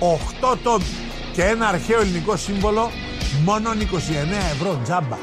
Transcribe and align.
8 0.00 0.56
τόμοι 0.62 0.84
και 1.32 1.42
ένα 1.44 1.68
αρχαίο 1.68 2.00
ελληνικό 2.00 2.36
σύμβολο 2.36 2.90
μόνο 3.44 3.70
29 3.70 3.74
ευρώ 4.52 4.80
τζάμπα 4.82 5.16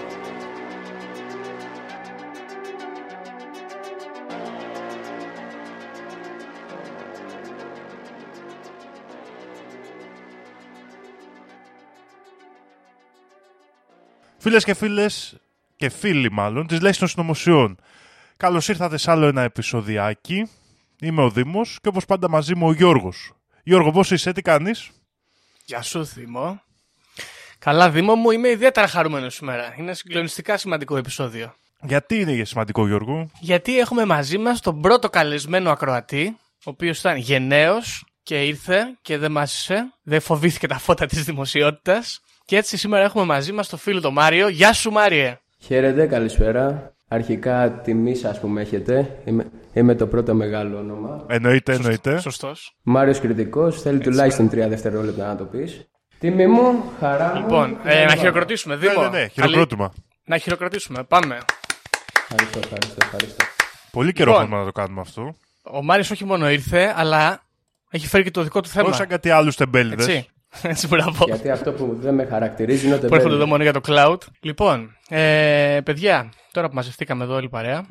Φίλες 14.38 14.64
και 14.64 14.73
φίλες, 14.73 15.38
και 15.76 15.90
φίλοι 15.90 16.31
μάλλον, 16.31 16.68
της 16.68 16.81
λέξης 16.81 17.00
των 17.00 17.08
συνωμοσιών. 17.08 17.78
Καλώς 18.38 18.68
ήρθατε 18.68 18.98
σε 18.98 19.12
άλλο 19.12 19.26
ένα 19.26 19.42
επεισοδιάκι. 19.42 20.50
Είμαι 21.00 21.23
ο 21.23 21.30
Δήμος 21.30 21.78
και 21.81 21.88
όπως 21.88 22.06
πάντα 22.06 22.30
μαζί 22.30 22.56
μου 22.56 22.68
ο 22.68 22.73
Γιώργος. 22.73 23.34
Γιώργο, 23.67 23.91
πώς 23.91 24.11
είσαι, 24.11 24.31
τι 24.31 24.41
κάνεις; 24.41 24.89
Γεια 25.66 25.81
σου, 25.81 26.03
Δήμο. 26.03 26.61
Καλά, 27.59 27.89
Δήμο 27.89 28.16
μου, 28.16 28.31
είμαι 28.31 28.49
ιδιαίτερα 28.49 28.88
χαρούμενος 28.88 29.35
σήμερα. 29.35 29.75
Είναι 29.77 29.94
συγκλονιστικά 29.94 30.57
σημαντικό 30.57 30.97
επεισόδιο. 30.97 31.53
Γιατί 31.81 32.19
είναι 32.19 32.31
για 32.31 32.45
σημαντικό, 32.45 32.88
Γιώργο; 32.88 33.30
Γιατί 33.39 33.80
έχουμε 33.80 34.05
μαζί 34.05 34.38
μας 34.38 34.59
τον 34.61 34.81
πρώτο 34.81 35.09
καλεσμένο 35.09 35.72
ακροατή, 35.72 36.38
ο 36.39 36.69
οποίος 36.69 36.99
ήταν 36.99 37.17
γενναίος 37.17 38.05
και 38.23 38.44
ήρθε 38.44 38.97
και 39.02 39.17
δεν 39.17 39.31
μάσησε. 39.31 39.94
Δεν 40.03 40.22
φοβήθηκε 40.22 40.67
τα 40.67 40.77
φώτα 40.77 41.05
της 41.05 41.23
δημοσιότητας. 41.23 42.22
Και 42.45 42.57
έτσι 42.57 42.77
σήμερα 42.77 43.03
έχουμε 43.03 43.25
μαζί 43.25 43.52
μας 43.52 43.67
τον 43.67 43.79
φίλο 43.79 44.02
τον 44.02 44.13
Μάριο. 44.13 44.47
Γεια 44.47 44.73
σου, 44.73 44.91
Μάριε. 44.91 45.39
Χαίρετε, 45.59 46.07
καλησπέρα. 46.07 46.94
Αρχικά 47.08 47.72
τιμής 47.84 48.20
σα 48.20 48.39
που 48.39 48.48
με 48.48 48.61
έχετε. 48.61 49.20
Είμαι, 49.25 49.45
είμαι 49.73 49.95
το 49.95 50.08
πρώτο 50.08 50.34
μεγάλο 50.34 50.78
όνομα. 50.78 51.25
Εννοείται, 51.28 51.73
εννοείται. 51.73 52.20
Σωστός. 52.20 52.75
Μάριος 52.84 53.20
Κριτικός, 53.20 53.81
θέλει 53.81 54.00
τουλάχιστον 54.00 54.50
τρία 54.50 54.67
δευτερόλεπτα 54.67 55.28
να 55.28 55.36
το 55.36 55.44
πεις. 55.44 55.89
Τιμή 56.20 56.47
μου, 56.47 56.84
χαρά 57.00 57.31
μου. 57.35 57.41
Λοιπόν, 57.41 57.78
ε, 57.84 58.06
να 58.06 58.16
χειροκροτήσουμε, 58.16 58.75
Δήμο. 58.75 59.02
Ναι, 59.02 59.09
ναι, 59.09 59.19
ναι, 59.19 59.28
χειροκρότημα. 59.28 59.94
Να 60.25 60.38
χειροκροτήσουμε, 60.38 61.03
πάμε. 61.03 61.38
Ευχαριστώ, 62.22 62.59
ευχαριστώ, 62.59 62.97
ευχαριστώ. 63.02 63.46
Πολύ 63.91 64.13
καιρό 64.13 64.29
Λοιπόν. 64.29 64.46
έχουμε 64.46 64.59
να 64.59 64.66
το 64.66 64.72
κάνουμε 64.72 65.02
αυτό. 65.02 65.35
Ο 65.63 65.84
Μάριος 65.84 66.12
όχι 66.12 66.25
μόνο 66.25 66.50
ήρθε, 66.50 66.94
αλλά 66.97 67.41
έχει 67.90 68.08
φέρει 68.08 68.24
και 68.24 68.31
το 68.31 68.44
δικό 68.44 68.62
του 68.62 68.69
θέμα. 68.69 68.88
Όχι 68.88 68.97
σαν 68.97 69.08
κάτι 69.08 69.29
άλλου 69.29 69.52
τεμπέληδε. 69.52 70.25
Έτσι. 70.63 70.67
Έτσι, 70.67 70.88
μπράβο. 70.88 71.25
Γιατί 71.25 71.49
αυτό 71.49 71.71
που 71.71 71.97
δεν 71.99 72.13
με 72.13 72.25
χαρακτηρίζει 72.25 72.85
είναι 72.85 72.95
ότι 72.95 73.07
Που 73.07 73.16
έρχονται 73.16 73.33
εδώ 73.35 73.45
μόνο 73.45 73.63
για 73.63 73.73
το 73.73 73.81
cloud. 73.88 74.17
Λοιπόν, 74.41 74.95
ε, 75.09 75.79
παιδιά, 75.83 76.29
τώρα 76.51 76.67
που 76.67 76.75
μαζευτήκαμε 76.75 77.23
εδώ 77.23 77.35
όλη 77.35 77.45
η 77.45 77.49
παρέα, 77.49 77.85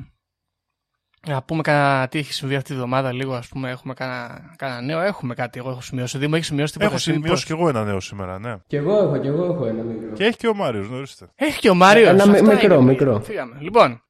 να 1.27 1.43
πούμε 1.43 1.61
κανένα 1.61 2.07
τι 2.07 2.19
έχει 2.19 2.33
συμβεί 2.33 2.55
αυτή 2.55 2.69
τη 2.69 2.75
βδομάδα 2.75 3.11
λίγο, 3.13 3.33
ας 3.33 3.47
πούμε, 3.47 3.69
έχουμε 3.69 3.93
κανένα, 3.93 4.53
κανένα 4.55 4.81
νέο, 4.81 4.99
έχουμε 5.01 5.33
κάτι, 5.33 5.59
εγώ 5.59 5.69
έχω 5.69 5.81
σημειώσει. 5.81 6.17
Δήμο, 6.17 6.31
έχεις 6.35 6.47
σημειώσει 6.47 6.71
τίποτα. 6.71 6.89
Έχω 6.89 6.95
εσύ, 6.99 7.11
σημειώσει 7.11 7.27
μήπως; 7.29 7.45
κι 7.45 7.51
εγώ 7.51 7.69
ένα 7.69 7.83
νέο 7.83 7.99
σήμερα, 7.99 8.39
ναι. 8.39 8.55
Κι 8.67 8.75
εγώ 8.75 8.97
έχω, 8.97 9.17
κι 9.17 9.27
εγώ 9.27 9.45
έχω 9.45 9.65
ένα 9.65 9.83
μικρό. 9.83 10.09
Και 10.13 10.23
έχει 10.23 10.37
και 10.37 10.47
ο 10.47 10.53
Μάριος, 10.53 10.87
γνωρίστε. 10.87 11.27
Έχει 11.35 11.59
και 11.59 11.69
ο 11.69 11.75
Μάριος. 11.75 12.07
Ένα 12.09 12.27
μι- 12.27 12.41
μικρό, 12.41 12.81
μικρό. 12.81 13.19
Φύγαμε. 13.19 13.57
Λοιπόν, 13.59 14.01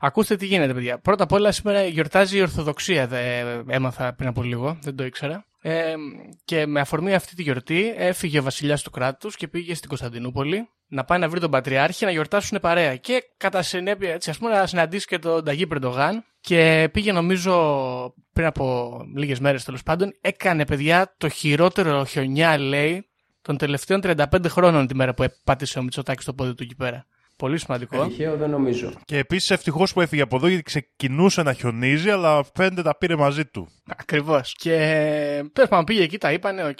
ακούστε 0.00 0.36
τι 0.36 0.46
γίνεται, 0.46 0.74
παιδιά. 0.74 0.98
Πρώτα 0.98 1.22
απ' 1.24 1.32
όλα, 1.32 1.52
σήμερα 1.52 1.84
γιορτάζει 1.84 2.36
η 2.38 2.40
Ορθοδοξία. 2.40 3.06
Δε, 3.06 3.40
έμαθα 3.66 4.14
πριν 4.14 4.28
από 4.28 4.42
λίγο, 4.42 4.78
δεν 4.82 4.96
το 4.96 5.04
ήξερα. 5.04 5.44
Ε, 5.60 5.94
και 6.44 6.66
με 6.66 6.80
αφορμή 6.80 7.14
αυτή 7.14 7.34
τη 7.34 7.42
γιορτή 7.42 7.94
έφυγε 7.96 8.38
ο 8.38 8.42
βασιλιάς 8.42 8.82
του 8.82 8.90
κράτους 8.90 9.36
και 9.36 9.48
πήγε 9.48 9.74
στην 9.74 9.88
Κωνσταντινούπολη 9.88 10.68
να 10.88 11.04
πάει 11.04 11.18
να 11.18 11.28
βρει 11.28 11.40
τον 11.40 11.50
Πατριάρχη 11.50 12.04
να 12.04 12.10
γιορτάσουν 12.10 12.58
παρέα. 12.60 12.96
Και 12.96 13.22
κατά 13.36 13.62
συνέπεια, 13.62 14.12
έτσι, 14.12 14.30
ας 14.30 14.38
πούμε, 14.38 14.50
να 14.50 14.66
συναντήσει 14.66 15.06
και 15.06 15.18
τον 15.18 15.44
Ταγί 15.44 15.66
Πρεντογάν. 15.66 16.24
Και 16.40 16.88
πήγε, 16.92 17.12
νομίζω, 17.12 18.14
πριν 18.32 18.46
από 18.46 18.96
λίγες 19.16 19.40
μέρες 19.40 19.64
τέλος 19.64 19.82
πάντων, 19.82 20.12
έκανε 20.20 20.66
παιδιά 20.66 21.14
το 21.18 21.28
χειρότερο 21.28 22.04
χιονιά, 22.04 22.58
λέει, 22.58 23.08
των 23.42 23.56
τελευταίων 23.56 24.00
35 24.04 24.48
χρόνων 24.48 24.86
τη 24.86 24.94
μέρα 24.94 25.14
που 25.14 25.24
πάτησε 25.44 25.78
ο 25.78 25.82
Μητσοτάκης 25.82 26.22
στο 26.22 26.34
πόδι 26.34 26.54
του 26.54 26.62
εκεί 26.62 26.74
πέρα. 26.74 27.06
Πολύ 27.38 27.58
σημαντικό. 27.58 28.06
Τυχαίο 28.06 28.36
δεν 28.36 28.50
νομίζω. 28.50 28.92
Και 29.04 29.18
επίσης 29.18 29.50
ευτυχώς 29.50 29.92
που 29.92 30.00
έφυγε 30.00 30.22
από 30.22 30.36
εδώ 30.36 30.46
γιατί 30.46 30.62
ξεκινούσε 30.62 31.42
να 31.42 31.52
χιονίζει, 31.52 32.10
αλλά 32.10 32.44
φαίνεται 32.54 32.82
τα 32.82 32.96
πήρε 32.96 33.16
μαζί 33.16 33.44
του. 33.46 33.68
Ακριβώς. 33.86 34.54
Και 34.58 34.76
τέλος 35.52 35.66
πάντων 35.68 35.84
πήγε 35.84 36.02
εκεί, 36.02 36.18
τα 36.18 36.32
είπανε, 36.32 36.64
οκ. 36.64 36.78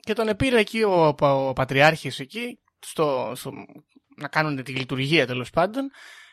Και 0.00 0.12
τον 0.12 0.36
πήρε 0.36 0.58
εκεί 0.58 0.82
ο, 0.82 1.14
ο 1.20 1.52
Πατριάρχης 1.52 2.20
εκεί, 2.20 2.58
στο, 2.86 3.32
στο, 3.34 3.52
να 4.16 4.28
κάνουν 4.28 4.62
τη 4.62 4.72
λειτουργία 4.72 5.26
τέλος 5.26 5.50
πάντων. 5.50 5.90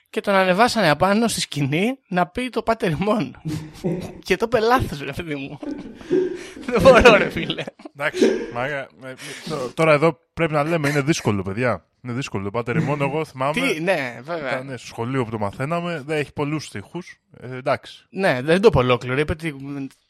Και 0.09 0.21
τον 0.21 0.33
ανεβάσανε 0.33 0.89
απάνω 0.89 1.27
στη 1.27 1.39
σκηνή 1.41 1.99
να 2.07 2.27
πει 2.27 2.49
το 2.49 2.61
πάτερ 2.63 2.91
ημών. 2.91 3.41
και 4.25 4.35
το 4.37 4.47
'πε 4.47 4.65
λάθος, 4.65 5.05
ρε 5.05 5.11
παιδί 5.11 5.35
μου. 5.35 5.59
Δεν 6.65 6.81
μπορώ, 6.81 7.15
ρε 7.17 7.29
φίλε. 7.29 7.63
Εντάξει. 7.95 8.25
μα, 8.53 8.65
ε, 8.65 8.87
ε, 9.03 9.13
τω- 9.49 9.71
τώρα 9.73 9.93
εδώ 9.93 10.17
πρέπει 10.33 10.53
να 10.53 10.63
λέμε 10.63 10.89
είναι 10.89 11.01
δύσκολο, 11.01 11.41
παιδιά. 11.41 11.85
Είναι 12.03 12.13
δύσκολο. 12.13 12.43
Το 12.43 12.51
πάτερ 12.51 12.81
μόνο 12.81 13.03
εγώ 13.03 13.25
θυμάμαι. 13.25 13.53
Τι, 13.53 13.81
ναι, 13.81 14.19
βέβαια. 14.23 14.61
Ήταν 14.61 14.77
στο 14.77 14.87
σχολείο 14.87 15.23
που 15.25 15.31
το 15.31 15.39
μαθαίναμε. 15.39 16.01
Δεν 16.05 16.17
έχει 16.17 16.33
πολλούς 16.33 16.65
στίχους. 16.65 17.19
Ε, 17.39 17.55
εντάξει. 17.55 18.05
Ναι, 18.09 18.41
δεν 18.41 18.61
το 18.61 18.67
είπε 18.67 18.77
ολόκληρο. 18.77 19.19
Είπε 19.19 19.35
τη, 19.35 19.53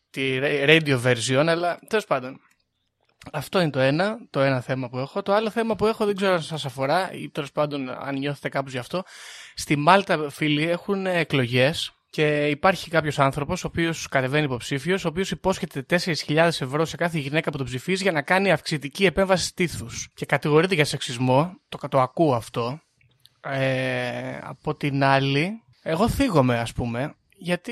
τη 0.10 0.40
radio 0.42 1.02
version, 1.04 1.46
αλλά 1.48 1.80
τέλος 1.88 2.06
πάντων. 2.06 2.40
Αυτό 3.32 3.62
είναι 3.62 3.70
το 3.70 3.80
ένα, 3.80 4.18
το 4.30 4.40
ένα 4.40 4.62
θέμα 4.62 4.90
που 4.90 4.98
έχω. 4.98 5.22
Το 5.22 5.34
άλλο 5.34 5.50
θέμα 5.50 5.76
που 5.76 5.86
έχω 5.86 6.06
δεν 6.06 6.16
ξέρω 6.16 6.34
αν 6.34 6.42
σας 6.42 6.66
αφορά 6.66 7.12
ή 7.14 7.30
τέλος 7.30 7.52
πάντων 7.52 7.90
αν 7.90 8.18
νιώθετε 8.18 8.50
κάπως 8.50 8.72
γι' 8.72 8.78
αυτό. 8.78 9.04
Στη 9.56 9.76
Μάλτα, 9.76 10.30
φίλοι, 10.30 10.70
έχουν 10.70 11.06
εκλογές 11.06 11.94
και 12.12 12.48
υπάρχει 12.48 12.90
κάποιος 12.90 13.20
άνθρωπος, 13.20 13.64
ο 13.64 13.68
οποίος 13.68 14.08
κατεβαίνει 14.08 14.46
υποψήφιος, 14.46 15.06
ο 15.06 15.08
οποίος 15.08 15.32
υπόσχεται 15.32 15.86
4.000 15.90 16.36
ευρώ 16.38 16.86
σε 16.86 16.96
κάθε 16.96 17.18
γυναίκα 17.18 17.52
που 17.52 17.58
τον 17.58 17.66
ψηφίζει 17.66 18.04
για 18.04 18.12
να 18.12 18.22
κάνει 18.22 18.52
αυξητική 18.52 19.06
επέμβαση 19.06 19.46
στήθου. 19.46 19.88
Και 20.14 20.26
κατηγορείται 20.26 20.76
για 20.76 20.86
σεξισμό. 20.86 21.54
Το, 21.70 21.88
το 21.90 22.02
ακούω 22.02 22.36
αυτό. 22.36 22.80
Ε, 23.42 24.38
από 24.42 24.76
την 24.76 25.04
άλλη, 25.04 25.52
εγώ 25.82 26.10
θίγομαι, 26.10 26.60
ας 26.60 26.74
πούμε, 26.74 27.14
γιατί 27.38 27.72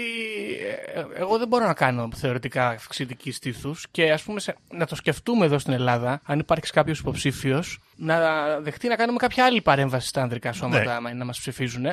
ε, 0.94 1.04
εγώ 1.16 1.38
δεν 1.38 1.48
μπορώ 1.48 1.66
να 1.66 1.74
κάνω 1.74 2.10
θεωρητικά 2.16 2.68
αυξητική 2.70 3.32
στήθου 3.32 3.76
και 3.92 4.12
ας 4.12 4.24
πούμε 4.24 4.40
σε- 4.40 4.56
να 4.72 4.86
το 4.86 4.96
σκεφτούμε 4.96 5.46
εδώ 5.46 5.60
στην 5.60 5.74
Ελλάδα, 5.74 6.22
αν 6.24 6.40
υπάρξει 6.40 6.72
κάποιος 6.72 7.00
υποψήφιος, 7.00 7.80
να 7.96 8.20
δεχτεί 8.60 8.88
να 8.88 8.96
κάνουμε 8.96 9.18
κάποια 9.18 9.46
άλλη 9.46 9.62
παρέμβαση 9.62 10.08
στα 10.08 10.22
ανδρικά 10.22 10.54
σώματα, 10.54 10.84
Ναι. 10.84 10.92
άμα 10.92 11.10
είναι 11.10 11.20
να 11.20 11.26
μας 11.26 11.40
ψηφίζουν. 11.40 11.86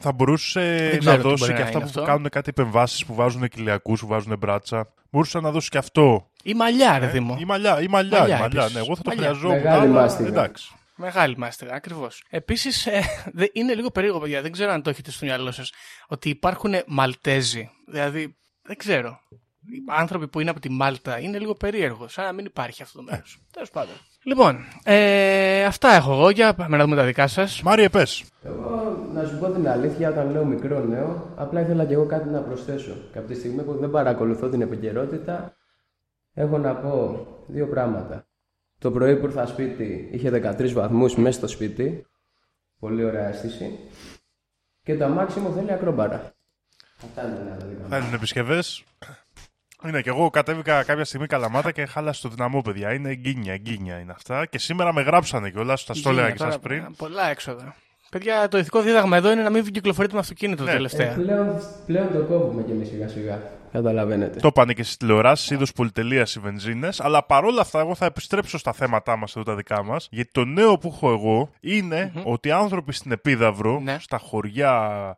Θα 0.00 0.12
μπορούσε 0.12 0.96
ξέρω 0.98 1.16
να 1.16 1.22
τι 1.22 1.28
δώσει 1.28 1.42
μπορεί 1.44 1.52
και 1.52 1.58
να 1.58 1.64
αυτά 1.64 1.78
είναι 1.78 1.90
που 1.90 1.98
αυτό. 1.98 2.02
κάνουν 2.12 2.28
κάτι 2.28 2.48
επεμβάσεις 2.48 3.04
που 3.06 3.14
βάζουν 3.14 3.48
κοιλιακούς, 3.48 4.00
που 4.00 4.06
βάζουν 4.06 4.38
μπράτσα. 4.38 4.92
Μπορούσε 5.10 5.40
να 5.40 5.50
δώσει 5.50 5.68
και 5.68 5.78
αυτό. 5.78 6.30
Ή 6.42 6.54
μαλλιά, 6.54 6.98
ρε 6.98 7.06
Ε, 7.06 7.08
Δήμο. 7.10 7.36
Ή 7.40 7.44
μαλλιά, 7.44 7.80
ή 7.80 7.86
μαλλιά, 7.88 8.18
Μαλλιά 8.18 8.36
ή 8.36 8.40
μαλλιά, 8.40 8.60
επίσης. 8.60 8.74
ναι. 8.74 8.80
Εγώ 8.80 8.96
θα 8.96 9.02
το 9.02 9.08
Μαλλιά. 9.10 9.24
χρειαζόμουν. 9.28 9.56
Μεγάλη 9.62 9.82
αλλά 9.86 10.00
μάστιγα. 10.00 10.28
Εντάξει. 10.28 10.72
Μεγάλη 10.96 11.36
μάστιγα, 11.38 11.74
ακριβώς. 11.74 12.24
Επίσης, 12.30 12.88
είναι 13.52 13.74
λίγο 13.74 13.90
περίεργο, 13.90 14.18
παιδιά, 14.18 14.42
δεν 14.42 14.52
ξέρω 14.52 14.72
αν 14.72 14.82
το 14.82 14.90
έχετε 14.90 15.10
στο 15.10 15.24
μυαλό 15.26 15.50
σας, 15.52 15.72
ότι 16.08 16.28
υπάρχουν 16.28 16.72
Μαλτέζοι. 16.86 17.70
Δηλαδή, 17.86 18.36
δεν 18.62 18.76
ξέρω. 18.76 19.20
Οι 19.70 19.82
άνθρωποι 19.88 20.28
που 20.28 20.40
είναι 20.40 20.50
από 20.50 20.60
τη 20.60 20.70
Μάλτα 20.70 21.18
είναι 21.20 21.38
λίγο 21.38 21.54
περίεργο, 21.54 22.08
σαν 22.08 22.24
να 22.24 22.32
μην 22.32 22.44
υπάρχει 22.44 22.82
αυτό 22.82 22.98
το 22.98 23.04
μέρος. 23.10 23.38
Τέλος 23.52 23.70
πάντων. 23.70 23.94
Λοιπόν, 24.28 24.64
ε, 24.84 25.64
αυτά 25.64 25.88
έχω 25.88 26.12
εγώ. 26.12 26.30
Για 26.30 26.54
πάμε 26.54 26.76
να 26.76 26.84
δούμε 26.84 26.96
τα 26.96 27.04
δικά 27.04 27.26
σας. 27.26 27.62
Μάριε, 27.62 27.88
πες. 27.88 28.24
Εγώ, 28.42 29.06
να 29.14 29.24
σου 29.24 29.38
πω 29.38 29.50
την 29.50 29.68
αλήθεια, 29.68 30.08
όταν 30.08 30.30
λέω 30.30 30.44
μικρό 30.44 30.84
νέο, 30.84 31.32
απλά 31.36 31.60
ήθελα 31.60 31.84
και 31.84 31.92
εγώ 31.92 32.06
κάτι 32.06 32.28
να 32.28 32.40
προσθέσω. 32.40 32.92
Και 33.12 33.18
από 33.18 33.28
τη 33.28 33.34
στιγμή 33.34 33.62
που 33.62 33.76
δεν 33.78 33.90
παρακολουθώ 33.90 34.48
την 34.48 34.60
επικαιρότητα, 34.60 35.56
έχω 36.34 36.58
να 36.58 36.74
πω 36.74 37.26
δύο 37.46 37.66
πράγματα. 37.66 38.26
Το 38.78 38.90
πρωί 38.90 39.16
που 39.16 39.26
ήρθα 39.26 39.46
σπίτι 39.46 40.08
είχε 40.12 40.30
13 40.30 40.72
βαθμούς 40.72 41.16
μέσα 41.16 41.38
στο 41.38 41.48
σπίτι. 41.48 42.06
Πολύ 42.78 43.04
ωραία 43.04 43.28
αίσθηση. 43.28 43.78
Και 44.82 44.96
το 44.96 45.04
αμάξι 45.04 45.38
μου 45.40 45.52
θέλει 45.52 45.72
ακρόμπαρα. 45.72 46.32
Αυτά 47.04 47.26
είναι 47.26 47.36
τα 47.36 47.42
νέα 47.42 47.56
τα 47.56 47.66
δικά 47.66 47.82
μου. 47.82 47.88
Θέλουν 47.88 48.14
επισκευές. 48.14 48.84
Είναι 49.86 50.00
και 50.02 50.08
εγώ 50.08 50.30
κατέβηκα 50.30 50.82
κάποια 50.82 51.04
στιγμή 51.04 51.26
καλαμάτα 51.26 51.72
και 51.72 51.86
χάλασε 51.86 52.22
το 52.22 52.28
δυναμό, 52.28 52.60
παιδιά. 52.62 52.92
Είναι 52.94 53.14
γκίνια, 53.14 53.56
γκίνια 53.56 53.98
είναι 53.98 54.12
αυτά. 54.16 54.46
Και 54.46 54.58
σήμερα 54.58 54.92
με 54.92 55.02
γράψανε 55.02 55.50
κιόλας, 55.50 55.80
σα 55.80 56.00
το 56.00 56.10
έλεγα 56.10 56.30
και 56.30 56.36
Τώρα, 56.36 56.50
σας 56.50 56.60
πριν. 56.60 56.94
Πολλά 56.96 57.30
έξοδα. 57.30 57.74
Παιδιά, 58.10 58.48
το 58.48 58.58
ηθικό 58.58 58.80
δίδαγμα 58.82 59.16
εδώ 59.16 59.30
είναι 59.32 59.42
να 59.42 59.50
μην 59.50 59.64
κυκλοφορείτε 59.72 60.14
με 60.14 60.20
αυτοκίνητο 60.20 60.62
Ναι. 60.64 60.72
τελευταία. 60.72 61.10
Ε, 61.10 61.14
πλέον, 61.14 61.60
πλέον 61.86 62.12
το 62.12 62.18
κόβουμε 62.24 62.62
κι 62.62 62.70
εμείς 62.70 62.88
σιγά 62.88 63.08
σιγά. 63.08 63.38
Καταλαβαίνετε. 63.72 64.40
Το 64.40 64.48
είπανε 64.48 64.72
και 64.72 64.82
στις 64.82 64.96
τηλεοράσεις, 64.96 65.50
είδο 65.50 65.64
πολυτελείας 65.74 66.34
οι 66.34 66.40
βενζίνες. 66.40 67.00
Αλλά 67.00 67.24
παρόλα 67.24 67.60
αυτά, 67.60 67.80
εγώ 67.80 67.94
θα 67.94 68.04
επιστρέψω 68.06 68.58
στα 68.58 68.72
θέματά 68.72 69.16
μας 69.16 69.36
εδώ 69.36 69.44
τα 69.44 69.54
δικά 69.54 69.84
μας. 69.84 70.08
Γιατί 70.10 70.30
το 70.32 70.44
νέο 70.44 70.78
που 70.78 70.88
έχω 70.94 71.10
εγώ 71.12 71.50
είναι 71.60 72.12
ότι 72.24 72.48
οι 72.48 72.50
άνθρωποι 72.50 72.92
στην 72.92 73.12
Επίδαυρο, 73.12 73.80
Ναι. 73.80 73.96
στα 74.00 74.18
χωριά 74.18 75.16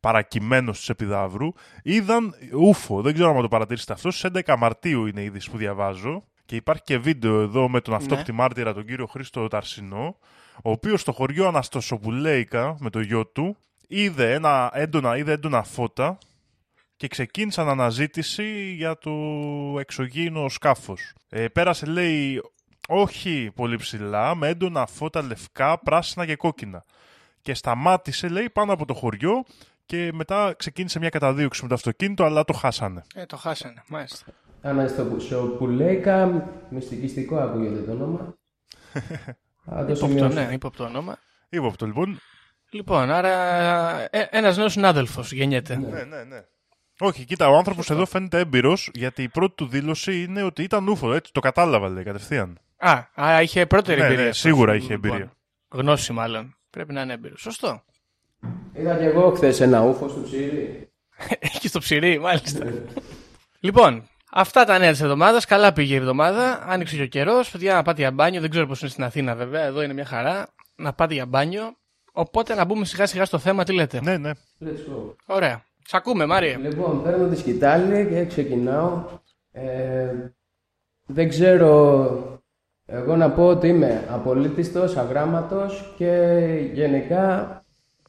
παρακειμένου 0.00 0.72
τη 0.72 0.84
Επιδαύρου, 0.88 1.52
είδαν 1.82 2.34
ούφο. 2.52 3.02
Δεν 3.02 3.14
ξέρω 3.14 3.30
αν 3.30 3.40
το 3.40 3.48
παρατηρήσετε 3.48 3.92
αυτό. 3.92 4.10
Στις 4.10 4.30
11 4.44 4.54
Μαρτίου 4.58 5.06
είναι 5.06 5.20
η 5.20 5.24
είδηση 5.24 5.50
που 5.50 5.56
διαβάζω. 5.56 6.22
Και 6.44 6.56
υπάρχει 6.56 6.82
και 6.82 6.98
βίντεο 6.98 7.40
εδώ 7.40 7.68
με 7.68 7.80
τον 7.80 7.94
αυτόπτη 7.94 8.32
μάρτυρα, 8.32 8.74
τον 8.74 8.86
κύριο 8.86 9.06
Χρήστο 9.06 9.48
Ταρσινό, 9.48 10.16
ο 10.64 10.70
οποίος 10.70 11.00
στο 11.00 11.12
χωριό 11.12 11.46
Αναστοσοπουλέικα 11.46 12.76
με 12.80 12.90
το 12.90 13.00
γιο 13.00 13.26
του 13.26 13.56
είδε, 13.88 14.32
ένα 14.32 14.70
έντονα, 14.74 15.16
είδε 15.16 15.32
έντονα 15.32 15.62
φώτα 15.62 16.18
και 16.96 17.08
ξεκίνησαν 17.08 17.68
αναζήτηση 17.68 18.72
για 18.72 18.98
το 18.98 19.10
εξωγήινο 19.78 20.48
σκάφος. 20.48 21.12
Ε, 21.28 21.48
πέρασε, 21.48 21.86
λέει, 21.86 22.42
όχι 22.88 23.50
πολύ 23.54 23.76
ψηλά, 23.76 24.34
με 24.34 24.48
έντονα 24.48 24.86
φώτα 24.86 25.22
λευκά, 25.22 25.78
πράσινα 25.78 26.26
και 26.26 26.36
κόκκινα. 26.36 26.84
Και 27.42 27.54
σταμάτησε, 27.54 28.28
λέει, 28.28 28.50
πάνω 28.50 28.72
από 28.72 28.84
το 28.84 28.94
χωριό 28.94 29.44
και 29.88 30.10
μετά 30.12 30.54
ξεκίνησε 30.58 30.98
μια 30.98 31.08
καταδίωξη 31.08 31.62
με 31.62 31.68
το 31.68 31.74
αυτοκίνητο, 31.74 32.24
αλλά 32.24 32.44
το 32.44 32.52
χάσανε. 32.52 33.02
Ε, 33.14 33.26
το 33.26 33.36
χάσανε, 33.36 33.82
μάλιστα. 33.88 34.26
Αναστοπουλέικα, 34.62 36.44
μυστικιστικό 36.70 37.36
ακούγεται 37.38 37.80
το 37.80 37.92
όνομα. 37.92 38.34
Θα 39.64 39.74
το 39.76 39.92
Υπόπτω, 39.92 39.94
σημειώσω. 40.06 40.34
ναι, 40.34 40.48
υπόπτω 40.52 40.84
όνομα. 40.84 41.18
Ύποπτο, 41.48 41.86
λοιπόν. 41.86 42.20
Λοιπόν, 42.70 43.10
άρα 43.10 43.32
ε, 44.10 44.28
ένας 44.30 44.56
νέος 44.56 44.72
συνάδελφος 44.72 45.32
γεννιέται. 45.32 45.76
Ναι, 45.76 46.02
ναι, 46.04 46.24
ναι. 46.24 46.40
Όχι, 47.00 47.24
κοίτα, 47.24 47.48
ο 47.48 47.56
άνθρωπος 47.56 47.90
εδώ 47.90 48.06
φαίνεται 48.06 48.38
έμπειρος, 48.38 48.90
γιατί 48.94 49.22
η 49.22 49.28
πρώτη 49.28 49.54
του 49.54 49.66
δήλωση 49.66 50.22
είναι 50.22 50.42
ότι 50.42 50.62
ήταν 50.62 50.88
ούφο, 50.88 51.12
έτσι. 51.14 51.32
Το 51.32 51.40
κατάλαβα, 51.40 51.88
λέει, 51.88 52.04
κατευθείαν. 52.04 52.58
Α, 52.76 53.02
άρα 53.14 53.42
είχε 53.42 53.66
πρώτερη 53.66 54.00
Ναι, 54.00 54.06
ναι, 54.06 54.12
εμπειρία. 54.12 54.32
σίγουρα 54.32 54.70
αυτός. 54.72 54.84
είχε 54.84 54.94
Λοιπόν, 54.94 55.10
εμπειρία. 55.10 55.32
Γνώση 55.68 56.12
μάλλον. 56.12 56.56
Πρέπει 56.70 56.92
να 56.92 57.00
είναι 57.00 57.12
έμπειρος. 57.12 57.40
Σωστό. 57.40 57.82
Είδα 58.78 58.94
και 58.96 59.04
εγώ 59.04 59.30
χθες 59.30 59.60
ένα 59.60 59.82
ούφο 59.82 60.08
στο 60.08 60.20
ψήρι. 60.20 60.92
Έχει 61.38 61.68
στο 61.68 61.78
ψυρί, 61.78 62.18
μάλιστα. 62.18 62.66
λοιπόν, 63.60 64.08
αυτά 64.32 64.64
τα 64.64 64.78
νέα 64.78 64.90
της 64.90 65.00
εβδομάδας. 65.00 65.44
Καλά 65.44 65.72
πήγε 65.72 65.94
η 65.94 65.96
εβδομάδα. 65.96 66.64
Άνοιξε 66.66 66.96
και 66.96 67.02
ο 67.02 67.06
καιρός. 67.06 67.50
Παιδιά, 67.50 67.74
να 67.74 67.82
πάτε 67.82 68.00
για 68.00 68.10
μπάνιο. 68.10 68.40
Δεν 68.40 68.50
ξέρω 68.50 68.66
πώς 68.66 68.80
είναι 68.80 68.90
στην 68.90 69.04
Αθήνα, 69.04 69.34
βέβαια. 69.34 69.64
Εδώ 69.64 69.82
είναι 69.82 69.92
μια 69.92 70.04
χαρά. 70.04 70.48
Να 70.76 70.92
πάτε 70.92 71.14
για 71.14 71.26
μπάνιο. 71.26 71.76
Οπότε 72.12 72.54
να 72.54 72.64
μπούμε 72.64 72.84
σιγά 72.84 73.06
σιγά 73.06 73.24
στο 73.24 73.38
θέμα. 73.38 73.64
Τι 73.64 73.72
λέτε; 73.72 74.00
Ναι, 74.02 74.16
ναι. 74.16 74.30
Let's 74.60 74.66
go. 74.66 75.14
Ωραία. 75.26 75.62
Σ' 75.86 75.94
ακούμε, 75.94 76.26
Μάριε. 76.26 76.56
Λοιπόν, 76.56 77.02
παίρνω 77.02 77.28
τη 77.28 77.36
σκητάλη 77.36 78.06
και 78.06 78.24
ξεκινάω. 78.24 79.04
Ε, 79.52 80.14
δεν 81.06 81.28
ξέρω 81.28 82.42
εγώ 82.86 83.16
να 83.16 83.30
πω 83.30 83.46
ότι 83.46 83.68
είμαι 83.68 84.04
απολύτιστος, 84.10 84.96
αγράμματος 84.96 85.94
και 85.96 86.36
γενικά 86.72 87.52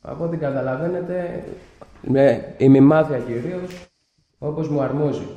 από 0.02 0.24
ό,τι 0.24 0.38
καταλαβαίνετε 0.38 1.44
είμαι 2.02 2.56
ημιμάθεια 2.58 3.20
κυρίως 3.20 3.88
όπως 4.38 4.70
μου 4.70 4.82
αρμόζει. 4.82 5.28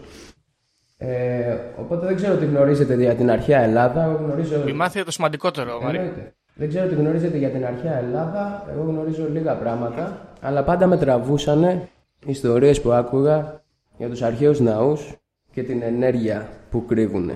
Ε, 0.97 1.59
οπότε 1.79 2.07
δεν 2.07 2.17
ξέρω 2.17 2.37
τι 2.37 2.45
γνωρίζετε 2.45 2.95
για 2.95 3.15
την 3.15 3.31
αρχαία 3.31 3.61
Ελλάδα. 3.61 4.05
Εγώ 4.05 4.17
γνωρίζω... 4.17 4.69
Η 4.69 4.73
μάθεια 4.73 5.05
το 5.05 5.11
σημαντικότερο, 5.11 5.81
Μάριε. 5.83 6.01
Εννοείται. 6.01 6.35
Δεν 6.55 6.69
ξέρω 6.69 6.89
τι 6.89 6.95
γνωρίζετε 6.95 7.39
για 7.39 7.51
την 7.51 7.67
αρχαία 7.67 7.99
Ελλάδα. 7.99 8.67
Εγώ 8.71 8.83
γνωρίζω 8.83 9.29
λίγα 9.29 9.55
πράγματα. 9.55 10.35
Αλλά 10.41 10.65
πάντα 10.65 10.87
με 10.87 10.97
τραβούσανε 10.97 11.89
ιστορίες 12.27 12.81
που 12.81 12.93
άκουγα 12.93 13.63
για 13.99 14.09
τους 14.09 14.23
αρχαίους 14.23 14.61
ναούς 14.61 15.15
και 15.53 15.63
την 15.63 15.83
ενέργεια 15.83 16.49
που 16.71 16.85
κρύβουν. 16.87 17.31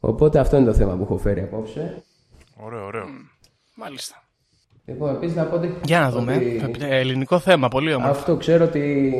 Οπότε 0.00 0.38
αυτό 0.38 0.56
είναι 0.56 0.66
το 0.66 0.74
θέμα 0.74 0.96
που 0.96 1.02
έχω 1.02 1.18
φέρει 1.18 1.40
απόψε. 1.40 2.02
Ωραίο, 2.56 2.84
ωραίο. 2.84 3.04
Μάλιστα. 3.74 4.27
Λοιπόν, 4.88 5.14
επίσης 5.14 5.36
να 5.36 5.44
πω 5.44 5.56
ότι... 5.56 5.74
Για 5.84 6.00
να 6.00 6.10
δούμε. 6.10 6.34
ότι 6.34 6.84
Ε, 6.84 6.98
Ελληνικό 6.98 7.38
θέμα, 7.38 7.68
πολύ 7.68 7.94
όμορφο. 7.94 8.10
Αυτό 8.18 8.36
ξέρω 8.36 8.64
ότι 8.64 9.12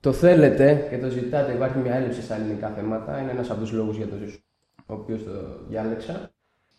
το 0.00 0.12
θέλετε 0.12 0.86
και 0.90 0.98
το 0.98 1.08
ζητάτε. 1.08 1.52
Υπάρχει 1.52 1.78
μια 1.78 1.94
έλλειψη 1.94 2.22
στα 2.22 2.34
ελληνικά 2.34 2.68
θέματα. 2.68 3.20
Είναι 3.20 3.30
ένας 3.30 3.50
από 3.50 3.60
τους 3.60 3.72
λόγους 3.72 3.96
για 3.96 4.06
τους 4.06 4.38
οποίους 4.86 5.24
το 5.24 5.30
διάλεξα. 5.68 6.30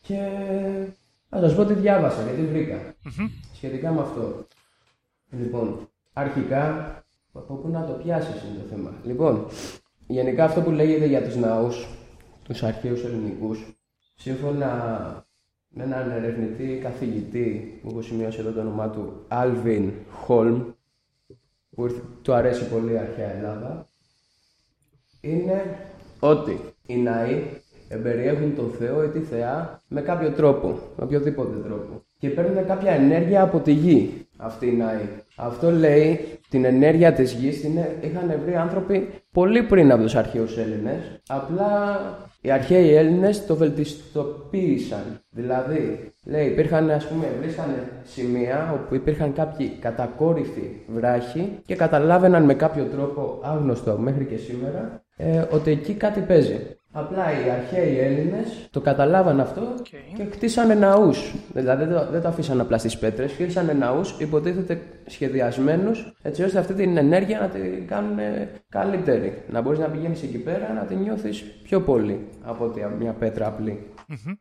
Και 0.02 0.18
θα 1.30 1.40
σας 1.40 1.56
πω 1.56 1.66
τι 1.66 1.74
διάβασα, 1.74 2.24
γιατί 2.24 2.52
βρήκα. 2.52 2.96
Σχετικά 3.54 3.92
με 3.92 4.02
αυτό. 4.02 4.48
Λοιπόν, 5.30 5.90
αρχικά, 6.14 6.96
από 7.34 7.54
πού 7.54 7.70
να 7.70 7.86
το 7.86 7.94
πιάσεις 7.94 8.44
είναι 8.44 8.62
το 8.62 8.76
θέμα. 8.76 8.94
Λοιπόν, 9.04 9.48
γενικά 10.08 10.44
αυτό 10.44 10.62
που 10.62 10.72
λέγεται 10.72 11.06
για 11.06 11.24
τους 11.24 11.36
ναούς, 11.36 11.88
τους 12.44 12.64
αρχαίους 12.64 13.04
ελληνικούς, 13.04 13.76
σύμφωνα 14.16 14.70
με 15.74 15.84
έναν 15.84 16.12
ερευνητή 16.12 16.80
καθηγητή, 16.84 17.80
που 17.82 17.90
έχω 17.90 18.02
σημειώσει 18.02 18.40
εδώ 18.40 18.52
το 18.52 18.60
όνομά 18.60 18.90
του, 18.90 19.26
Alvin 19.30 19.90
Holm, 20.28 20.74
που 21.70 21.84
ήρθε- 21.84 22.02
του 22.22 22.34
αρέσει 22.34 22.68
πολύ 22.70 22.94
η 22.94 22.98
αρχαία 22.98 23.32
Ελλάδα, 23.32 23.88
είναι 25.22 25.80
ότι 26.20 26.60
οι 26.86 26.96
ναοί 26.98 27.61
εμπεριέχουν 27.92 28.56
τον 28.56 28.72
Θεό 28.80 29.04
ή 29.04 29.08
τη 29.08 29.20
Θεά 29.20 29.82
με 29.88 30.02
κάποιο 30.02 30.30
τρόπο, 30.32 30.68
με 30.68 31.04
οποιοδήποτε 31.04 31.58
τρόπο. 31.68 32.04
Και 32.18 32.30
παίρνουν 32.30 32.66
κάποια 32.66 32.92
ενέργεια 32.92 33.42
από 33.42 33.60
τη 33.60 33.72
γη 33.72 34.26
αυτοί 34.38 34.68
οι 34.68 34.76
ναοί. 34.76 35.10
Αυτό 35.36 35.72
λέει 35.72 36.20
την 36.50 36.66
ενέργεια 36.66 37.14
της 37.14 37.32
γης 37.32 37.62
την 37.62 37.72
είχαν 38.02 38.40
βρει 38.46 38.56
άνθρωποι 38.56 39.08
πολύ 39.32 39.64
πριν 39.64 39.92
από 39.92 40.02
τους 40.02 40.16
αρχαίους 40.16 40.58
Έλληνες. 40.58 41.22
Απλά 41.28 42.00
οι 42.42 42.52
αρχαίοι 42.52 42.96
Έλληνες 42.96 43.46
το 43.46 43.56
βελτιστοποίησαν. 43.56 45.20
Δηλαδή, 45.30 46.12
λέει, 46.26 46.48
υπήρχαν, 46.48 46.90
ας 46.90 47.08
πούμε, 47.08 47.26
βρίσκανε 47.42 47.88
σημεία 48.04 48.82
όπου 48.82 48.96
υπήρχαν 48.96 49.34
κάποιοι 49.34 49.78
κατακόρυφοι 49.80 50.82
βράχοι 50.88 51.60
και 51.66 51.76
καταλάβαιναν 51.76 52.44
με 52.44 52.54
κάποιο 52.54 52.84
τρόπο 52.84 53.40
άγνωστο 53.44 53.98
μέχρι 53.98 54.26
και 54.26 54.38
σήμερα 54.38 55.04
ε, 55.18 55.44
ότι 55.52 55.72
εκεί 55.72 55.94
κάτι 55.94 56.20
παίζει. 56.20 56.60
Απλά 56.94 57.46
οι 57.46 57.50
αρχαίοι 57.50 58.00
Έλληνες 58.00 58.68
το 58.72 58.82
καταλάβαν 58.82 59.40
αυτό 59.40 59.62
και 60.16 60.24
χτίσανε 60.32 60.74
ναούς. 60.74 61.34
Δηλαδή 61.54 61.86
δεν 61.86 61.94
το, 61.94 62.12
δεν 62.12 62.22
το 62.22 62.28
αφήσαν 62.28 62.60
απλά 62.60 62.78
στις 62.78 62.98
πέτρες, 62.98 63.32
χτίσανε 63.32 63.74
ναούς 63.74 64.16
υποτίθεται 64.20 64.82
σχεδιασμένους 65.06 66.14
έτσι 66.22 66.44
ώστε 66.44 66.60
αυτή 66.60 66.74
την 66.74 66.98
ενέργεια 66.98 67.40
να 67.40 67.48
την 67.48 67.88
κάνουν 67.88 68.20
ε, 68.20 68.50
καλύτερη. 68.70 69.44
Να 69.50 69.62
μπορείς 69.62 69.80
να 69.80 69.88
πηγαίνεις 69.88 70.24
εκεί 70.24 70.38
πέρα 70.38 70.74
να 70.74 70.82
την 70.82 70.98
νιώθεις 70.98 71.42
πιο 71.64 71.82
πολύ 71.82 72.28
από 72.42 72.66
ότι 72.66 72.86
μια 73.00 73.14
πέτρα 73.14 73.48
απλή. 73.48 73.92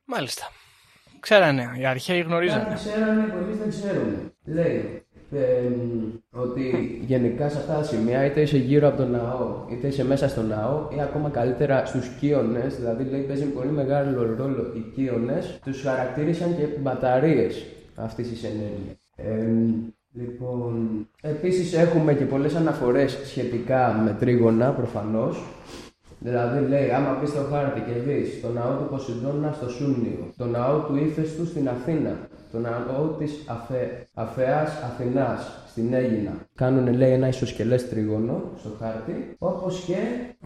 Μάλιστα. 0.04 0.44
Ξέρανε, 1.20 1.70
οι 1.78 1.86
αρχαίοι 1.86 2.20
γνωρίζανε. 2.20 2.64
Κάτι 2.64 2.74
ξέρανε 2.74 3.22
που 3.22 3.36
εμείς 3.42 3.58
δεν 3.58 3.68
ξέρουμε. 3.68 4.32
Λέει 4.44 5.06
ε, 5.32 5.70
ότι 6.30 6.98
γενικά 7.06 7.48
σε 7.48 7.58
αυτά 7.58 7.74
τα 7.74 7.82
σημεία 7.82 8.24
είτε 8.24 8.40
είσαι 8.40 8.56
γύρω 8.56 8.88
από 8.88 8.96
τον 8.96 9.10
ναό, 9.10 9.64
είτε 9.70 9.86
είσαι 9.86 10.04
μέσα 10.04 10.28
στο 10.28 10.42
ναό 10.42 10.88
ή 10.96 11.00
ακόμα 11.00 11.28
καλύτερα 11.28 11.86
στους 11.86 12.08
κύονες, 12.20 12.76
δηλαδή 12.76 13.04
λέει 13.04 13.20
παίζει 13.20 13.44
πολύ 13.44 13.70
μεγάλο 13.70 14.34
ρόλο 14.38 14.72
οι 14.74 14.92
κύονες, 14.94 15.58
τους 15.64 15.82
χαρακτήρισαν 15.82 16.56
και 16.56 16.66
μπαταρίες 16.80 17.64
αυτής 17.94 18.28
της 18.28 18.44
ενέργειας. 18.44 18.96
Ε, 19.16 19.46
λοιπόν, 20.12 20.88
επίσης 21.22 21.74
έχουμε 21.74 22.14
και 22.14 22.24
πολλές 22.24 22.54
αναφορές 22.54 23.18
σχετικά 23.24 24.00
με 24.04 24.16
τρίγωνα 24.20 24.70
προφανώς, 24.70 25.42
Δηλαδή 26.22 26.68
λέει, 26.68 26.90
άμα 26.90 27.10
πεις 27.20 27.28
στο 27.28 27.42
χάρτη 27.50 27.80
και 27.80 28.00
δεις 28.00 28.40
το 28.40 28.48
ναό 28.48 28.72
του 28.78 28.86
Ποσειδώνα 28.90 29.52
στο 29.52 29.68
Σούνιο, 29.68 30.32
το 30.36 30.46
ναό 30.46 30.78
του 30.78 30.96
Ήφαιστου 30.96 31.46
στην 31.46 31.68
Αθήνα, 31.68 32.12
το 32.52 32.58
ναό 32.58 33.06
της 33.18 33.44
Αφε... 33.46 34.06
Αφαία 34.14 34.60
Αθηνάς 34.84 35.64
στην 35.66 35.94
Έγινα. 35.94 36.32
Κάνουν 36.54 36.94
λέει 36.94 37.12
ένα 37.12 37.28
ισοσκελές 37.28 37.88
τρίγωνο 37.88 38.42
στο 38.58 38.70
χάρτη, 38.80 39.34
όπως 39.38 39.84
και 39.86 39.96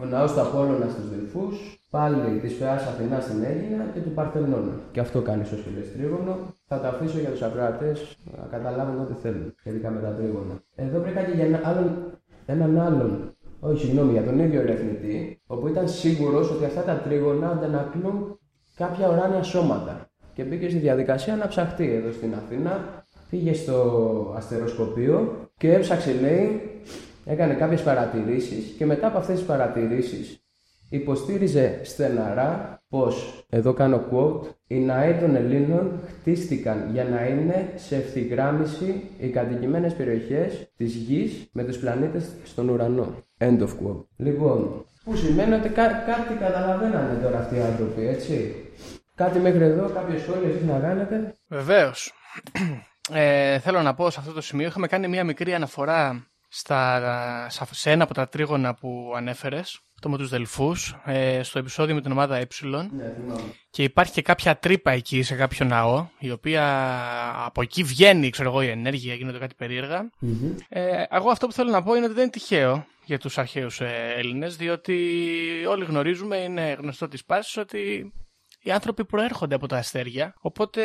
ο 0.01 0.05
ναός 0.05 0.33
του 0.33 0.41
Απόλλωνας 0.41 0.91
στους 0.91 1.09
Δελφούς, 1.09 1.79
πάλι 1.89 2.39
της 2.41 2.53
Φεάς 2.53 2.87
Αθηνάς 2.87 3.23
στην 3.23 3.43
Έγινα 3.43 3.83
και 3.93 3.99
του 3.99 4.09
Παρθενώνα. 4.09 4.73
Και 4.91 4.99
αυτό 4.99 5.21
κάνει 5.21 5.41
ισοσκελές 5.41 5.91
τρίγωνο. 5.93 6.37
Θα 6.67 6.79
το 6.79 6.87
αφήσω 6.87 7.19
για 7.19 7.29
τους 7.29 7.41
ακροατές 7.41 8.17
να 8.37 8.47
καταλάβουν 8.51 9.01
ό,τι 9.01 9.13
θέλουν 9.21 9.53
σχετικά 9.59 9.89
με 9.89 9.99
τα 9.99 10.07
τρίγωνα. 10.07 10.55
Εδώ 10.75 10.99
βρήκα 10.99 11.21
και 11.21 11.31
για 11.31 11.45
ένα 11.45 11.59
άλλον, 11.63 11.89
έναν 12.45 12.79
άλλον 12.79 13.34
όχι, 13.69 13.85
συγγνώμη, 13.85 14.11
για 14.11 14.23
τον 14.23 14.39
ίδιο 14.39 14.61
ερευνητή, 14.61 15.41
όπου 15.47 15.67
ήταν 15.67 15.89
σίγουρος 15.89 16.51
ότι 16.51 16.65
αυτά 16.65 16.81
τα 16.81 16.93
τρίγωνα 16.93 17.49
αντανακλούν 17.49 18.39
κάποια 18.75 19.09
ουράνια 19.09 19.43
σώματα. 19.43 20.09
Και 20.33 20.43
μπήκε 20.43 20.69
στη 20.69 20.77
διαδικασία 20.77 21.35
να 21.35 21.47
ψαχτεί 21.47 21.91
εδώ 21.93 22.11
στην 22.11 22.33
Αθήνα. 22.33 23.03
Πήγε 23.29 23.53
στο 23.53 24.33
αστεροσκοπείο 24.35 25.49
και 25.57 25.73
έψαξε, 25.73 26.13
λέει, 26.21 26.61
έκανε 27.25 27.53
κάποιες 27.53 27.81
παρατηρήσεις 27.81 28.75
και 28.77 28.85
μετά 28.85 29.07
από 29.07 29.17
αυτές 29.17 29.35
τις 29.37 29.45
παρατηρήσεις 29.45 30.39
υποστήριζε 30.89 31.79
στεναρά 31.83 32.81
πως, 32.89 33.45
εδώ 33.49 33.73
κάνω 33.73 34.03
quote, 34.11 34.47
οι 34.67 34.79
ναοί 34.79 35.13
των 35.13 35.35
Ελλήνων 35.35 35.91
χτίστηκαν 36.07 36.89
για 36.93 37.03
να 37.03 37.27
είναι 37.27 37.69
σε 37.75 37.95
ευθυγράμμιση 37.95 39.03
οι 39.19 39.27
κατοικημένες 39.27 39.93
περιοχές 39.93 40.71
της 40.77 40.93
γης 40.93 41.49
με 41.51 41.63
τους 41.63 41.77
πλανήτες 41.77 42.29
στον 42.43 42.69
ουρανό. 42.69 43.07
End 43.39 43.59
of 43.61 43.67
quote. 43.67 44.05
Λοιπόν, 44.17 44.85
που 45.03 45.15
σημαίνει 45.15 45.53
ότι 45.53 45.69
κά- 45.69 46.05
κάτι 46.05 46.33
καταλαβαίνανε 46.39 47.19
τώρα 47.23 47.37
αυτοί 47.39 47.55
οι 47.55 47.61
άνθρωποι, 47.61 48.07
έτσι. 48.07 48.55
Κάτι 49.15 49.39
μέχρι 49.39 49.63
εδώ, 49.63 49.89
κάποιο 49.89 50.19
σχόλιο 50.19 50.49
εσείς 50.49 50.63
να 50.63 50.79
κάνετε. 50.79 51.33
Βεβαίως. 51.47 52.13
Ε, 53.13 53.59
θέλω 53.59 53.81
να 53.81 53.93
πω 53.93 54.09
σε 54.09 54.19
αυτό 54.19 54.31
το 54.31 54.41
σημείο, 54.41 54.67
είχαμε 54.67 54.87
κάνει 54.87 55.07
μια 55.07 55.23
μικρή 55.23 55.53
αναφορά 55.53 56.25
στα, 56.57 57.47
σε 57.71 57.91
ένα 57.91 58.03
από 58.03 58.13
τα 58.13 58.27
τρίγωνα 58.27 58.73
που 58.73 59.13
ανέφερες, 59.15 59.79
το 60.01 60.09
με 60.09 60.17
τους 60.17 60.29
Δελφούς, 60.29 60.95
ε, 61.05 61.43
στο 61.43 61.59
επεισόδιο 61.59 61.95
με 61.95 62.01
την 62.01 62.11
ομάδα 62.11 62.37
Ε. 62.37 62.43
Ναι, 62.43 63.13
θυμάμαι. 63.15 63.41
Και 63.69 63.83
υπάρχει 63.83 64.13
και 64.13 64.21
κάποια 64.21 64.57
τρύπα 64.57 64.91
εκεί 64.91 65.23
σε 65.23 65.35
κάποιο 65.35 65.65
ναό, 65.65 66.07
η 66.19 66.31
οποία 66.31 66.65
από 67.45 67.61
εκεί 67.61 67.83
βγαίνει, 67.83 68.29
ξέρω 68.29 68.49
εγώ, 68.49 68.61
η 68.61 68.67
ενέργεια, 68.67 69.13
γίνονται 69.13 69.37
κάτι 69.37 69.55
περίεργα. 69.55 70.09
Ε, 70.69 71.03
εγώ 71.09 71.29
αυτό 71.29 71.47
που 71.47 71.53
θέλω 71.53 71.71
να 71.71 71.83
πω 71.83 71.95
είναι 71.95 72.05
ότι 72.05 72.13
δεν 72.13 72.23
είναι 72.23 72.31
τυχαίο 72.31 72.85
για 73.05 73.19
τους 73.19 73.37
αρχαίους 73.37 73.81
ε, 73.81 74.13
Έλληνες, 74.17 74.55
διότι 74.55 74.97
όλοι 75.69 75.85
γνωρίζουμε, 75.85 76.37
είναι 76.37 76.77
γνωστό 76.79 77.07
της 77.07 77.25
πάσης, 77.25 77.57
ότι 77.57 78.13
οι 78.65 78.71
άνθρωποι 78.71 79.05
προέρχονται 79.05 79.55
από 79.55 79.67
τα 79.67 79.77
αστέρια, 79.77 80.33
οπότε 80.39 80.81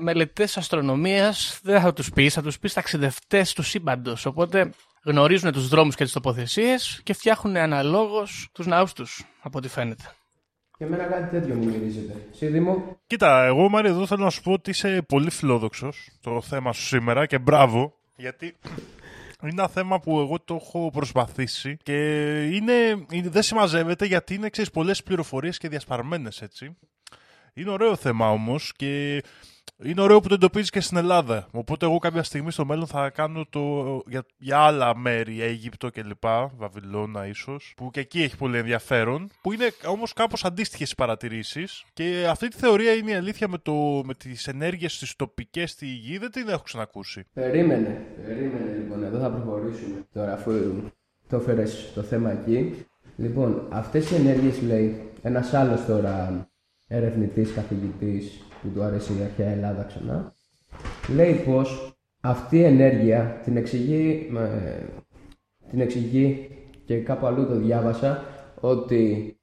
μελετητές 0.00 0.56
αστρονομίας 0.56 1.60
δεν 1.62 1.80
θα 1.80 1.92
τους 1.92 2.10
πεις, 2.10 2.34
θα 2.34 2.42
τους 2.42 2.58
πεις 2.58 2.72
ταξιδευτές 2.72 3.52
του 3.52 3.62
σύμπαντος, 3.62 4.26
οπότε 4.26 4.70
γνωρίζουν 5.04 5.52
τους 5.52 5.68
δρόμους 5.68 5.94
και 5.94 6.04
τις 6.04 6.12
τοποθεσίες 6.12 7.00
και 7.02 7.12
φτιάχνουν 7.12 7.56
αναλόγως 7.56 8.48
τους 8.52 8.66
ναούς 8.66 8.92
τους, 8.92 9.24
από 9.42 9.58
ό,τι 9.58 9.68
φαίνεται. 9.68 10.02
Και 10.78 10.84
εμένα 10.84 11.04
κάτι 11.04 11.30
τέτοιο 11.30 11.54
μου 11.54 11.64
μυρίζεται. 11.64 12.26
Σίδημο, 12.30 13.00
Κοίτα, 13.06 13.44
εγώ 13.44 13.68
Μάρι 13.68 13.88
εδώ 13.88 14.06
θέλω 14.06 14.24
να 14.24 14.30
σου 14.30 14.42
πω 14.42 14.52
ότι 14.52 14.70
είσαι 14.70 15.04
πολύ 15.08 15.30
φιλόδοξος 15.30 16.18
το 16.22 16.40
θέμα 16.40 16.72
σου 16.72 16.82
σήμερα 16.82 17.26
και 17.26 17.38
μπράβο. 17.38 17.94
Γιατί 18.16 18.56
είναι 19.42 19.60
ένα 19.62 19.68
θέμα 19.68 20.00
που 20.00 20.20
εγώ 20.20 20.40
το 20.40 20.54
έχω 20.54 20.90
προσπαθήσει 20.90 21.76
και 21.82 21.94
είναι, 22.44 22.72
είναι- 23.10 23.28
δεν 23.28 23.42
συμμαζεύεται 23.42 24.04
γιατί 24.06 24.34
είναι 24.34 24.48
ξέρεις, 24.48 24.70
πολλές 24.70 25.02
πληροφορίες 25.02 25.58
και 25.58 25.68
διασπαρμένες 25.68 26.42
έτσι. 26.42 26.76
Είναι 27.54 27.70
ωραίο 27.70 27.96
θέμα 27.96 28.30
όμως 28.30 28.72
και 28.76 29.22
είναι 29.84 30.00
ωραίο 30.00 30.20
που 30.20 30.28
το 30.28 30.34
εντοπίζεις 30.34 30.70
και 30.70 30.80
στην 30.80 30.96
Ελλάδα. 30.96 31.48
Οπότε 31.50 31.86
εγώ 31.86 31.98
κάποια 31.98 32.22
στιγμή 32.22 32.50
στο 32.50 32.64
μέλλον 32.64 32.86
θα 32.86 33.10
κάνω 33.10 33.46
το 33.50 34.02
για, 34.06 34.24
για 34.38 34.58
άλλα 34.58 34.96
μέρη, 34.96 35.42
Αίγυπτο 35.42 35.90
κλπ. 35.90 36.24
Βαβυλώνα 36.56 37.26
ίσως, 37.26 37.72
που 37.76 37.90
και 37.90 38.00
εκεί 38.00 38.22
έχει 38.22 38.36
πολύ 38.36 38.58
ενδιαφέρον. 38.58 39.30
Που 39.42 39.52
είναι 39.52 39.72
όμως 39.86 40.12
κάπως 40.12 40.44
αντίστοιχες 40.44 40.90
οι 40.90 40.94
παρατηρήσεις. 40.94 41.84
Και 41.92 42.26
αυτή 42.28 42.48
τη 42.48 42.56
θεωρία 42.56 42.92
είναι 42.92 43.10
η 43.10 43.14
αλήθεια 43.14 43.48
με, 43.48 43.58
το, 43.58 44.02
με 44.04 44.14
τις 44.14 44.48
ενέργειες 44.48 44.92
στις 44.92 45.16
τοπικές 45.16 45.70
στη 45.70 45.86
γη. 45.86 46.18
Δεν 46.18 46.30
την 46.30 46.48
έχω 46.48 46.62
ξανακούσει. 46.62 47.24
περίμενε. 47.32 48.06
Περίμενε 48.26 48.72
λοιπόν, 48.78 49.04
εδώ 49.04 49.18
θα 49.18 49.30
προχωρήσουμε. 49.30 50.06
Τώρα, 50.12 50.32
αφού 50.32 50.52
το 51.28 51.36
έφερε 51.36 51.64
το 51.94 52.02
θέμα 52.02 52.30
εκεί. 52.30 52.86
Λοιπόν, 53.16 53.66
αυτές 53.70 54.10
οι 54.10 54.14
ενέργειες 54.14 54.62
λέει 54.62 55.10
ένας 55.22 55.54
άλλος 55.54 55.84
τώρα 55.84 56.46
ερευνητής, 56.88 57.52
καθηγητής 57.52 58.42
που 58.62 58.68
του 58.74 58.82
αρέσει 58.82 59.12
η 59.12 59.22
αρχαία 59.24 59.50
Ελλάδα 59.50 59.82
ξανά. 59.82 60.34
Λέει 61.14 61.32
πως 61.32 61.96
αυτή 62.20 62.56
η 62.56 62.64
ενέργεια 62.64 63.40
την 63.44 63.56
εξηγεί, 63.56 64.26
με- 64.30 64.82
την 65.70 65.80
εξηγεί 65.80 66.48
και 66.84 66.96
κάπου 66.96 67.26
αλλού 67.26 67.46
το 67.46 67.54
διάβασα 67.56 68.24
ότι 68.60 69.36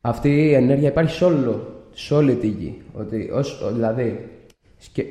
αυτή 0.00 0.28
η 0.28 0.54
ενέργεια 0.54 0.88
υπάρχει 0.88 1.14
σε, 1.14 1.24
όλο, 1.24 1.84
σε 1.90 2.14
όλη 2.14 2.34
τη 2.34 2.46
γη. 2.46 2.82
Ότι 2.92 3.30
ως, 3.32 3.72
δηλαδή 3.72 4.28
σκε, 4.76 5.04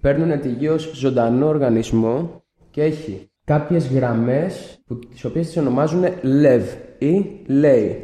παίρνουν 0.00 0.40
τη 0.40 0.48
γη 0.48 0.68
ως 0.68 0.90
ζωντανό 0.94 1.46
οργανισμό 1.46 2.42
και 2.70 2.82
έχει 2.82 3.30
κάποιες 3.44 3.88
γραμμές 3.88 4.82
που, 4.86 4.98
τις 4.98 5.24
οποίες 5.24 5.46
τις 5.46 5.56
ονομάζουν 5.56 6.04
LEV 6.22 6.62
ή 6.98 7.24
LEI. 7.48 7.96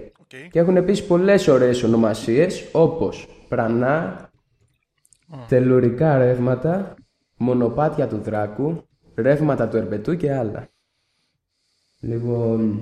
Και 0.51 0.59
έχουν 0.59 0.77
επίσης 0.77 1.07
πολλές 1.07 1.49
ωραίες 1.49 1.83
ονομασίες 1.83 2.69
όπως 2.73 3.29
πρανά, 3.49 4.24
τελουρικά 5.49 6.19
ρεύματα, 6.19 6.95
μονοπάτια 7.37 8.07
του 8.07 8.21
δράκου, 8.23 8.83
ρεύματα 9.14 9.69
του 9.69 9.76
ερπετού 9.76 10.17
και 10.17 10.35
άλλα. 10.35 10.69
Λοιπόν, 12.00 12.81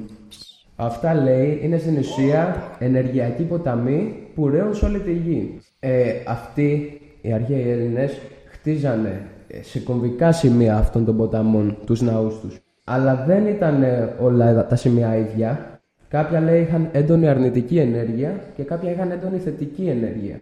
αυτά 0.77 1.15
λέει 1.15 1.59
είναι 1.63 1.79
στην 1.79 1.99
ουσία 1.99 2.57
ενεργειακοί 2.79 3.43
ποταμοί 3.43 4.29
που 4.35 4.49
ρέουν 4.49 4.75
σε 4.75 4.85
όλη 4.85 5.01
τη 5.01 5.13
γη. 5.13 5.61
Ε, 5.81 6.13
αυτοί 6.27 7.01
οι 7.21 7.33
αρχαίοι 7.33 7.71
Έλληνες 7.71 8.21
χτίζανε 8.51 9.27
ε, 9.49 9.63
σε 9.63 9.81
κομβικά 9.81 10.33
σημεία 10.33 10.77
αυτών 10.77 11.05
των 11.05 11.17
ποταμών 11.17 11.77
τους 11.87 12.01
ναούς 12.01 12.41
τους. 12.41 12.61
Αλλά 12.85 13.25
δεν 13.27 13.47
ήταν 13.47 13.83
ε, 13.83 14.17
όλα 14.21 14.67
τα 14.67 14.77
σημεία 14.77 15.17
ίδια. 15.17 15.81
Κάποια 16.09 16.41
λέει 16.41 16.63
είχαν 16.63 16.89
έντονη 16.93 17.29
αρνητική 17.29 17.79
ενέργεια 17.79 18.45
και 18.57 18.63
κάποια 18.63 18.91
είχαν 18.91 19.11
έντονη 19.11 19.39
θετική 19.39 19.85
ενέργεια. 19.85 20.41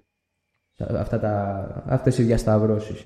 Σε 0.80 0.98
Αυτά 0.98 1.18
τα, 1.18 1.84
αυτές 1.86 2.18
οι 2.18 2.22
διασταυρώσεις. 2.22 3.04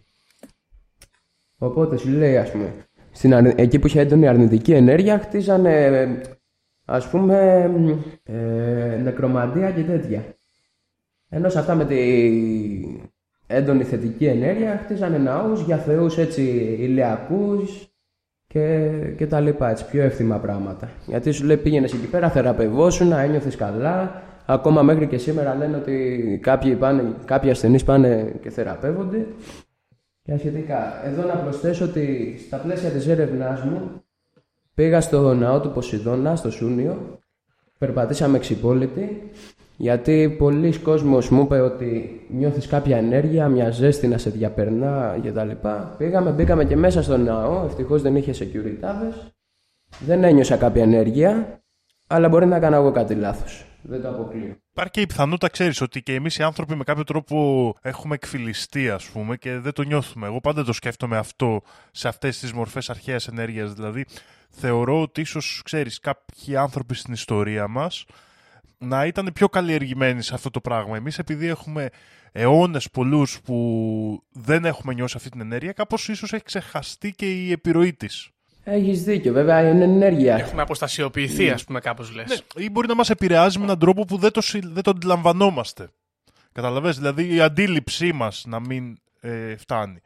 Οπότε 1.59 1.97
σου 1.97 2.09
λέει, 2.09 2.37
ας 2.37 2.51
πούμε, 2.51 2.73
στην, 3.11 3.35
αρνη- 3.35 3.61
εκεί 3.61 3.79
που 3.79 3.87
είχε 3.87 4.01
έντονη 4.01 4.29
αρνητική 4.29 4.73
ενέργεια, 4.73 5.19
χτίζανε, 5.19 5.85
ε, 5.85 6.21
ας 6.85 7.09
πούμε, 7.09 7.71
ε, 8.23 9.01
νεκρομαντία 9.03 9.71
και 9.71 9.83
τέτοια. 9.83 10.25
Ενώ 11.29 11.49
σε 11.49 11.59
αυτά 11.59 11.75
με 11.75 11.85
τη 11.85 11.99
έντονη 13.47 13.85
θετική 13.85 14.27
ενέργεια, 14.27 14.81
χτίζανε 14.85 15.19
ναούς 15.19 15.61
για 15.61 15.77
θεούς 15.77 16.19
έτσι 16.19 16.43
ηλιακούς 16.79 17.89
και, 18.47 18.91
και 19.17 19.27
τα 19.27 19.41
λοιπά, 19.41 19.71
έτσι, 19.71 19.87
πιο 19.87 20.03
εύθυμα 20.03 20.39
πράγματα. 20.39 20.91
Γιατί 21.07 21.31
σου 21.31 21.45
λέει 21.45 21.57
πήγαινες 21.57 21.93
εκεί 21.93 22.07
πέρα, 22.07 22.31
θεραπευόσουν, 22.31 23.13
ένιωθες 23.13 23.57
καλά. 23.57 24.23
Ακόμα 24.47 24.83
μέχρι 24.83 25.07
και 25.07 25.19
σήμερα 25.19 25.55
λένε 25.55 25.77
ότι 25.77 26.39
κάποιοι, 26.43 26.75
πάνε, 26.75 27.15
κάποιοι 27.25 27.51
ασθενείς 27.51 27.85
πάνε 27.85 28.35
και 28.43 28.51
θεραπεύονται. 28.51 29.27
Και 30.23 30.33
ασχετικά. 30.33 31.07
Εδώ 31.07 31.27
να 31.27 31.35
προσθέσω 31.35 31.85
ότι 31.85 32.37
στα 32.47 32.57
πλαίσια 32.57 32.91
της 32.91 33.09
έρευνάς 33.09 33.63
μου 33.63 34.03
πήγα 34.75 35.01
στο 35.01 35.35
ναό 35.35 35.61
του 35.61 35.71
Ποσειδώνα, 35.71 36.37
στο 36.37 36.51
Σούνιο. 36.51 37.19
Περπατήσαμε 37.79 38.37
εξυπόλυτοι. 38.37 39.31
Γιατί 39.77 40.35
πολλοί 40.39 40.79
κόσμος 40.79 41.31
μου 41.31 41.43
είπε 41.43 41.61
ότι 41.61 42.21
νιώθεις 42.31 42.67
κάποια 42.67 42.97
ενέργεια, 42.97 43.49
μια 43.49 43.71
ζέστη 43.71 44.07
να 44.07 44.19
σε 44.19 44.31
διαπερνά 44.31 45.19
κτλ. 45.23 45.51
Πήγαμε, 45.97 46.31
μπήκαμε 46.31 46.65
και 46.65 46.77
μέσα 46.77 47.03
στο 47.03 47.17
ναό. 47.17 47.65
Ευτυχώς 47.65 48.03
δεν 48.03 48.17
είχε 48.17 48.33
security 48.39 48.85
Δεν 50.01 50.25
ένιωσα 50.25 50.57
κάποια 50.57 50.83
ενέργεια, 50.83 51.63
αλλά 52.07 52.29
μπορεί 52.29 52.47
να 52.47 52.59
κάνω 52.59 52.77
εγώ 52.77 52.93
κάτι 52.93 53.15
λάθος. 53.15 53.65
Δεν 53.87 54.03
το 54.03 54.09
αποκλείω. 54.09 54.57
Υπάρχει 54.71 54.93
και 54.93 55.01
η 55.01 55.07
πιθανότητα, 55.07 55.49
ξέρεις, 55.49 55.81
ότι 55.81 56.03
και 56.03 56.15
εμείς 56.15 56.39
οι 56.39 56.43
άνθρωποι 56.43 56.75
με 56.75 56.85
κάποιο 56.85 57.05
τρόπο 57.05 57.75
έχουμε 57.83 58.15
εκφυλιστεί, 58.15 58.91
ας 58.91 59.05
πούμε, 59.05 59.37
και 59.37 59.59
δεν 59.59 59.73
το 59.73 59.83
νιώθουμε. 59.83 60.27
Εγώ 60.27 60.41
πάντα 60.41 60.65
το 60.65 60.73
σκέφτομαι 60.73 61.17
αυτό 61.17 61.63
σε 61.91 62.09
αυτές 62.09 62.39
τις 62.39 62.53
μορφές 62.53 62.91
αρχαίας 62.91 63.29
ενέργειας. 63.29 63.73
Δηλαδή, 63.73 64.05
θεωρώ 64.51 65.01
ότι 65.01 65.21
ίσως, 65.21 65.61
ξέρεις, 65.65 66.01
κάποιοι 66.01 66.57
άνθρωποι 66.57 66.95
στην 66.95 67.13
ιστορία 67.13 67.69
μας 67.69 68.05
να 68.79 69.07
ήταν 69.07 69.31
πιο 69.35 69.49
καλλιεργημένοι 69.49 70.23
σε 70.23 70.35
αυτό 70.35 70.51
το 70.51 70.61
πράγμα. 70.61 70.97
Εμείς, 70.97 71.19
επειδή 71.19 71.47
έχουμε 71.47 71.89
αιώνες 72.33 72.91
πολλούς 72.91 73.41
που 73.41 74.25
δεν 74.33 74.65
έχουμε 74.65 74.95
νιώσει 74.95 75.17
αυτή 75.17 75.29
την 75.29 75.41
ενέργεια, 75.41 75.73
κάπως 75.73 76.09
ίσως 76.09 76.33
έχει 76.33 76.45
ξεχαστεί 76.45 77.13
και 77.13 77.31
η 77.33 77.53
επιρροή 77.53 77.93
της. 77.93 78.29
Έχεις 78.65 79.03
δίκιο, 79.03 79.33
βέβαια 79.33 79.69
είναι 79.69 79.85
ενέργεια. 79.85 80.37
Έχουμε 80.37 80.63
αποστασιοποιηθεί, 80.63 81.51
ας 81.51 81.65
πούμε, 81.65 81.81
κάπως 81.81 82.15
λες. 82.15 82.45
Ναι, 82.57 82.65
ή 82.65 82.71
μπορεί 82.71 82.87
να 82.89 82.95
μας 82.95 83.11
επηρεάζει 83.11 83.59
με 83.59 83.65
έναν 83.65 83.79
τρόπο 83.79 84.05
που 84.05 84.17
δεν 84.17 84.31
το, 84.33 84.41
συ- 84.41 84.67
δεν 84.67 84.83
το 84.83 84.91
αντιλαμβανόμαστε. 84.91 85.89
Καταλαβες, 86.53 86.97
δηλαδή 86.97 87.35
η 87.35 87.41
αντίληψή 87.41 88.13
μας 88.13 88.45
να 88.47 88.61
μην 88.61 88.97
ε, 89.21 89.57
φτάνει. 89.57 90.01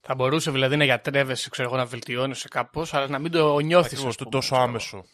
Θα 0.00 0.14
μπορούσε 0.14 0.50
δηλαδή 0.50 0.76
να 0.76 0.84
γιατρεύεσαι, 0.84 1.50
ξέρω 1.50 1.68
εγώ, 1.68 1.76
να 1.76 1.84
βελτιώνεσαι 1.84 2.48
κάπως, 2.48 2.94
αλλά 2.94 3.08
να 3.08 3.18
μην 3.18 3.30
το 3.30 3.58
νιώθεις. 3.58 3.92
Ακριβώς, 3.92 4.16
το 4.16 4.24
τόσο 4.24 4.56
άμεσο. 4.56 5.04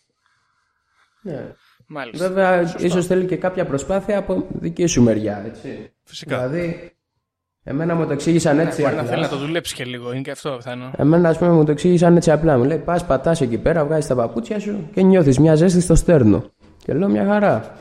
Ναι. 1.22 1.54
Μάλιστα. 1.86 2.28
Βέβαια, 2.28 2.74
ίσως 2.78 3.06
θέλει 3.06 3.26
και 3.26 3.36
κάποια 3.36 3.66
προσπάθεια 3.66 4.18
από 4.18 4.46
δική 4.50 4.86
σου 4.86 5.02
μεριά, 5.02 5.42
έτσι. 5.46 5.92
Φυσικά. 6.04 6.48
Δηλαδή, 6.48 6.92
εμένα 7.70 7.94
μου 7.94 8.06
το 8.06 8.12
εξήγησαν 8.12 8.58
έτσι 8.58 8.82
Μπορεί 8.82 8.94
να 8.94 9.00
απλά. 9.00 9.10
θέλει 9.12 9.22
να 9.22 9.28
το 9.28 9.36
δουλέψει 9.36 9.74
και 9.74 9.84
λίγο, 9.84 10.12
είναι 10.12 10.20
και 10.22 10.30
αυτό 10.30 10.50
πιθανό. 10.50 10.90
Εμένα, 10.96 11.28
ας 11.28 11.38
πούμε, 11.38 11.50
μου 11.50 11.64
το 11.64 11.70
εξήγησαν 11.70 12.16
έτσι 12.16 12.30
απλά. 12.30 12.58
Μου 12.58 12.64
λέει: 12.64 12.78
Πας, 12.78 13.04
πατάς 13.04 13.40
εκεί 13.40 13.58
πέρα, 13.58 13.84
βγάζεις 13.84 14.06
τα 14.06 14.14
παπούτσια 14.14 14.58
σου 14.60 14.88
και 14.94 15.02
νιώθεις 15.02 15.38
μια 15.38 15.54
ζέστη 15.54 15.80
στο 15.80 15.94
στέρνο. 15.94 16.44
Και 16.84 16.92
λέω: 16.94 17.08
Μια 17.08 17.24
χαρά. 17.24 17.72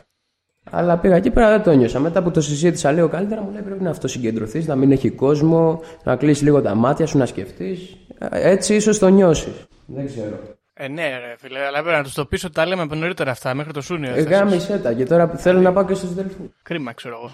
Αλλά 0.72 0.98
πήγα 0.98 1.15
εκεί 1.15 1.29
πέρα 1.29 1.50
δεν 1.50 1.63
το 1.63 1.72
νιώσα. 1.72 2.00
Μετά 2.00 2.24
που 2.24 2.31
το 2.31 2.41
συζήτησα 2.41 2.91
λίγο 2.91 3.08
καλύτερα, 3.08 3.41
μου 3.41 3.51
λέει 3.51 3.62
πρέπει 3.62 3.84
να 3.84 3.89
αυτοσυγκεντρωθείς, 3.89 4.67
να 4.67 4.75
μην 4.75 4.91
έχει 4.91 5.10
κόσμο, 5.10 5.81
να 6.03 6.15
κλείσεις 6.15 6.43
λίγο 6.43 6.62
τα 6.62 6.75
μάτια 6.75 7.05
σου, 7.05 7.17
να 7.17 7.25
σκεφτείς. 7.25 7.98
Έτσι 8.31 8.75
ίσως 8.75 9.00
το 9.00 9.08
νιώσεις. 9.08 9.53
Δεν 9.86 10.05
ξέρω. 10.05 10.39
Ε, 10.74 10.88
ναι, 10.88 11.03
ρε 11.03 11.36
φίλε, 11.38 11.60
αλλά 11.65 11.81
πρέπει 11.81 11.98
να 11.98 12.03
τους 12.03 12.13
το 12.13 12.25
πεις 12.25 12.43
ότι 12.43 12.53
τα 12.53 12.65
λέμε 12.65 12.81
από 12.81 12.96
νωρίτερα 12.96 13.31
αυτά, 13.31 13.53
μέχρι 13.53 13.74
το 13.74 13.81
Σούνιο. 13.81 14.10
Ε, 14.10 14.13
έφτασες. 14.19 14.38
γάμισε 14.39 14.77
τα 14.77 14.93
και 14.93 15.05
τώρα 15.05 15.27
θέλω 15.27 15.60
να 15.60 15.74
πάω 15.74 15.86
και 15.86 15.93
στους 15.93 16.13
δελφούς. 16.13 16.48
Κρίμα, 16.63 16.93
ξέρω 16.93 17.15
εγώ. 17.22 17.31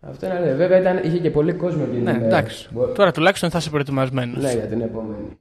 Αυτό 0.00 0.26
είναι 0.26 0.34
αλήθεια. 0.34 0.56
Βέβαια 0.56 0.78
ήταν, 0.80 1.00
είχε 1.04 1.18
και 1.18 1.30
πολύ 1.30 1.52
κόσμο 1.52 1.82
εκείνη 1.88 2.02
Ναι, 2.02 2.10
την 2.12 2.20
μέρα. 2.20 2.36
εντάξει. 2.36 2.68
Μπο- 2.72 2.86
Τώρα 2.92 3.12
τουλάχιστον 3.12 3.50
θα 3.50 3.58
είσαι 3.58 3.70
προετοιμασμένος. 3.70 4.42
Ναι, 4.42 4.52
για 4.52 4.66
την 4.66 4.80
επόμενη. 4.80 5.38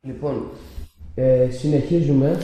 Λοιπόν, 0.00 0.50
ε, 1.14 1.48
συνεχίζουμε. 1.50 2.38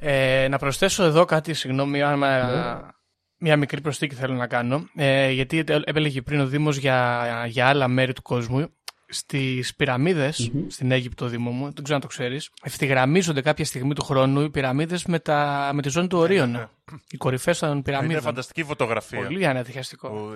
Ε, 0.00 0.46
να 0.50 0.58
προσθέσω 0.58 1.04
εδώ 1.04 1.24
κάτι, 1.24 1.54
συγγνώμη, 1.54 2.02
άμα 2.02 2.94
μια 3.38 3.56
μικρή 3.56 3.80
προσθήκη 3.80 4.14
θέλω 4.14 4.34
να 4.34 4.46
κάνω. 4.46 4.88
Ε, 4.96 5.30
γιατί 5.30 5.64
τε- 5.64 5.88
επέλεγε 5.88 6.22
πριν 6.22 6.40
ο 6.40 6.46
Δήμος 6.46 6.76
για, 6.76 7.24
για 7.48 7.66
άλλα 7.66 7.88
μέρη 7.88 8.12
του 8.12 8.22
κόσμου. 8.22 8.66
Στις 9.10 9.74
πυραμιδες 9.76 10.50
στην 10.68 10.90
Αίγυπτο, 10.90 11.26
Δήμο 11.26 11.50
μου, 11.50 11.64
δεν 11.64 11.82
ξέρω 11.82 11.94
αν 11.94 12.00
το 12.00 12.06
ξέρεις, 12.06 12.50
ευθυγραμμίζονται 12.62 13.40
κάποια 13.40 13.64
στιγμή 13.64 13.94
του 13.94 14.02
χρόνου 14.04 14.40
οι 14.40 14.50
πυραμίδες 14.50 15.04
με, 15.06 15.18
τα, 15.18 15.70
με 15.74 15.82
τη 15.82 15.88
ζώνη 15.88 16.06
του 16.06 16.18
Ορίων. 16.18 16.70
Οι 17.10 17.16
κορυφές 17.16 17.58
των 17.58 17.70
Είναι 17.70 17.82
πυραμίδων. 17.82 18.22
φανταστική 18.22 18.64
φωτογραφία. 18.64 19.22
Πολύ 19.22 19.46
ανατυχιαστικό. 19.46 20.08
που, 20.08 20.34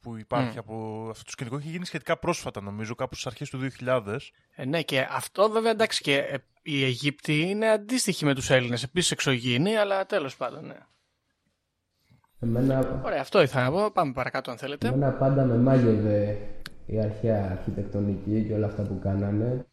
που 0.00 0.16
υπάρχει 0.16 0.58
από 0.58 1.06
αυτό 1.10 1.24
το 1.24 1.30
σκηνικό. 1.30 1.56
Έχει 1.56 1.68
γίνει 1.68 1.86
σχετικά 1.86 2.16
πρόσφατα, 2.18 2.60
νομίζω, 2.62 2.94
κάπου 2.94 3.14
στις 3.14 3.26
αρχές 3.26 3.50
του 3.50 3.58
2000. 3.86 4.16
Ε, 4.54 4.64
ναι, 4.64 4.82
και 4.82 5.06
αυτό 5.10 5.50
βέβαια 5.50 5.70
εντάξει 5.70 6.02
και 6.02 6.16
ε, 6.16 6.36
οι 6.62 6.84
Αιγύπτιοι 6.84 7.46
είναι 7.48 7.68
αντίστοιχοι 7.68 8.24
με 8.24 8.34
τους 8.34 8.50
Έλληνες. 8.50 8.82
Επίσης 8.82 9.10
εξωγήινοι, 9.10 9.76
αλλά 9.76 10.06
τέλος 10.06 10.36
πάντων, 10.36 10.66
ναι. 10.66 10.76
Εμένα, 12.42 13.00
Ωραία, 13.04 13.20
αυτό 13.20 13.42
ήθελα 13.42 13.64
να 13.64 13.70
πω. 13.70 13.90
Πάμε 13.90 14.12
παρακάτω 14.12 14.50
αν 14.50 14.56
θέλετε. 14.58 14.88
εμένα 14.88 15.10
πάντα 15.12 15.44
με 15.44 15.56
μάγευε 15.56 16.38
η 16.92 17.00
αρχαία 17.00 17.50
αρχιτεκτονική 17.50 18.44
και 18.48 18.54
όλα 18.54 18.66
αυτά 18.66 18.82
που 18.82 18.98
κάνανε. 19.02 19.64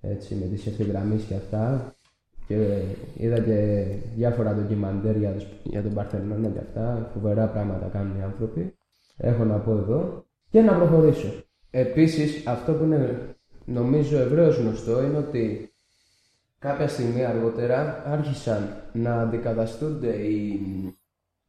Έτσι, 0.00 0.34
με 0.34 0.46
τις 0.46 0.66
ευθυγραμμίσεις 0.66 1.26
και 1.28 1.34
αυτά. 1.34 1.94
Και 2.46 2.80
είδα 3.16 3.38
και 3.40 3.84
διάφορα 4.16 4.54
ντοκιμαντέρ 4.54 5.16
για, 5.16 5.30
τους- 5.30 5.46
για 5.62 5.82
τον 5.82 5.94
Παρθενώνα 5.94 6.48
και 6.48 6.58
αυτά. 6.58 7.10
Φοβερά 7.14 7.46
πράγματα 7.46 7.86
κάνουν 7.92 8.18
οι 8.18 8.22
άνθρωποι. 8.22 8.74
Έχω 9.16 9.44
να 9.44 9.56
πω 9.58 9.70
εδώ. 9.72 10.24
Και 10.50 10.60
να 10.60 10.72
προχωρήσω. 10.74 11.28
Επίσης, 11.70 12.46
αυτό 12.46 12.72
που 12.72 12.84
είναι 12.84 13.34
νομίζω 13.64 14.18
ευρέως 14.18 14.56
γνωστό 14.56 15.02
είναι 15.02 15.16
ότι 15.16 15.72
κάποια 16.58 16.88
στιγμή 16.88 17.24
αργότερα 17.24 18.02
άρχισαν 18.06 18.82
να 18.92 19.20
αντικαταστούνται 19.20 20.08
οι 20.14 20.60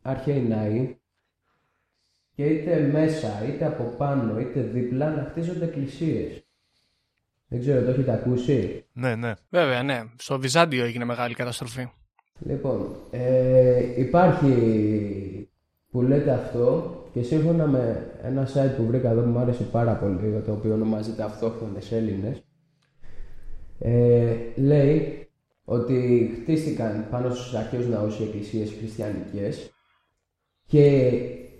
αρχαίοι 0.01 0.47
ναοί 0.47 0.98
και 2.39 2.45
είτε 2.45 2.89
μέσα, 2.91 3.45
είτε 3.47 3.65
από 3.65 3.83
πάνω, 3.83 4.39
είτε 4.39 4.59
δίπλα 4.61 5.09
να 5.09 5.27
χτίζονται 5.31 5.65
εκκλησίες. 5.65 6.47
Δεν 7.47 7.59
ξέρω, 7.59 7.85
το 7.85 7.89
έχετε 7.89 8.11
ακούσει; 8.11 8.85
Ναι, 8.93 9.15
ναι. 9.15 9.33
Βέβαια, 9.49 9.83
ναι. 9.83 10.03
Στο 10.15 10.39
Βυζάντιο 10.39 10.85
έγινε 10.85 11.05
μεγάλη 11.05 11.33
καταστροφή. 11.33 11.89
Λοιπόν, 12.39 12.95
ε, 13.11 13.99
υπάρχει 14.01 14.53
που 15.91 16.01
λέτε 16.01 16.31
αυτό 16.31 16.95
και 17.13 17.21
σύμφωνα 17.21 17.67
με 17.67 18.11
ένα 18.23 18.47
site 18.53 18.75
που 18.77 18.85
βρήκα 18.85 19.09
εδώ 19.09 19.21
που 19.21 19.29
μου 19.29 19.39
άρεσε 19.39 19.63
πάρα 19.63 19.93
πολύ, 19.93 20.41
το 20.45 20.51
οποίο 20.51 20.73
ονομάζεται 20.73 21.23
Αυτόχθονες 21.23 21.91
Έλληνες, 21.91 22.43
ε, 23.79 24.35
λέει 24.55 25.27
ότι 25.63 26.29
χτίστηκαν 26.41 27.07
πάνω 27.09 27.33
στους 27.33 27.53
αρχαίους 27.53 27.87
ναούς 27.87 28.19
οι 28.19 28.23
εκκλησίες 28.23 28.73
χριστιανικές 28.79 29.71
και 30.65 31.11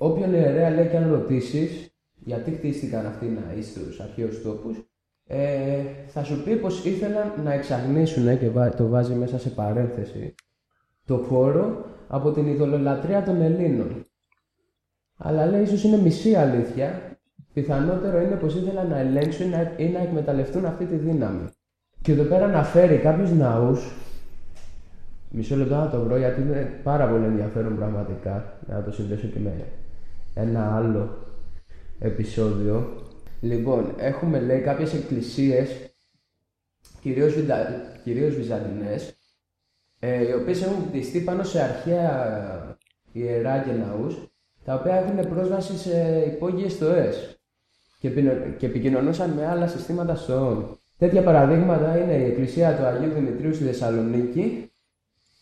όποιον 0.01 0.33
ιερέα 0.33 0.69
λέει 0.69 0.87
και 0.87 0.97
αν 0.97 1.11
ρωτήσεις 1.11 1.93
γιατί 2.15 2.51
χτίστηκαν 2.51 3.05
αυτοί 3.05 3.25
οι 3.25 3.37
ναοί 3.47 3.61
στους 3.61 3.99
αρχαίους 3.99 4.41
τόπους 4.41 4.77
ε, 5.27 5.81
θα 6.07 6.23
σου 6.23 6.43
πει 6.43 6.55
πως 6.55 6.85
ήθελαν 6.85 7.33
να 7.43 7.53
εξαγνίσουν 7.53 8.39
και 8.39 8.49
βά- 8.49 8.75
το 8.75 8.87
βάζει 8.87 9.13
μέσα 9.13 9.39
σε 9.39 9.49
παρένθεση 9.49 10.35
το 11.05 11.17
χώρο 11.17 11.85
από 12.07 12.31
την 12.31 12.47
ειδωλολατρία 12.47 13.23
των 13.23 13.41
Ελλήνων. 13.41 14.05
Αλλά 15.17 15.45
λέει 15.45 15.61
ίσως 15.61 15.83
είναι 15.83 15.97
μισή 15.97 16.35
αλήθεια. 16.35 17.17
Πιθανότερο 17.53 18.21
είναι 18.21 18.35
πως 18.35 18.55
ήθελαν 18.55 18.87
να 18.87 18.97
ελέγξουν 18.99 19.45
ή 19.45 19.49
να- 19.49 19.73
ή 19.77 19.89
να 19.89 19.99
εκμεταλλευτούν 19.99 20.65
αυτή 20.65 20.85
τη 20.85 20.95
δύναμη. 20.95 21.49
Και 22.01 22.11
εδώ 22.11 22.23
πέρα 22.23 22.45
αναφέρει 22.45 22.97
κάποιους 22.97 23.31
ναούς 23.31 23.91
Μισό 25.31 25.55
λεπτό 25.55 25.75
να 25.75 25.89
το 25.89 25.99
βρω 26.03 26.17
γιατί 26.17 26.41
είναι 26.41 26.79
πάρα 26.83 27.07
πολύ 27.07 27.25
ενδιαφέρον 27.25 27.75
πραγματικά 27.75 28.59
να 28.67 28.83
το 28.83 28.91
συνδέσω 28.91 29.27
και 29.27 29.39
με 29.39 29.53
ένα 30.33 30.75
άλλο 30.75 31.27
επεισόδιο. 31.99 33.03
Λοιπόν, 33.41 33.93
έχουμε 33.97 34.39
λέει 34.39 34.59
κάποιες 34.59 34.93
εκκλησίες 34.93 35.69
κυρίως, 37.01 37.33
Βυζα... 37.33 37.55
κυρίως 38.03 38.35
βυζαντινές 38.35 39.13
ε, 39.99 40.27
οι 40.27 40.33
οποίες 40.33 40.61
έχουν 40.61 40.85
χτιστεί 40.87 41.19
πάνω 41.19 41.43
σε 41.43 41.61
αρχαία 41.61 42.77
ιερά 43.11 43.59
και 43.59 43.71
ναούς 43.71 44.15
τα 44.63 44.73
οποία 44.73 44.95
έχουν 44.95 45.29
πρόσβαση 45.29 45.77
σε 45.77 46.23
υπόγειες 46.27 46.71
στοές 46.71 47.39
και, 47.99 48.07
επινο- 48.07 48.55
και 48.57 48.65
επικοινωνούσαν 48.65 49.29
με 49.29 49.45
άλλα 49.47 49.67
συστήματα 49.67 50.15
στοών. 50.15 50.79
Τέτοια 50.97 51.23
παραδείγματα 51.23 51.97
είναι 51.97 52.13
η 52.13 52.23
εκκλησία 52.23 52.75
του 52.75 52.85
Αγίου 52.85 53.13
Δημητρίου 53.13 53.53
στη 53.53 53.63
Θεσσαλονίκη 53.63 54.71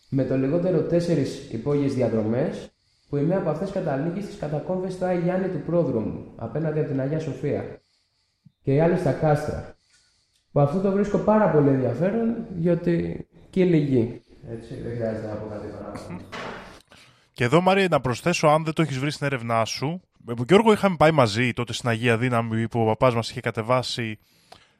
με 0.09 0.23
το 0.23 0.37
λιγότερο 0.37 0.81
τέσσερις 0.81 1.51
υπόγειες 1.51 1.93
διαδρομές 1.93 2.71
που 3.09 3.17
η 3.17 3.21
μία 3.21 3.37
από 3.37 3.49
αυτές 3.49 3.71
καταλήγει 3.71 4.21
στις 4.21 4.37
κατακόμβες 4.37 4.97
του 4.97 5.05
Άγιου 5.05 5.23
Γιάννη 5.23 5.47
του 5.47 5.61
Πρόδρομου 5.65 6.31
απέναντι 6.35 6.79
από 6.79 6.87
την 6.89 6.99
Αγία 7.01 7.19
Σοφία 7.19 7.79
και 8.63 8.73
η 8.73 8.79
άλλη 8.81 8.97
στα 8.97 9.11
κάστρα. 9.11 9.75
Που 10.51 10.59
αυτό 10.59 10.79
το 10.81 10.91
βρίσκω 10.91 11.17
πάρα 11.17 11.49
πολύ 11.49 11.69
ενδιαφέρον 11.69 12.35
γιατί 12.57 13.27
κύλη 13.49 13.77
γη. 13.77 14.21
Έτσι, 14.49 14.73
δεν 14.81 14.95
χρειάζεται 14.95 15.27
να 15.27 15.33
πω 15.33 15.47
κάτι 15.49 15.67
παραπάνω. 15.67 16.21
Και 17.33 17.43
εδώ, 17.43 17.61
Μάρια, 17.61 17.87
να 17.89 18.01
προσθέσω, 18.01 18.47
αν 18.47 18.63
δεν 18.63 18.73
το 18.73 18.81
έχεις 18.81 18.97
βρει 18.99 19.11
στην 19.11 19.25
έρευνά 19.25 19.65
σου. 19.65 20.01
Με 20.25 20.33
τον 20.35 20.45
Γιώργο 20.47 20.71
είχαμε 20.71 20.95
πάει 20.95 21.11
μαζί 21.11 21.53
τότε 21.53 21.73
στην 21.73 21.89
Αγία 21.89 22.17
Δύναμη 22.17 22.67
που 22.67 22.81
ο 22.81 22.85
παπάς 22.85 23.15
μας 23.15 23.29
είχε 23.29 23.39
κατεβάσει 23.41 24.19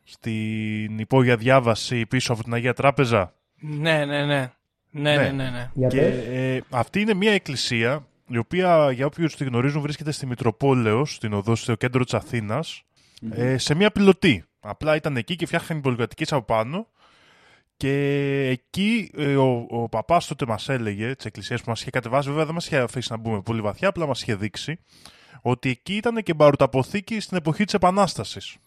στην 0.04 1.00
υπόγεια 1.00 1.38
διάβαση 1.38 2.06
πίσω 2.06 2.34
από 2.34 2.44
την 2.44 2.54
Αγία 2.54 2.74
Τράπεζα. 2.74 3.34
Ναι, 3.60 4.06
ναι, 4.06 4.26
ναι. 4.26 4.52
Ναι, 4.90 5.16
ναι, 5.16 5.16
Ναι. 5.16 5.32
ναι. 5.32 5.50
ναι. 5.50 5.70
Για 5.74 5.88
Και 5.88 5.98
πες. 6.00 6.16
ε, 6.28 6.62
αυτή 6.70 7.02
είναι 7.02 7.14
μια 7.14 7.32
εκκλησία 7.32 8.08
η 8.28 8.38
οποία 8.38 8.92
για 8.92 9.06
όποιους 9.06 9.36
τη 9.36 9.44
γνωρίζουν 9.44 9.82
βρίσκεται 9.82 10.12
στη 10.12 10.26
Μητροπόλεως, 10.26 11.14
στην 11.14 11.34
οδό 11.34 11.56
στο 11.56 11.76
κέντρο 11.76 12.04
της 12.04 12.14
αθηνας 12.14 12.84
ε, 13.30 13.58
σε 13.58 13.74
μια 13.76 13.92
πιλωτή. 13.92 14.44
Απλά 14.60 14.96
ήταν 14.96 15.18
εκεί 15.18 15.36
και 15.36 15.46
φτιάχναν 15.46 15.82
πολυκατοικίες 15.82 16.34
από 16.34 16.46
πάνω 16.46 16.88
και 17.78 17.94
εκεί 18.48 19.12
ε, 19.18 19.36
ο, 19.36 19.66
ο 19.70 19.90
παπάς 19.90 20.28
τότε 20.28 20.46
μας 20.46 20.70
έλεγε, 20.70 21.16
της 21.16 21.26
εκκλησίας 21.26 21.62
που 21.62 21.70
μας 21.70 21.82
είχε 21.82 21.90
κατεβάσει, 21.90 22.30
βέβαια 22.30 22.46
δεν 22.46 22.54
μας 22.54 22.66
είχε 22.66 22.78
αφήσει 22.78 23.12
να 23.12 23.18
μπούμε 23.18 23.42
πολύ 23.42 23.62
βαθιά, 23.62 23.88
απλά 23.88 24.06
μας 24.06 24.22
είχε 24.22 24.36
δείξει, 24.36 24.80
ότι 25.42 25.70
εκεί 25.70 25.96
ήταν 25.96 26.24
και 26.24 26.34
μπαρουταποθήκη 26.34 27.20
στην 27.20 27.38
εποχή 27.38 27.64
της 27.64 27.74
Επανάστασης. 27.74 28.58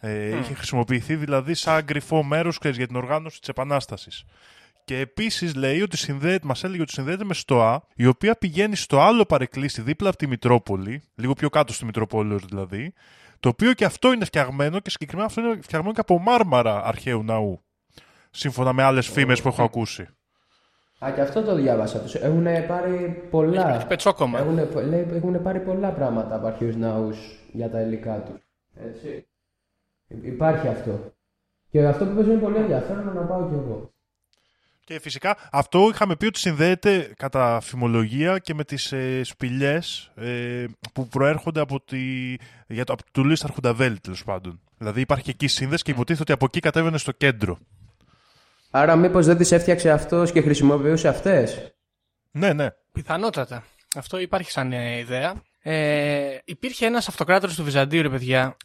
Ε, 0.00 0.38
Είχε 0.38 0.54
χρησιμοποιηθεί 0.54 1.16
δηλαδή 1.16 1.54
σαν 1.54 1.84
κρυφό 1.84 2.22
μέρος 2.22 2.58
ξέρεις, 2.58 2.76
για 2.76 2.86
την 2.86 2.96
οργάνωση 2.96 3.38
της 3.38 3.48
Επανάστασης. 3.48 4.24
Και 4.84 4.98
επίσης 4.98 5.54
λέει 5.54 5.80
ότι 5.82 5.96
συνδέεται, 5.96 6.46
μας 6.46 6.64
έλεγε 6.64 6.82
ότι 6.82 6.92
συνδέεται 6.92 7.24
με 7.24 7.34
στοά, 7.34 7.82
η 7.94 8.06
οποία 8.06 8.36
πηγαίνει 8.36 8.76
στο 8.76 9.00
άλλο 9.00 9.24
παρεκκλήσι 9.24 9.82
δίπλα 9.82 10.08
από 10.08 10.18
τη 10.18 10.26
Μητρόπολη, 10.26 11.02
λίγο 11.14 11.32
πιο 11.32 11.48
κάτω 11.48 11.72
στη 11.72 11.84
Μητροπόλεω 11.84 12.38
δηλαδή, 12.38 12.92
το 13.40 13.48
οποίο 13.48 13.72
και 13.72 13.84
αυτό 13.84 14.12
είναι 14.12 14.24
φτιαγμένο 14.24 14.80
και 14.80 14.90
συγκεκριμένα 14.90 15.26
αυτό 15.28 15.40
είναι 15.40 15.58
φτιαγμένο 15.62 15.94
και 15.94 16.00
από 16.00 16.18
μάρμαρα 16.18 16.84
αρχαίου 16.84 17.22
ναού. 17.22 17.62
Σύμφωνα 18.30 18.72
με 18.72 18.82
άλλες 18.82 19.08
φήμες 19.08 19.42
που 19.42 19.48
έχω 19.48 19.62
ακούσει. 19.62 20.08
Α, 21.04 21.10
και 21.14 21.20
αυτό 21.20 21.42
το 21.42 21.54
διάβασα. 21.54 21.98
Τους 22.00 22.14
έχουν 22.14 22.44
πάρει 22.66 23.26
πολλά. 23.30 23.74
Έχει 23.74 23.86
πετσόκομα. 23.86 24.38
Έχουν, 24.38 24.86
λέει, 24.88 25.06
έχουν 25.12 25.42
πάρει 25.42 25.60
πολλά 25.60 25.88
πράγματα 25.90 26.34
από 26.34 26.46
αρχαίους 26.46 26.76
ναούς 26.76 27.18
για 27.52 27.70
τα 27.70 27.80
υλικά 27.80 28.22
τους. 28.22 28.40
Έτσι. 28.74 29.26
Υ- 30.08 30.24
Υπάρχει 30.26 30.68
αυτό. 30.68 31.12
Και 31.70 31.86
αυτό 31.86 32.04
που 32.06 32.14
πες 32.14 32.26
είναι 32.26 32.34
πολύ 32.40 32.56
ενδιαφέρον 32.56 33.14
να 33.14 33.20
πάω 33.20 33.48
κι 33.48 33.54
εγώ. 33.54 33.92
Και 34.92 35.00
φυσικά 35.00 35.36
αυτό 35.52 35.88
είχαμε 35.92 36.16
πει 36.16 36.26
ότι 36.26 36.38
συνδέεται 36.38 37.12
κατά 37.16 37.60
φημολογία 37.62 38.38
και 38.38 38.54
με 38.54 38.64
τις 38.64 38.92
ε, 38.92 39.20
σπηλιές 39.24 40.10
ε, 40.14 40.64
που 40.92 41.08
προέρχονται 41.08 41.60
από, 41.60 41.80
τη, 41.80 42.34
για 42.66 42.84
το, 42.84 42.92
από 42.92 43.02
του 43.12 43.24
Λίστα 43.24 43.46
Αρχουνταβέλη 43.46 44.00
τέλος 44.00 44.24
πάντων. 44.24 44.60
Δηλαδή 44.78 45.00
υπάρχει 45.00 45.24
και 45.24 45.30
εκεί 45.30 45.46
σύνδεση 45.46 45.82
και 45.82 45.90
υποτίθεται 45.90 46.22
ότι 46.22 46.32
από 46.32 46.44
εκεί 46.44 46.60
κατέβαινε 46.60 46.98
στο 46.98 47.12
κέντρο. 47.12 47.58
Άρα 48.70 48.96
μήπως 48.96 49.26
δεν 49.26 49.36
τις 49.36 49.52
έφτιαξε 49.52 49.90
αυτός 49.90 50.32
και 50.32 50.40
χρησιμοποιούσε 50.40 51.08
αυτές; 51.08 51.72
Ναι, 52.30 52.52
ναι. 52.52 52.68
Πιθανότατα. 52.92 53.64
Αυτό 53.96 54.18
υπάρχει 54.18 54.50
σαν 54.50 54.72
ε, 54.72 54.98
ιδέα. 54.98 55.42
Ε, 55.62 56.36
υπήρχε 56.44 56.86
ένας 56.86 57.08
αυτοκράτορας 57.08 57.54
του 57.56 57.64
Βυζαντίου, 57.64 58.02
ρε 58.02 58.08
παιδιά, 58.08 58.56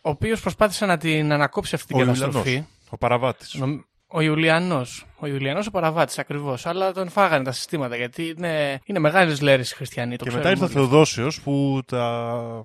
ο 0.00 0.10
οποίος 0.10 0.40
προσπάθησε 0.40 0.86
να 0.86 0.96
την 0.96 1.32
ανακόψει 1.32 1.74
αυτή 1.74 1.86
την 1.86 1.96
Ο 1.96 1.98
καταστροφή. 2.04 2.48
Ιουλιανός, 2.48 2.68
ο 2.90 2.96
παραβάτης. 2.96 3.54
Νομ- 3.54 3.80
Ο 4.12 4.20
Ιουλιανός. 4.20 5.06
Ο 5.18 5.26
Ιουλιανός 5.26 5.66
ο 5.66 5.70
παραβάτης 5.70 6.18
ακριβώς. 6.18 6.66
Αλλά 6.66 6.92
τον 6.92 7.08
φάγανε 7.08 7.44
τα 7.44 7.52
συστήματα 7.52 7.96
γιατί 7.96 8.34
είναι, 8.36 8.80
είναι 8.84 8.98
μεγάλε 8.98 9.34
λέρε 9.40 9.62
οι 9.62 9.64
χριστιανοί. 9.64 10.16
Το 10.16 10.24
και 10.24 10.30
μετά 10.30 10.50
ήρθε 10.50 10.64
ο 10.64 10.66
ξέρουμε 10.66 10.86
όλοι. 10.86 10.92
Θεοδόσιος 10.92 11.40
που 11.40 11.80
τα... 11.86 12.64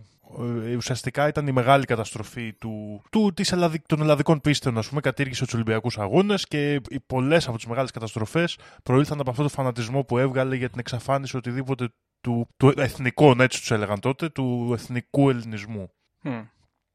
ε, 0.66 0.76
ουσιαστικά 0.76 1.28
ήταν 1.28 1.48
η 1.48 1.52
μεγάλη 1.52 1.86
καταστροφή 1.86 2.54
του, 2.54 3.02
του, 3.10 3.34
της 3.34 3.52
ελλαδι... 3.52 3.82
των 3.86 4.02
ελλαδικών 4.02 4.42
πίστεων. 4.42 4.78
Ας 4.78 4.88
πούμε, 4.88 5.02
κατήργησε 5.02 5.44
τους 5.44 5.54
Ολυμπιακούς 5.54 5.98
Αγώνες 5.98 6.48
και 6.48 6.82
πολλές 7.06 7.48
από 7.48 7.58
τις 7.58 7.66
μεγάλες 7.66 7.92
καταστροφές 7.92 8.58
προήλθαν 8.84 9.20
από 9.20 9.30
αυτό 9.30 9.44
το 9.44 9.50
φανατισμό 9.50 10.04
που 10.04 10.18
έβγαλε 10.18 10.56
για 10.56 10.70
την 10.70 10.80
εξαφάνιση 10.80 11.38
οτιδήποτε 11.38 11.90
του, 12.22 12.48
του 12.58 12.74
εθνικών, 12.78 13.40
έτσι 13.40 13.60
τους 13.60 13.72
έλεγαν 13.72 14.00
τότε, 14.00 14.30
του 14.30 14.70
εθνικού 14.74 15.30
ελληνισμού. 15.30 15.90
Μμ. 16.22 16.42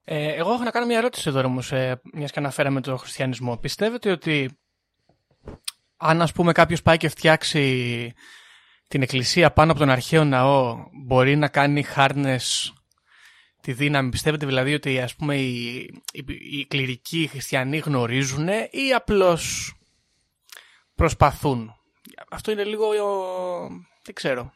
Ε, 0.04 0.32
εγώ 0.32 0.52
έχω 0.52 0.62
να 0.62 0.70
κάνω 0.70 0.86
μια 0.86 0.98
ερώτηση 0.98 1.28
εδώ 1.28 1.44
όμω, 1.44 1.60
ε, 1.70 1.94
μιας 2.12 2.30
και 2.30 2.38
αναφέραμε 2.38 2.80
τον 2.80 2.98
χριστιανισμό. 2.98 3.56
Πιστεύετε 3.56 4.10
ότι 4.10 4.58
αν 5.96 6.22
ας 6.22 6.32
πούμε 6.32 6.52
κάποιος 6.52 6.82
πάει 6.82 6.96
και 6.96 7.08
φτιάξει 7.08 8.12
την 8.88 9.02
εκκλησία 9.02 9.50
πάνω 9.52 9.70
από 9.70 9.80
τον 9.80 9.90
αρχαίο 9.90 10.24
ναό, 10.24 10.84
μπορεί 11.04 11.36
να 11.36 11.48
κάνει 11.48 11.82
χάρνες 11.82 12.72
τη 13.60 13.72
δύναμη; 13.72 14.10
Πιστεύετε 14.10 14.46
δηλαδή 14.46 14.74
ότι 14.74 15.00
ας 15.00 15.14
πούμε 15.16 15.36
οι, 15.36 15.74
οι, 16.12 16.24
οι 16.58 16.66
κληρικοί 16.66 17.22
οι 17.22 17.26
χριστιανοί 17.26 17.78
γνωρίζουν 17.78 18.48
ή 18.70 18.92
απλώς 18.94 19.74
προσπαθούν; 20.94 21.74
Αυτό 22.30 22.50
είναι 22.50 22.64
λίγο, 22.64 22.86
ο- 22.86 23.68
δεν 24.04 24.14
ξέρω. 24.14 24.52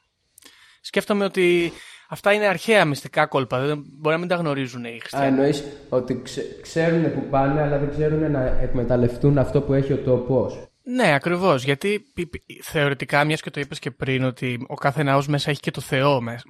Σκέφτομαι 0.81 1.25
ότι 1.25 1.73
αυτά 2.09 2.33
είναι 2.33 2.47
αρχαία 2.47 2.85
μυστικά 2.85 3.27
κόλπα. 3.27 3.61
Δεν, 3.67 3.85
μπορεί 3.99 4.15
να 4.15 4.21
μην 4.21 4.29
τα 4.29 4.35
γνωρίζουν 4.37 4.85
οι 4.85 4.89
Α, 4.89 4.97
χριστιανοί. 4.99 5.27
εννοείς 5.27 5.65
ότι 5.89 6.21
ξε- 6.23 6.61
ξέρουν 6.61 7.13
που 7.15 7.21
πάνε, 7.31 7.63
αλλά 7.63 7.79
δεν 7.79 7.91
ξέρουν 7.91 8.31
να 8.31 8.59
εκμεταλλευτούν 8.63 9.39
αυτό 9.39 9.61
που 9.61 9.73
έχει 9.73 9.93
ο 9.93 9.97
τόπος. 9.99 10.67
Ναι, 10.87 11.15
ακριβώς. 11.15 11.65
Γιατί 11.65 12.01
π- 12.15 12.21
π- 12.31 12.63
θεωρητικά, 12.63 13.25
μιας 13.25 13.41
και 13.41 13.51
το 13.51 13.61
είπες 13.61 13.79
και 13.79 13.91
πριν, 13.91 14.25
ότι 14.25 14.65
ο 14.69 14.75
κάθε 14.75 15.03
ναό 15.03 15.23
μέσα 15.29 15.51
έχει 15.51 15.61
και 15.61 15.71
το 15.71 15.81
Θεό 15.81 16.21
με, 16.23 16.41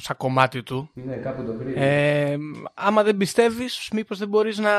σαν 0.00 0.16
κομμάτι 0.16 0.62
του. 0.62 0.90
Ναι, 0.94 1.16
κάπου 1.16 1.42
το 1.44 1.52
βρήκα. 1.52 1.80
Ε, 1.80 2.36
άμα 2.74 3.02
δεν 3.02 3.16
πιστεύεις, 3.16 3.88
μήπως 3.92 4.18
δεν 4.18 4.28
μπορείς 4.28 4.58
να. 4.58 4.70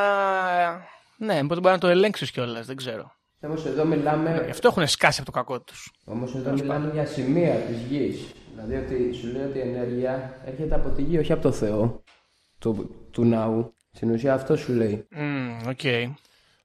Ναι, 1.17 1.43
μπορείς 1.43 1.63
να 1.63 1.77
το 1.77 1.87
ελέγξεις 1.87 2.31
κιόλας, 2.31 2.65
δεν 2.65 2.75
ξέρω. 2.75 3.11
Όμως 3.41 3.65
εδώ 3.65 3.85
μιλάμε, 3.85 4.41
Γι' 4.45 4.51
αυτό 4.51 4.67
έχουν 4.67 4.87
σκάσει 4.87 5.21
από 5.21 5.31
το 5.31 5.37
κακό 5.37 5.61
τους. 5.61 5.91
όμως 6.05 6.35
εδώ 6.35 6.51
μιλάμε 6.51 6.89
για 6.93 7.05
σημεία 7.05 7.53
της 7.53 7.77
γης. 7.89 8.33
Δηλαδή 8.55 8.75
ότι 8.75 9.13
σου 9.13 9.27
λέει 9.27 9.43
ότι 9.43 9.57
η 9.57 9.61
ενέργεια 9.61 10.41
έρχεται 10.45 10.75
από 10.75 10.89
τη 10.89 11.01
γη, 11.01 11.17
όχι 11.17 11.31
από 11.31 11.41
το 11.41 11.51
Θεό 11.51 12.03
του, 12.59 12.95
του 13.11 13.25
ναού. 13.25 13.73
Στην 13.91 14.11
ουσία 14.11 14.33
αυτό 14.33 14.57
σου 14.57 14.71
λέει. 14.73 15.07
Οκ. 15.67 15.83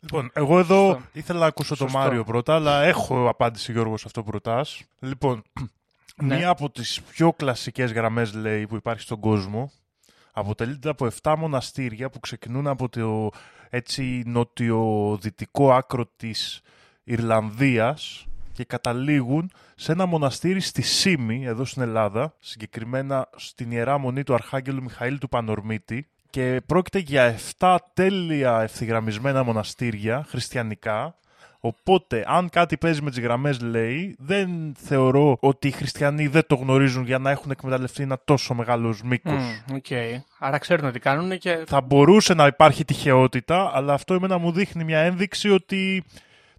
Λοιπόν, 0.00 0.30
εγώ 0.32 0.58
εδώ 0.58 0.86
Σωστό. 0.92 1.02
ήθελα 1.12 1.38
να 1.38 1.46
ακούσω 1.46 1.76
τον 1.76 1.88
Σωστό. 1.88 1.98
Μάριο 2.04 2.24
πρώτα, 2.24 2.54
αλλά 2.54 2.82
έχω 2.82 3.28
απάντηση 3.28 3.72
Γιώργος 3.72 4.00
σε 4.00 4.06
αυτό 4.06 4.22
που 4.22 4.30
ρωτάς. 4.30 4.82
Λοιπόν, 5.00 5.42
Ναι. 6.22 6.36
μία 6.36 6.48
από 6.48 6.70
τις 6.70 7.00
πιο 7.02 7.32
κλασικές 7.32 7.92
γραμμές, 7.92 8.34
λέει, 8.34 8.66
που 8.66 8.76
υπάρχει 8.76 9.02
στον 9.02 9.20
κόσμο, 9.20 9.72
αποτελείται 10.32 10.88
από 10.88 11.06
7 11.22 11.34
μοναστήρια 11.36 12.10
που 12.10 12.20
ξεκινούν 12.20 12.66
από 12.66 12.88
το 12.88 13.30
έτσι 13.70 14.22
νοτιοδυτικό 14.26 15.72
άκρο 15.72 16.06
της 16.16 16.60
Ιρλανδίας 17.04 18.26
και 18.52 18.64
καταλήγουν 18.64 19.50
σε 19.74 19.92
ένα 19.92 20.06
μοναστήρι 20.06 20.60
στη 20.60 20.82
Σύμη, 20.82 21.44
εδώ 21.44 21.64
στην 21.64 21.82
Ελλάδα, 21.82 22.34
συγκεκριμένα 22.38 23.28
στην 23.36 23.70
Ιερά 23.70 23.98
Μονή 23.98 24.22
του 24.22 24.34
Αρχάγγελου 24.34 24.82
Μιχαήλ 24.82 25.18
του 25.18 25.28
Πανορμίτη 25.28 26.06
και 26.30 26.60
πρόκειται 26.66 26.98
για 26.98 27.38
7 27.58 27.76
τέλεια 27.94 28.60
ευθυγραμμισμένα 28.60 29.42
μοναστήρια 29.42 30.24
χριστιανικά 30.28 31.14
Οπότε, 31.60 32.24
αν 32.26 32.48
κάτι 32.48 32.76
παίζει 32.76 33.02
με 33.02 33.10
τις 33.10 33.20
γραμμές, 33.20 33.60
λέει, 33.60 34.14
δεν 34.18 34.74
θεωρώ 34.78 35.36
ότι 35.40 35.68
οι 35.68 35.70
χριστιανοί 35.70 36.26
δεν 36.26 36.46
το 36.46 36.54
γνωρίζουν 36.54 37.04
για 37.04 37.18
να 37.18 37.30
έχουν 37.30 37.50
εκμεταλλευτεί 37.50 38.02
ένα 38.02 38.20
τόσο 38.24 38.54
μεγάλος 38.54 39.02
μήκος. 39.02 39.62
Μμ, 39.68 39.74
Οκ. 39.74 39.86
Άρα 40.38 40.58
ξέρουν 40.58 40.92
τι 40.92 40.98
κάνουν 40.98 41.38
και. 41.38 41.64
Θα 41.66 41.80
μπορούσε 41.80 42.34
να 42.34 42.46
υπάρχει 42.46 42.84
τυχαιότητα, 42.84 43.70
αλλά 43.74 43.92
αυτό 43.92 44.14
εμένα 44.14 44.38
μου 44.38 44.52
δείχνει 44.52 44.84
μια 44.84 44.98
ένδειξη 44.98 45.50
ότι 45.50 46.04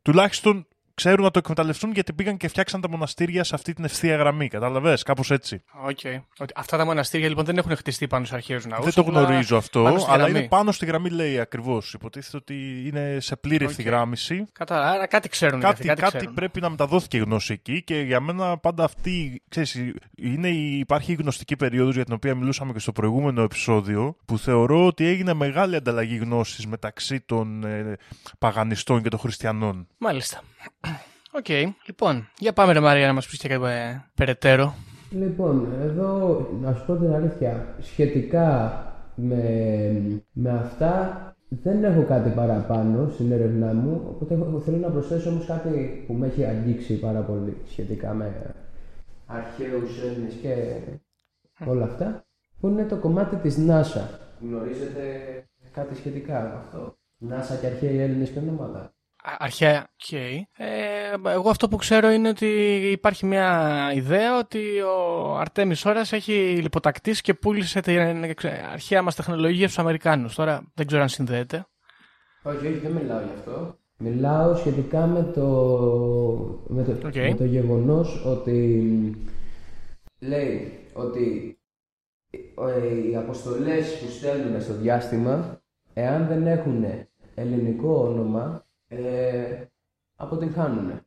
τουλάχιστον 0.02 0.66
ξέρουν 0.94 1.24
να 1.24 1.32
το 1.32 1.40
εκμεταλλευτούν 1.40 1.92
γιατί 1.92 2.14
πήγαν 2.14 2.38
και 2.38 2.48
φτιάξαν 2.48 2.82
τα 2.82 2.90
μοναστήρια 2.90 3.44
σε 3.44 3.56
αυτή 3.56 3.74
την 3.74 3.84
ευθεία 3.84 4.16
γραμμή. 4.16 4.48
Κατάλαβες, 4.48 5.04
κάπως 5.04 5.32
έτσι. 5.32 5.62
Οκ. 5.84 6.00
Ότι 6.40 6.54
αυτά 6.56 6.78
τα 6.78 6.86
μοναστήρια 6.86 7.28
λοιπόν 7.28 7.46
δεν 7.46 7.58
έχουν 7.58 7.76
χτιστεί 7.76 8.08
πάνω 8.08 8.26
σε 8.26 8.36
αρχαίους 8.36 8.66
ναούς. 8.66 8.84
δεν 8.86 8.94
το 8.94 9.02
γνωρίζω 9.02 9.58
αυτό, 9.58 9.84
πάνω 9.84 10.00
στη 10.00 10.12
αλλά 10.12 10.24
γραμμή. 10.24 10.40
είναι 10.40 10.48
πάνω 10.48 10.72
στη 10.72 10.86
γραμμή, 10.86 11.10
λέει 11.10 11.40
ακριβώς. 11.40 11.94
Υποτίθεται 11.94 12.38
ότι 12.38 12.84
είναι 12.88 13.18
σε 13.20 13.36
πλήρη 13.36 13.64
Οκ. 13.64 13.70
ευθυγράμμιση. 13.70 14.46
Κατά, 14.52 14.92
άρα 14.92 15.08
κάτι 15.08 15.30
ξέρουν. 15.30 15.60
για 15.60 15.68
κάτι, 15.70 15.82
αυτή, 15.82 15.88
κάτι, 15.88 16.02
κάτι 16.02 16.18
ξέρουν. 16.18 16.34
πρέπει 16.36 16.62
να 16.62 16.70
μεταδόθηκε 16.70 17.18
η 17.18 17.20
γνώση 17.20 17.54
εκεί 17.54 17.84
και 17.84 18.00
για 18.00 18.20
μένα 18.20 18.58
πάντα 18.58 18.84
αυτή, 18.84 19.42
ξέρεις, 19.50 19.80
είναι, 20.16 20.48
η- 20.50 20.78
υπάρχει 20.80 21.12
η 21.12 21.16
γνωστική 21.16 21.56
περίοδος 21.56 21.96
για 21.96 22.06
την 22.06 22.14
οποία 22.14 22.36
μιλούσαμε 22.36 22.74
και 22.74 22.80
στο 22.80 22.92
προηγούμενο 22.92 23.42
επεισόδιο 23.42 24.16
που 24.26 24.38
θεωρώ 24.38 24.86
ότι 24.86 25.06
έγινε 25.06 25.34
μεγάλη 25.34 25.76
ανταλλαγή 25.76 26.16
γνώσης 26.16 26.66
μεταξύ 26.68 27.20
των 27.22 27.64
ε, 27.64 27.98
παγανιστών 28.40 29.02
και 29.04 29.10
των 29.10 29.20
χριστιανών. 29.20 29.88
Μάλιστα. 29.98 30.42
Οκ. 31.32 31.48
Λοιπόν, 31.86 32.28
για 32.40 32.54
πάμε 32.54 32.74
ρε 32.74 32.80
Μαρία 32.80 33.08
να 33.08 33.14
μας 33.14 33.28
πεις 33.28 33.40
και 33.40 33.48
κάτι 33.48 33.66
ε, 33.66 34.04
περαιτέρω. 34.16 34.74
Λοιπόν, 35.12 35.68
εδώ 35.82 36.40
να 36.62 36.74
σου 36.74 36.86
πω 36.86 36.96
την 36.96 37.14
αλήθεια, 37.14 37.76
σχετικά 37.82 38.76
με, 39.16 39.42
με 40.32 40.50
αυτά 40.50 41.26
δεν 41.50 41.84
έχω 41.84 42.04
κάτι 42.04 42.30
παραπάνω 42.30 43.10
στην 43.14 43.32
έρευνά 43.32 43.74
μου, 43.74 44.02
οπότε 44.10 44.34
έχω- 44.34 44.60
θέλω 44.60 44.78
να 44.78 44.90
προσθέσω 44.90 45.30
όμως 45.30 45.46
κάτι 45.46 46.04
που 46.08 46.14
με 46.14 46.28
έχει 46.28 46.46
αγγίξει 46.46 47.00
πάρα 47.00 47.20
πολύ 47.20 47.58
σχετικά 47.70 48.14
με 48.14 48.56
αρχαίους 49.26 50.02
Έλληνες 50.04 50.34
και 50.34 50.76
όλα 51.66 51.84
αυτά, 51.86 52.26
που 52.60 52.68
είναι 52.68 52.84
το 52.84 52.96
κομμάτι 52.98 53.36
της 53.36 53.58
NASA. 53.68 54.02
Γνωρίζετε 54.42 55.02
κάτι 55.74 55.96
σχετικά 55.96 56.42
με 56.42 56.54
αυτό; 56.66 56.98
NASA 57.30 57.60
και 57.62 57.66
αρχαίοι 57.68 58.00
Έλληνες 58.00 58.30
και 58.30 58.40
ονόματα. 58.40 58.94
Α- 59.24 59.36
Αρχαία. 59.40 59.88
Οκ. 60.04 60.12
Ε, 60.12 61.30
εγώ 61.32 61.50
αυτό 61.50 61.68
που 61.68 61.76
ξέρω 61.76 62.10
είναι 62.10 62.30
ότι 62.30 62.48
υπάρχει 62.92 63.26
μια 63.26 63.92
ιδέα 63.96 64.38
ότι 64.38 64.60
ο 64.82 65.38
Αρτέμης 65.38 65.86
Σώρρας 65.86 66.12
έχει 66.12 66.32
λιποτακτήσει 66.62 67.22
και 67.22 67.34
πούλησε 67.34 67.80
την 67.80 67.98
ε, 67.98 68.34
αρχαία 68.72 69.02
μας 69.02 69.16
τεχνολογία 69.16 69.66
στους 69.66 69.80
Αμερικάνους. 69.80 70.36
Τώρα 70.36 70.72
δεν 70.74 70.88
ξέρω 70.88 71.02
αν 71.02 71.10
συνδέεται. 71.10 71.66
Όχι, 72.44 72.68
όχι, 72.68 72.78
δεν 72.78 72.92
μιλάω 72.92 73.20
γι' 73.20 73.32
αυτό. 73.38 73.76
Μιλάω 73.98 74.56
σχετικά 74.56 75.06
με 75.06 75.24
το, 75.24 75.46
με 76.68 76.84
το, 76.84 77.08
Οκ. 77.08 77.16
με 77.16 77.36
το 77.38 77.44
γεγονός 77.44 78.26
ότι 78.26 79.16
λέει 80.20 80.80
ότι 80.94 81.56
ε, 82.32 83.10
οι 83.10 83.16
αποστολές 83.16 84.00
που 84.00 84.10
στέλνουν 84.12 84.62
στο 84.62 84.74
διάστημα, 84.74 85.62
εάν 85.94 86.28
δεν 86.28 86.48
έχουν 86.48 86.86
ελληνικό 87.36 88.08
όνομα, 88.08 88.66
ε, 88.92 89.66
αποτυγχάνουν 90.16 91.02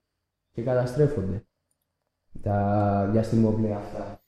και 0.53 0.63
καταστρέφονται 0.63 1.45
τα 2.43 3.09
διαστημόπλαια 3.13 3.77
αυτά. 3.77 4.21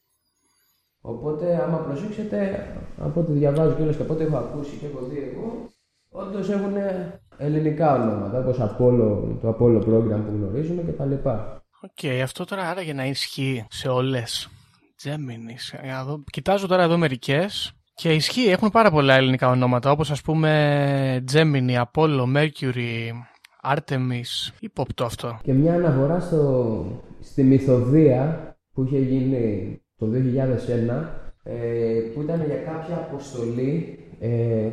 Οπότε, 1.00 1.62
άμα 1.62 1.78
προσέξετε, 1.78 2.66
από 2.98 3.20
ό,τι 3.20 3.32
διαβάζω 3.32 3.74
και 3.74 3.96
και 3.96 4.02
από 4.02 4.12
ό,τι 4.12 4.24
έχω 4.24 4.36
ακούσει 4.36 4.76
και 4.76 4.86
έχω 4.86 5.04
δει 5.04 5.18
εγώ, 5.18 5.72
όντως 6.10 6.48
έχουν 6.48 6.74
ελληνικά 7.36 7.94
ονόματα, 7.94 8.38
όπως 8.38 8.56
Apollo, 8.60 9.38
το 9.40 9.48
Apollo 9.48 9.78
program 9.78 10.22
που 10.26 10.32
γνωρίζουμε 10.36 10.82
κτλ. 10.82 11.28
Οκ, 11.80 12.22
αυτό 12.22 12.44
τώρα 12.44 12.70
άραγε 12.70 12.92
να 12.92 13.06
ισχύει 13.06 13.66
σε 13.70 13.88
όλες. 13.88 14.48
Gemini. 15.02 15.80
Για 15.82 15.92
να 15.92 16.04
δω. 16.04 16.24
Κοιτάζω 16.30 16.66
τώρα 16.66 16.82
εδώ 16.82 16.96
μερικές 16.96 17.72
και 17.94 18.14
ισχύει, 18.14 18.48
έχουν 18.48 18.70
πάρα 18.70 18.90
πολλά 18.90 19.14
ελληνικά 19.14 19.48
ονόματα, 19.48 19.90
όπως 19.90 20.10
ας 20.10 20.22
πούμε 20.22 21.24
Gemini, 21.32 21.84
Apollo, 21.84 22.24
Mercury, 22.36 23.10
Artemis. 23.74 24.52
Ύποπτο 24.60 25.04
αυτό. 25.04 25.38
Και 25.42 25.52
μια 25.52 25.74
αναφορά 25.74 26.20
στο, 26.20 26.84
στη 27.20 27.42
Μυθωδία 27.42 28.56
που 28.72 28.84
είχε 28.84 28.98
γίνει 28.98 29.80
το 29.96 30.06
2001, 30.06 31.04
ε, 31.42 32.00
που 32.14 32.22
ήταν 32.22 32.44
για 32.46 32.56
κάποια 32.56 32.96
αποστολή 32.96 33.98
ε, 34.20 34.68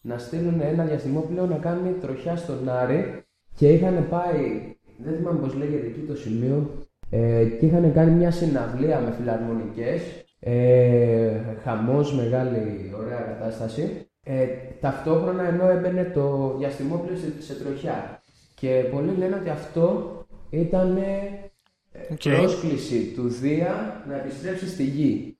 να 0.00 0.18
στείλουν 0.18 0.60
ένα 0.60 0.84
διαστημόπλαιο 0.84 1.46
να 1.46 1.56
κάνει 1.56 1.92
τροχιά 2.00 2.36
στον 2.36 2.68
Άρη 2.68 3.24
και 3.54 3.72
είχαν 3.72 4.06
πάει, 4.08 4.76
δεν 4.98 5.16
θυμάμαι 5.16 5.40
πώς 5.40 5.54
λέγεται 5.54 5.86
εκεί 5.86 6.00
το 6.00 6.16
σημείο, 6.16 6.70
ε, 7.10 7.44
και 7.44 7.66
είχαν 7.66 7.92
κάνει 7.92 8.10
μια 8.10 8.30
συναυλία 8.30 9.00
με 9.00 9.14
φιλαρμονικές, 9.18 10.02
ε, 10.38 11.40
χαμός, 11.62 12.14
μεγάλη, 12.14 12.92
ωραία 12.98 13.20
κατάσταση. 13.20 14.06
Ε, 14.24 14.46
ταυτόχρονα 14.80 15.42
ενώ 15.42 15.68
έμπαινε 15.68 16.04
το 16.04 16.54
διαστημόπλαιο 16.58 17.16
σε, 17.16 17.42
σε 17.42 17.54
τροχιά. 17.54 18.22
Και 18.54 18.88
πολλοί 18.90 19.16
λένε 19.16 19.36
ότι 19.36 19.48
αυτό 19.48 20.16
ήταν 20.50 20.98
Οκ. 22.10 22.22
πρόσκληση 22.22 23.12
του 23.14 23.28
Δία 23.28 24.04
να 24.08 24.16
επιστρέψει 24.16 24.68
στη 24.68 24.84
Γη 24.84 25.38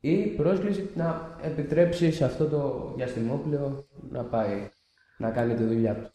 ή 0.00 0.16
πρόσκληση 0.16 0.90
να 0.94 1.38
επιτρέψει 1.42 2.12
σε 2.12 2.24
αυτό 2.24 2.44
το 2.44 2.92
διαστημόπλαιο 2.96 3.84
να 4.10 4.22
πάει 4.22 4.68
να 5.18 5.30
κάνει 5.30 5.54
τη 5.54 5.62
δουλειά 5.62 5.94
του. 5.94 6.08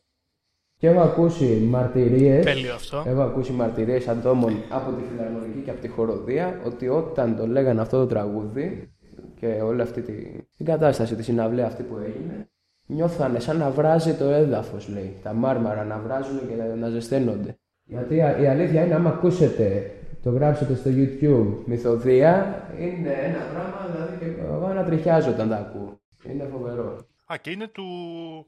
Και 0.77 0.87
έχω 0.87 0.99
ακούσει 0.99 1.45
μαρτυρίες 1.45 2.45
Τέλειο 2.45 2.73
αυτό. 2.73 3.03
Έχω 3.07 3.21
ακούσει 3.21 3.51
μαρτυρίες 3.51 4.07
ατόμων 4.07 4.63
από 4.69 4.91
τη 4.91 5.03
φιλαρμονική 5.03 5.59
και 5.59 5.69
από 5.69 5.81
τη 5.81 5.87
χοροδία 5.87 6.61
ότι 6.65 6.87
όταν 6.87 7.35
το 7.35 7.47
λέγανε 7.47 7.81
αυτό 7.81 7.97
το 7.99 8.07
τραγούδι 8.07 8.93
και 9.39 9.45
όλη 9.61 9.81
αυτή 9.81 10.01
τη, 10.01 10.13
την 10.57 10.65
κατάσταση, 10.65 11.15
τη 11.15 11.23
συναυλία 11.23 11.65
αυτή 11.65 11.83
που 11.83 11.97
έγινε, 12.05 12.47
νιώθανε 12.85 13.39
σαν 13.39 13.57
να 13.57 13.69
βράζει 13.69 14.13
το 14.13 14.23
έδαφος, 14.25 14.87
λέει. 14.87 15.15
Τα 15.23 15.33
μάρμαρα 15.33 15.83
να 15.83 15.97
βράζουν 15.99 16.47
και 16.47 16.55
να, 16.55 16.75
να 16.75 16.89
ζεσταίνονται. 16.89 17.57
Γιατί 17.83 18.15
η 18.15 18.21
αλήθεια 18.47 18.85
είναι, 18.85 18.93
άμα 18.95 19.09
ακούσετε, 19.09 19.91
το 20.23 20.29
γράψετε 20.29 20.75
στο 20.75 20.89
YouTube, 20.93 21.63
μυθοδία, 21.65 22.63
είναι 22.79 23.09
ένα 23.11 23.39
πράγμα, 23.53 23.89
δηλαδή 23.93 24.17
και 24.35 24.41
εγώ 24.41 24.65
ανατριχιάζω 24.65 25.29
όταν 25.29 25.49
τα 25.49 25.55
ακούω. 25.55 25.99
Είναι 26.29 26.47
φοβερό. 26.51 26.97
Α, 27.33 27.35
και 27.41 27.49
είναι 27.49 27.67
του, 27.67 27.83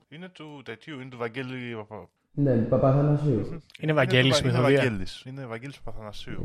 είναι 0.10 0.30
του 0.34 0.62
τέτοιου, 0.66 1.00
είναι 1.00 1.10
του 1.10 1.18
Βαγγέλη 1.18 1.76
Παπα- 1.76 2.10
Ναι, 2.34 2.56
Παπαθανασίου. 2.56 3.60
Είναι 3.80 3.94
Βαγγέλης 3.94 4.38
η 4.38 4.42
είναι, 4.44 4.52
μυθοδία. 4.54 4.78
Βαγγέλης. 4.82 5.24
Είναι 5.28 5.46
Βαγγέλης 5.46 5.80
Παπαθανασίου. 5.82 6.44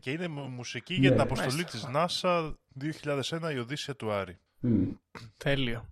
και 0.00 0.10
είναι 0.10 0.28
μου- 0.28 0.48
μουσική 0.56 0.94
για 0.94 1.08
Ναι. 1.08 1.14
την 1.16 1.24
αποστολή 1.24 1.64
της 1.64 1.88
NASA 1.94 2.52
2001 2.80 3.54
η 3.54 3.58
Οδύσσια 3.58 3.94
του 3.94 4.12
Άρη. 4.12 4.38
Μμ. 4.60 4.84
Τέλειο. 5.38 5.88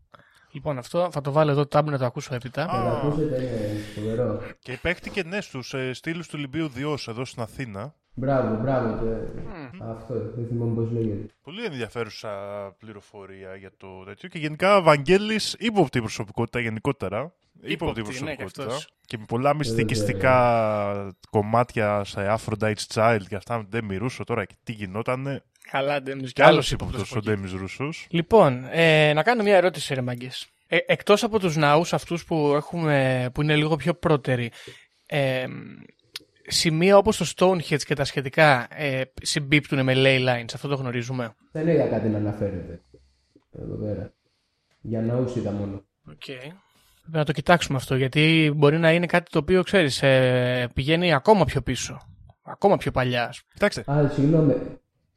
Λοιπόν, 0.53 0.79
αυτό 0.79 1.09
θα 1.13 1.21
το 1.21 1.33
βάλω 1.33 1.51
εδώ 1.51 1.61
το 1.61 1.69
τάμπ 1.69 1.89
να 1.89 1.99
το 1.99 2.05
ακούσω 2.05 2.35
έπειτα. 2.35 2.67
Θα 2.67 2.73
τα 2.73 2.91
ακούσετε, 2.91 3.43
είναι 3.43 3.81
φοβερό. 3.95 4.41
Και 4.59 4.79
παίχτηκε 4.83 5.23
ναι 5.23 5.41
στους 5.41 5.75
ε, 5.75 5.93
στήλους 5.93 6.29
του 6.29 6.37
Λιμπίου 6.37 6.69
Διός 6.69 7.09
εδώ 7.09 7.25
στην 7.25 7.43
Αθήνα. 7.43 7.95
Μπράβο, 8.15 8.63
μπράβο. 8.63 9.05
Και... 9.05 9.41
Αυτό, 9.83 10.15
δεν 10.15 10.47
θυμάμαι 10.47 10.75
πώς 10.75 10.91
λέγεται. 10.91 11.27
Πολύ 11.43 11.65
ενδιαφέρουσα 11.65 12.31
πληροφορία 12.79 13.57
για 13.57 13.71
το 13.77 14.05
τέτοιο. 14.05 14.29
Και 14.29 14.39
γενικά 14.39 14.83
Βαγγέλης 14.83 15.57
ύποπτη 15.59 16.01
προσωπικότητα 16.01 16.61
γενικότερα. 16.61 17.33
Ύποπτη, 17.61 18.01
ναι, 18.01 18.07
προσωπικότητα. 18.07 18.63
και 18.63 18.63
αυτός. 18.63 18.89
και 19.07 19.19
με 19.19 19.25
πολλά 19.29 19.55
μυστικιστικά 19.55 21.17
κομμάτια 21.31 22.05
σε 22.05 22.37
Aphrodite's 22.39 22.87
Child 22.95 23.21
και 23.29 23.37
αυτά 23.37 23.57
με 23.57 23.63
τον 23.63 23.71
Ντέμι 23.71 23.97
Ρούσο 23.97 24.25
τώρα 24.25 24.45
και 24.45 24.55
τι 24.65 24.73
γινότανε. 24.73 25.43
Καλά, 25.71 26.03
Ντέμις. 26.03 26.33
Και 26.33 26.43
άλλος 26.45 26.71
ύποπτος 26.73 27.17
ο 27.17 27.21
Ντέμις 27.21 27.53
Ρούσος. 27.53 28.07
Λοιπόν, 28.11 28.65
ε, 28.71 29.13
να 29.13 29.23
κάνω 29.23 29.43
μια 29.43 29.57
ερώτηση, 29.57 29.95
ρε 29.95 30.01
μάγκες. 30.01 30.47
Ε, 30.67 30.77
εκτός 30.87 31.23
από 31.23 31.39
τους 31.39 31.57
ναούς 31.57 31.93
αυτούς 31.93 32.25
που, 32.25 32.53
έχουμε, 32.55 33.29
που 33.35 33.43
είναι 33.43 33.57
λίγο 33.57 33.77
πιο 33.77 33.95
πρώτεροι, 33.95 34.51
ε, 35.07 35.45
σημεία 36.47 36.97
όπως 36.97 37.17
το 37.17 37.33
Stonehenge 37.37 37.83
και 37.83 37.95
τα 37.95 38.05
σχετικά 38.05 38.67
ε, 38.71 39.03
συμπίπτουν 39.23 39.83
με 39.85 39.93
ley 39.97 40.29
lines, 40.29 40.51
αυτό 40.55 40.69
το 40.69 40.75
γνωρίζουμε; 40.75 41.35
Δεν 41.53 41.69
είδα 41.69 41.87
κάτι 41.87 42.09
να 42.09 42.19
αναφέρεται. 42.19 42.81
Εδώ 43.53 43.75
πέρα. 43.75 44.13
Για 44.81 45.01
ναούς 45.01 45.37
είδα 45.37 45.51
μόνο. 45.51 45.85
Okay. 46.09 46.53
Πρέπει 47.03 47.17
να 47.17 47.25
το 47.25 47.33
κοιτάξουμε 47.33 47.79
αυτό, 47.79 47.97
γιατί 47.97 48.53
μπορεί 48.57 48.79
να 48.79 48.93
είναι 48.93 49.07
κάτι 49.07 49.31
το 49.31 49.39
οποίο, 49.39 49.63
ξέρεις, 49.63 50.03
ε, 50.03 50.69
πηγαίνει 50.75 51.13
ακόμα 51.15 51.45
πιο 51.45 51.63
πίσω. 51.63 51.99
Ακόμα 52.43 52.77
πιο 52.77 52.91
παλιά. 52.91 53.29
ας 53.29 53.41
πούμε. 53.41 53.53
Κοιτάξτε, 53.53 53.93
Α, 53.93 54.09
συγγνώμη. 54.15 54.55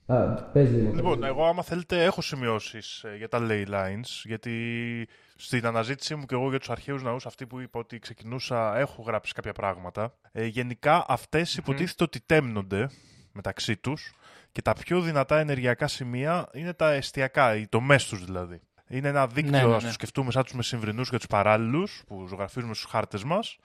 Α, 0.07 0.33
πες 0.33 0.69
Δήμο. 0.71 0.83
πες, 0.89 0.95
Λοιπόν, 0.95 1.13
Δήμο. 1.13 1.25
εγώ 1.25 1.45
άμα 1.45 1.63
θέλετε 1.63 2.03
έχω 2.03 2.21
σημειώσεις 2.21 3.05
για 3.17 3.27
τα 3.27 3.39
ley 3.49 3.65
lines, 3.67 4.21
γιατί 4.23 5.07
στην 5.35 5.65
αναζήτησή 5.65 6.15
μου 6.15 6.25
και 6.25 6.35
εγώ 6.35 6.49
για 6.49 6.59
τους 6.59 6.69
αρχαίους 6.69 7.03
ναούς, 7.03 7.25
αυτοί 7.25 7.45
που 7.47 7.59
είπα 7.59 7.79
ότι 7.79 7.99
ξεκινούσα, 7.99 8.77
έχω 8.77 9.01
γράψει 9.01 9.33
κάποια 9.33 9.51
πράγματα. 9.53 10.13
Ε, 10.31 10.45
γενικά 10.45 11.05
αυτές 11.07 11.55
υποτίθεται 11.55 12.03
ότι 12.03 12.19
τέμνονται 12.25 12.89
μεταξύ 13.31 13.77
τους 13.77 14.13
και 14.51 14.61
τα 14.61 14.73
πιο 14.73 15.01
δυνατά 15.01 15.39
ενεργειακά 15.39 15.87
σημεία 15.87 16.49
είναι 16.53 16.73
τα 16.73 16.91
εστιακά, 16.91 17.55
οι 17.55 17.67
τομές 17.67 18.07
τους 18.07 18.25
δηλαδή. 18.25 18.59
Είναι 18.87 19.07
ένα 19.07 19.27
δίκτυο, 19.27 19.51
Ναι, 19.59 19.63
ναι, 19.65 19.75
ας 19.75 19.81
ναι. 19.81 19.87
το 19.87 19.93
σκεφτούμε 19.93 20.31
σαν 20.31 20.43
τους 20.43 20.53
μεσημβρινούς 20.53 21.09
και 21.09 21.17
τους 21.17 21.27
παράλληλους 21.27 22.03
που 22.07 22.25
ζωγραφίζουμε 22.27 22.73
στους 22.73 22.91
χάρτες 22.91 23.23
μας 23.23 23.57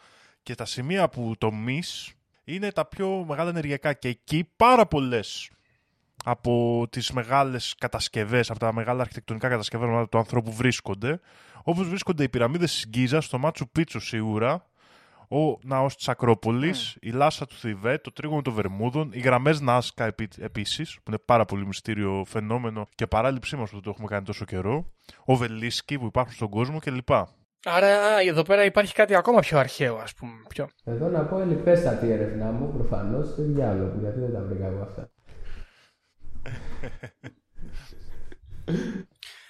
και 0.43 0.55
τα 0.55 0.65
σημεία 0.65 1.09
που 1.09 1.35
τομείς 1.39 2.13
είναι 2.45 2.73
τα 2.73 2.85
πιο 2.87 3.25
μεγάλα 3.29 3.51
ενεργειακά 3.51 3.93
και 3.93 4.09
εκεί 4.09 4.51
πάρα 4.57 4.87
πολλές 4.87 5.51
από 6.25 6.87
τις 6.91 7.11
μεγάλες 7.11 7.75
κατασκευές, 7.79 8.51
από 8.51 8.59
τα 8.59 8.73
μεγάλα 8.73 9.01
αρχιτεκτονικά 9.01 9.49
κατασκευάσματα 9.49 10.09
του 10.09 10.19
ανθρώπου 10.19 10.53
βρίσκονται, 10.53 11.21
όπως 11.63 11.89
βρίσκονται 11.89 12.23
οι 12.23 12.29
πυραμίδες 12.29 12.73
της 12.73 12.87
Γκίζας, 12.89 13.25
στο 13.25 13.39
Μάτσου 13.39 13.69
Πίτσου 13.69 14.01
σίγουρα, 14.01 14.65
ο 15.33 15.59
ναός 15.63 15.97
της 15.97 16.09
Ακρόπολης, 16.09 16.97
η 17.01 17.11
Λάσα 17.11 17.47
του 17.47 17.55
Θιβέτ, 17.55 18.03
το 18.03 18.13
Τρίγωνο 18.13 18.43
των 18.43 18.53
Βερμούδων, 18.53 19.11
οι 19.13 19.19
γραμμές 19.19 19.61
Νάσκα 19.61 20.05
επί, 20.05 20.29
επίσης, 20.39 20.95
που 20.95 21.03
είναι 21.07 21.19
πάρα 21.25 21.45
πολύ 21.45 21.67
μυστήριο 21.67 22.25
φαινόμενο 22.27 22.89
και 22.95 23.07
παράληψή 23.07 23.57
μας 23.57 23.71
που 23.71 23.81
το 23.81 23.91
έχουμε 23.91 24.07
κάνει 24.07 24.25
τόσο 24.25 24.45
καιρό, 24.45 24.93
ο 25.25 25.35
Βελίσκι 25.35 25.99
που 25.99 26.07
υπάρχουν 26.07 26.35
στον 26.35 26.49
κόσμο 26.49 26.79
κλπ. 26.79 27.11
Άρα 27.65 27.87
α, 27.87 28.21
εδώ 28.29 28.43
πέρα 28.43 28.65
υπάρχει 28.65 28.95
κάτι 28.95 29.15
ακόμα 29.15 29.41
πιο 29.41 29.59
αρχαίο, 29.59 29.97
ας 29.97 30.15
πούμε. 30.15 30.33
Πιο. 30.49 30.69
Εδώ 30.85 31.09
να 31.09 31.25
πω 31.25 31.39
ελιπέστατη 31.39 32.07
η 32.07 32.13
έρευνά 32.13 32.51
μου, 32.51 32.73
προφανώς, 32.73 33.29
στο 33.29 33.43
διάλογο, 33.43 33.93
γιατί 34.01 34.19
δεν 34.19 34.33
τα 34.33 34.41
βρήκα 34.41 34.67
εγώ 34.67 34.83
αυτά. 34.83 35.11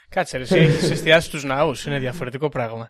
Κάτσε 0.08 0.36
ρε, 0.36 0.42
εσύ 0.42 0.58
έχεις 0.58 0.90
εστιάσει 0.90 1.26
στους 1.26 1.44
ναούς, 1.44 1.86
είναι 1.86 1.98
διαφορετικό 1.98 2.48
πράγμα. 2.48 2.88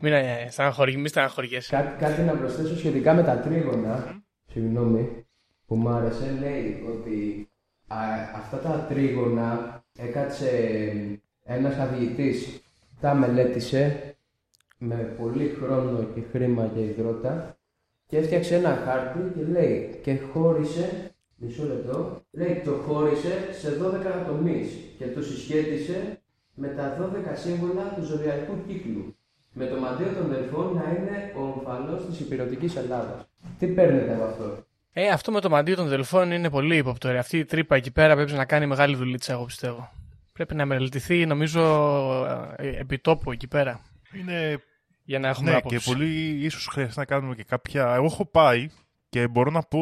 Μην, 0.00 0.12
ε, 0.12 0.46
στεναχωρι- 0.50 0.98
μη 0.98 1.08
στεναχωριέσαι. 1.08 1.76
Κάτι, 1.76 2.04
κάτι 2.04 2.22
να 2.22 2.32
προσθέσω 2.32 2.76
σχετικά 2.76 3.14
με 3.14 3.22
τα 3.22 3.38
τρίγωνα, 3.38 4.22
συγγνώμη, 4.46 5.26
που 5.66 5.76
μου 5.76 5.88
άρεσε, 5.88 6.36
λέει 6.40 6.84
ότι 6.88 7.48
α, 7.86 7.96
αυτά 8.36 8.58
τα 8.58 8.86
τρίγωνα 8.88 9.82
έκατσε 9.98 10.50
ένας 11.44 11.76
καθηγητής, 11.76 12.60
τα 13.00 13.14
μελέτησε 13.14 14.14
με 14.78 14.94
πολύ 14.94 15.56
χρόνο 15.60 16.02
και 16.14 16.20
χρήμα 16.32 16.70
και 16.74 16.80
υδρότα 16.80 17.56
και 18.06 18.16
έφτιαξε 18.16 18.54
ένα 18.54 18.82
χάρτη 18.84 19.18
και 19.38 19.44
λέει 19.44 20.00
και 20.02 20.18
χώρισε, 20.32 21.13
μισό 21.44 21.62
λεπτό, 21.62 22.22
λέει 22.30 22.62
το 22.64 22.70
χώρισε 22.70 23.48
σε 23.60 23.68
12 23.82 24.26
τομείς 24.26 24.68
και 24.98 25.06
το 25.06 25.22
συσχέτισε 25.22 26.18
με 26.54 26.68
τα 26.68 26.96
12 27.00 27.38
σύμβολα 27.38 27.92
του 27.96 28.04
ζωδιακού 28.04 28.54
κύκλου. 28.66 29.16
Με 29.52 29.66
το 29.66 29.76
μαντίο 29.76 30.06
των 30.06 30.28
δελφών 30.28 30.74
να 30.74 30.90
είναι 30.90 31.32
ο 31.36 31.40
ομφαλός 31.42 32.06
της 32.06 32.20
υπηρετικής 32.20 32.76
Ελλάδας. 32.76 33.26
Τι 33.58 33.66
παίρνετε 33.66 34.14
από 34.14 34.24
αυτό; 34.24 34.64
Ε, 34.92 35.08
αυτό 35.08 35.32
με 35.32 35.40
το 35.40 35.50
μαντίο 35.50 35.76
των 35.76 35.88
δελφών 35.88 36.30
είναι 36.32 36.50
πολύ 36.50 36.76
ύποπτο. 36.76 37.10
Ρε. 37.10 37.18
Αυτή 37.18 37.38
η 37.38 37.44
τρύπα 37.44 37.76
εκεί 37.76 37.90
πέρα 37.90 38.14
πρέπει 38.14 38.32
να 38.32 38.44
κάνει 38.44 38.66
μεγάλη 38.66 38.96
δουλίτσα, 38.96 39.32
εγώ 39.32 39.44
πιστεύω. 39.44 39.92
Πρέπει 40.32 40.54
να 40.54 40.66
μελετηθεί, 40.66 41.26
νομίζω, 41.26 41.62
ε, 42.56 42.68
επιτόπου 42.68 43.32
εκεί 43.32 43.46
πέρα. 43.46 43.80
Είναι 44.20 44.62
Για 45.04 45.18
να 45.18 45.28
έχουμε 45.28 45.50
ναι, 45.50 45.56
άποψη. 45.56 45.78
και 45.78 45.84
πολύ 45.84 46.38
ίσως 46.44 46.66
χρειαστεί 46.66 46.98
να 46.98 47.04
κάνουμε 47.04 47.34
και 47.34 47.44
κάποια... 47.44 47.94
Εγώ 47.94 48.04
έχω 48.04 48.26
πάει 48.26 48.68
και 49.14 49.28
μπορώ 49.28 49.50
να 49.50 49.62
πω 49.62 49.80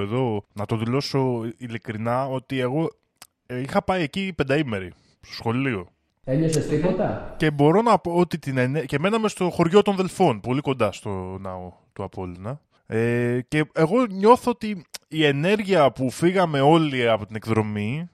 εδώ, 0.00 0.44
να 0.52 0.66
το 0.66 0.76
δηλώσω 0.76 1.42
ειλικρινά, 1.56 2.26
ότι 2.26 2.60
εγώ 2.60 2.90
ε, 3.46 3.60
είχα 3.60 3.82
πάει 3.82 4.02
εκεί 4.02 4.32
πενταήμερη, 4.36 4.92
στο 5.20 5.34
σχολείο. 5.34 5.88
Ένιωσες 6.24 6.66
τίποτα; 6.66 7.34
Και 7.36 7.50
μπορώ 7.50 7.82
να 7.82 7.98
πω 7.98 8.14
ότι 8.14 8.38
την 8.38 8.58
ενέ... 8.58 8.80
και 8.80 8.98
μέναμε 8.98 9.28
στο 9.28 9.50
χωριό 9.50 9.82
των 9.82 9.96
Δελφών, 9.96 10.40
πολύ 10.40 10.60
κοντά 10.60 10.92
στο 10.92 11.38
ναό 11.40 11.72
του 11.92 12.02
Απόλλωνα. 12.02 12.60
Ε, 12.86 13.40
και 13.48 13.64
εγώ 13.72 14.06
νιώθω 14.06 14.50
ότι 14.50 14.84
η 15.08 15.24
ενέργεια 15.24 15.92
που 15.92 16.10
φύγαμε 16.10 16.60
όλοι 16.60 17.08
από 17.08 17.26
την 17.26 17.36
εκδρομή 17.36 18.08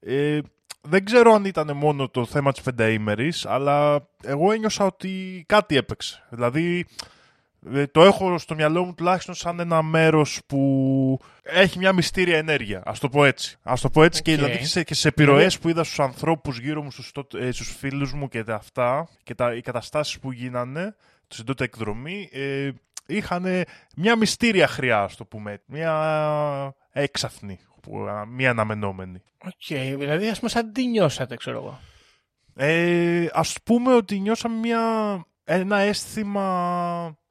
ε, 0.00 0.38
δεν 0.80 1.04
ξέρω 1.04 1.32
αν 1.32 1.44
ήταν 1.44 1.76
μόνο 1.76 2.08
το 2.08 2.24
θέμα 2.24 2.52
της 2.52 2.62
πενταήμερης, 2.62 3.46
αλλά 3.46 4.06
εγώ 4.22 4.52
ένιωσα 4.52 4.84
ότι 4.84 5.44
κάτι 5.48 5.76
έπαιξε. 5.76 6.26
Δηλαδή 6.30 6.78
ε, 6.78 7.15
το 7.92 8.02
έχω 8.02 8.38
στο 8.38 8.54
μυαλό 8.54 8.84
μου 8.84 8.94
τουλάχιστον 8.94 9.34
σαν 9.34 9.60
ένα 9.60 9.82
μέρος 9.82 10.40
που 10.46 11.18
έχει 11.42 11.78
μια 11.78 11.92
μυστήρια 11.92 12.36
ενέργεια, 12.38 12.82
ας 12.84 12.98
το 12.98 13.08
πω 13.08 13.24
έτσι. 13.24 13.56
Ας 13.62 13.80
το 13.80 13.90
πω 13.90 14.02
έτσι 14.02 14.22
και, 14.22 14.32
Οκ. 14.32 14.36
δηλαδή, 14.38 14.58
και, 14.58 14.64
σε, 14.66 14.82
και 14.84 14.94
σε 14.94 15.08
επιρροές 15.08 15.58
που 15.58 15.68
είδα 15.68 15.84
στους 15.84 16.00
ανθρώπους 16.00 16.58
γύρω 16.58 16.82
μου, 16.82 16.90
στους, 16.90 17.12
τό- 17.12 17.34
ε, 17.34 17.50
στους 17.52 17.76
φίλους 17.78 18.12
μου 18.12 18.28
και 18.28 18.44
τα 18.44 18.54
αυτά 18.54 19.08
και 19.22 19.34
τα, 19.34 19.54
οι 19.54 19.60
καταστάσεις 19.60 20.18
που 20.18 20.32
γίνανε 20.32 20.94
στην 21.28 21.44
τότε 21.44 21.64
εκδρομή 21.64 22.28
ε, 22.32 22.70
είχαν 23.06 23.46
μια 23.96 24.16
μυστήρια 24.16 24.66
χροιά, 24.66 25.02
ας 25.02 25.16
το 25.16 25.24
πούμε, 25.24 25.62
μια 25.66 26.74
έξαφνη, 26.92 27.58
που- 27.82 27.98
α, 28.06 28.26
μη 28.26 28.50
αναμενόμενη. 28.50 29.22
Οκ, 29.44 29.78
δηλαδή 29.98 30.28
ας 30.28 30.38
πούμε 30.38 30.50
σαν 30.50 30.72
τι 30.72 30.86
νιώσατε, 30.86 31.36
ξέρω 31.36 31.56
εγώ. 31.56 31.80
Ε, 32.58 33.26
ας 33.32 33.56
πούμε 33.64 33.94
ότι 33.94 34.18
νιώσαμε 34.20 34.56
μια, 34.58 34.80
ένα 35.44 35.76
αίσθημα, 35.78 36.46
εσ- 37.06 37.12
ε, 37.12 37.25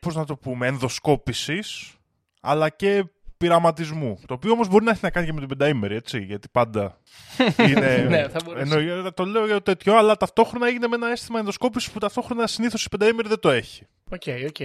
πώς 0.00 0.14
να 0.14 0.24
το 0.24 0.36
πούμε, 0.36 0.66
ενδοσκόπησης, 0.66 1.94
αλλά 2.40 2.68
και 2.68 3.04
πειραματισμού. 3.36 4.20
Το 4.26 4.34
οποίο 4.34 4.52
όμως 4.52 4.68
μπορεί 4.68 4.84
να 4.84 4.90
έχει 4.90 5.00
να 5.02 5.10
κάνει 5.10 5.26
και 5.26 5.32
με 5.32 5.38
την 5.38 5.48
πενταήμερη, 5.48 5.94
έτσι, 5.94 6.20
γιατί 6.20 6.48
πάντα 6.48 6.98
είναι... 7.68 7.96
Ναι, 7.96 8.28
θα 8.28 8.40
μπορούσε. 8.44 8.76
εννοεί, 8.76 9.12
το 9.12 9.24
λέω 9.24 9.44
για 9.44 9.54
το 9.54 9.62
τέτοιο, 9.62 9.96
αλλά 9.96 10.16
ταυτόχρονα 10.16 10.66
έγινε 10.66 10.86
με 10.86 10.94
ένα 10.94 11.10
αίσθημα 11.10 11.38
ενδοσκόπησης 11.38 11.90
που 11.90 11.98
ταυτόχρονα 11.98 12.46
συνήθως 12.46 12.84
η 12.84 12.88
πενταήμερη 12.88 13.28
δεν 13.28 13.38
το 13.38 13.50
έχει. 13.50 13.86
Οκ, 14.10 14.22
οκ. 14.48 14.58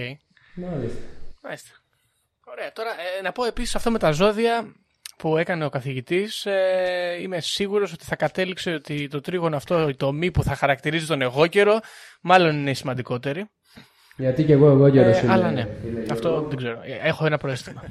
Μάλιστα. 0.54 1.00
Μάλιστα. 1.42 1.70
Ωραία. 2.44 2.72
Τώρα 2.72 2.90
ε, 3.18 3.22
να 3.22 3.32
πω 3.32 3.44
επίσης 3.44 3.74
αυτό 3.74 3.90
με 3.90 3.98
τα 3.98 4.10
ζώδια 4.10 4.74
που 5.16 5.36
έκανε 5.36 5.64
ο 5.64 5.68
καθηγητής. 5.68 6.46
Ε, 6.46 7.18
είμαι 7.20 7.40
σίγουρος 7.40 7.92
ότι 7.92 8.04
θα 8.04 8.16
κατέληξε 8.16 8.70
ότι 8.70 9.08
το 9.08 9.20
τρίγωνο 9.20 9.56
αυτό, 9.56 9.88
η 9.88 9.94
τομή 9.94 10.30
που 10.30 10.42
θα 10.42 10.54
χαρακτηρίζει 10.54 11.06
τον 11.06 11.22
Αιγόκερω, 11.22 11.80
μάλλον 12.20 12.56
είναι 12.58 12.70
η 12.70 12.74
σημαντικότερη. 12.74 13.50
Γιατί 14.18 14.44
και 14.44 14.52
εγώ, 14.52 14.68
εγώ 14.70 14.90
καιρός 14.90 15.16
Ε, 15.16 15.20
είμαι, 15.24 15.32
αλλά 15.32 15.50
ναι, 15.50 15.68
φίλε, 15.82 16.00
αυτό 16.10 16.28
Γιώργο. 16.28 16.48
δεν 16.48 16.56
ξέρω. 16.56 16.80
Ε, 16.82 17.08
Έχω 17.08 17.26
ένα 17.26 17.38
προαίσθημα. 17.38 17.82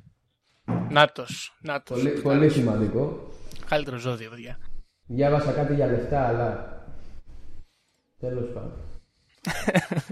Νάτος, 0.90 1.56
νάτος. 1.60 1.98
Πολύ, 2.02 2.10
πολύ 2.20 2.50
σημαντικό. 2.50 3.28
Καλύτερο 3.68 3.96
ζώδιο, 3.96 4.30
παιδιά. 4.30 4.58
Διάβασα 5.06 5.52
κάτι 5.52 5.74
για 5.74 5.86
λεφτά, 5.86 6.26
αλλά. 6.26 6.76
Τέλος 8.20 8.44
πάντων. 8.54 8.72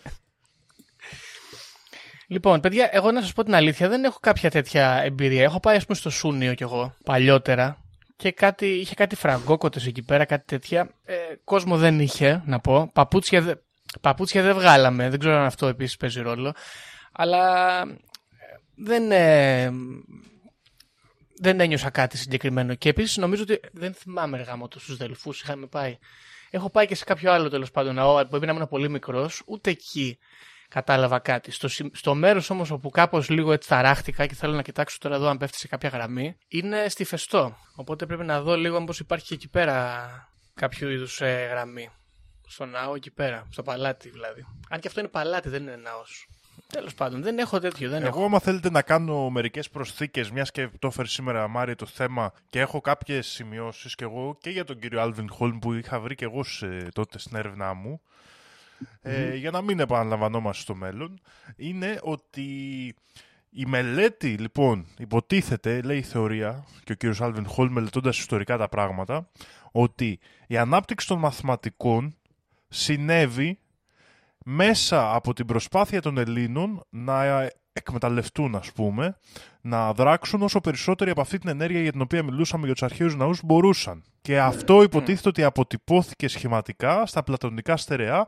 Λοιπόν, 2.28 2.60
παιδιά, 2.60 2.88
εγώ 2.92 3.10
να 3.10 3.20
σας 3.20 3.32
πω 3.32 3.44
την 3.44 3.54
αλήθεια, 3.54 3.88
δεν 3.88 4.04
έχω 4.04 4.18
κάποια 4.20 4.50
τέτοια 4.50 5.00
εμπειρία. 5.04 5.42
Έχω 5.42 5.60
πάει, 5.60 5.76
ας 5.76 5.84
πούμε, 5.86 5.96
στο 5.98 6.10
Σούνιο 6.10 6.54
κι 6.54 6.62
εγώ 6.62 6.94
παλιότερα 7.04 7.84
και 8.16 8.32
κάτι, 8.32 8.66
είχε 8.66 8.94
κάτι 8.94 9.16
φραγκόκοτες 9.16 9.86
εκεί 9.86 10.02
πέρα, 10.02 10.24
κάτι 10.24 10.44
τέτοια. 10.46 10.90
Ε, 11.04 11.14
κόσμο 11.44 11.76
δεν 11.76 12.00
είχε, 12.00 12.42
να 12.46 12.60
πω. 12.60 12.90
Παπούτσια, 12.92 13.40
δε- 13.40 13.54
παπούτσια 14.00 14.42
δεν 14.42 14.54
βγάλαμε. 14.54 15.10
Δεν 15.10 15.18
ξέρω 15.18 15.36
αν 15.36 15.44
αυτό 15.44 15.66
επίσης 15.66 15.96
παίζει 15.96 16.20
ρόλο. 16.20 16.54
Αλλά 17.12 17.80
ε, 17.80 17.98
δεν, 18.76 19.10
ε, 19.10 19.70
δεν 21.40 21.60
ένιωσα 21.60 21.90
κάτι 21.90 22.16
συγκεκριμένο. 22.16 22.74
Και 22.74 22.88
επίσης 22.88 23.16
νομίζω 23.16 23.42
ότι 23.42 23.60
δεν 23.72 23.94
θυμάμαι 23.94 24.38
εργά 24.38 24.56
μου 24.56 24.68
στου 24.76 24.96
Δελφούς. 24.96 25.40
Είχαμε 25.40 25.66
πάει. 25.66 25.98
Έχω 26.50 26.70
πάει 26.70 26.86
και 26.86 26.94
σε 26.94 27.04
κάποιο 27.04 27.32
άλλο 27.32 27.48
τέλος 27.48 27.70
πάντων 27.70 27.94
ναό 27.94 28.12
που 28.14 28.18
έπρεπε 28.18 28.46
να 28.46 28.52
ήμουν 28.52 28.68
πολύ 28.68 28.88
μικρός. 28.88 29.42
Ούτε 29.46 29.70
εκεί 29.70 30.18
κατάλαβα 30.68 31.18
κάτι. 31.18 31.50
Στο, 31.50 31.68
σι- 31.68 31.96
στο 31.96 32.14
μέρος 32.14 32.50
όμως 32.50 32.70
όπου 32.70 32.90
κάπως 32.90 33.28
λίγο 33.28 33.52
έτσι 33.52 33.68
ταράχτηκα 33.68 34.26
και 34.26 34.34
θέλω 34.34 34.54
να 34.54 34.62
κοιτάξω 34.62 34.98
τώρα 35.00 35.14
εδώ 35.14 35.28
αν 35.28 35.38
πέφτει 35.38 35.58
σε 35.58 35.68
κάποια 35.68 35.88
γραμμή, 35.88 36.36
είναι 36.48 36.88
στη 36.88 37.04
Φεστό. 37.04 37.56
Οπότε 37.74 38.06
πρέπει 38.06 38.24
να 38.24 38.40
δω 38.42 38.56
λίγο 38.56 38.80
μήπω 38.80 38.92
υπάρχει 38.98 39.34
εκεί 39.34 39.48
πέρα 39.48 40.08
κάποιο 40.54 40.90
είδους 40.90 41.20
γραμμή. 41.50 41.90
Στο 42.46 42.66
ναό 42.66 42.94
εκεί 42.94 43.10
πέρα. 43.10 43.46
Στο 43.50 43.62
παλάτι 43.62 44.10
δηλαδή. 44.10 44.46
Αν 44.68 44.80
και 44.80 44.88
αυτό 44.88 45.00
είναι 45.00 45.08
παλάτι, 45.08 45.48
δεν 45.48 45.62
είναι 45.62 45.76
ναός. 45.76 46.28
Τέλος 46.66 46.94
πάντων, 46.94 47.22
δεν 47.22 47.38
έχω 47.38 47.58
τέτοιο. 47.58 47.88
Δεν 47.88 48.02
έχω. 48.02 48.18
Εγώ, 48.18 48.26
άμα 48.26 48.38
θέλετε 48.38 48.70
να 48.70 48.82
κάνω 48.82 49.30
μερικές 49.30 49.70
προσθήκες, 49.70 50.30
μιας 50.30 50.50
και 50.50 50.68
το 50.78 50.86
έφερε 50.86 51.08
σήμερα, 51.08 51.48
Μάρι, 51.48 51.74
το 51.74 51.86
θέμα 51.86 52.32
και 52.48 52.60
έχω 52.60 52.80
κάποιες 52.80 53.26
σημειώσεις 53.26 53.94
και 53.94 54.04
εγώ 54.04 54.36
και 54.40 54.50
για 54.50 54.64
τον 54.64 54.78
κύριο 54.78 55.00
Άλβιν 55.00 55.30
Χόλμ 55.30 55.58
που 55.58 55.72
είχα 55.72 56.00
βρει 56.00 56.14
και 56.14 56.24
εγώ 56.24 56.44
σε, 56.44 56.88
τότε 56.94 57.18
στην 57.18 57.36
έρευνά 57.36 57.74
μου. 57.74 58.00
Ε, 59.02 59.34
για 59.34 59.50
να 59.50 59.62
μην 59.62 59.80
επαναλαμβανόμαστε 59.80 60.62
στο 60.62 60.74
μέλλον, 60.74 61.20
είναι 61.56 61.98
ότι 62.02 62.44
η 63.50 63.66
μελέτη, 63.66 64.28
λοιπόν, 64.28 64.86
υποτίθεται, 64.98 65.80
λέει 65.80 65.98
η 65.98 66.02
θεωρία, 66.02 66.66
και 66.84 66.92
ο 66.92 66.94
κύριος 66.94 67.20
Άλβιν 67.20 67.46
Χόλμ 67.46 67.72
μελετώντας 67.72 68.18
ιστορικά 68.18 68.56
τα 68.56 68.68
πράγματα, 68.68 69.28
ότι 69.72 70.18
η 70.46 70.56
ανάπτυξη 70.56 71.06
των 71.06 71.18
μαθηματικών 71.18 72.16
συνέβη 72.68 73.58
μέσα 74.44 75.14
από 75.14 75.32
την 75.32 75.46
προσπάθεια 75.46 76.00
των 76.02 76.18
Ελλήνων 76.18 76.82
να 76.90 77.48
εκμεταλλευτούν, 77.72 78.54
ας 78.54 78.72
πούμε, 78.72 79.16
να 79.60 79.92
δράξουν 79.92 80.42
όσο 80.42 80.60
περισσότερη 80.60 81.10
από 81.10 81.20
αυτή 81.20 81.38
την 81.38 81.48
ενέργεια 81.48 81.80
για 81.80 81.92
την 81.92 82.00
οποία 82.00 82.22
μιλούσαμε 82.22 82.64
για 82.64 82.72
τους 82.72 82.82
αρχαίους 82.82 83.16
ναούς 83.16 83.40
μπορούσαν. 83.44 84.04
Και 84.20 84.40
αυτό 84.40 84.82
υποτίθεται 84.82 85.28
ότι 85.28 85.42
αποτυπώθηκε 85.42 86.28
σχηματικά 86.28 87.06
στα 87.06 87.22
πλατωνικά 87.22 87.76
στερεά 87.76 88.26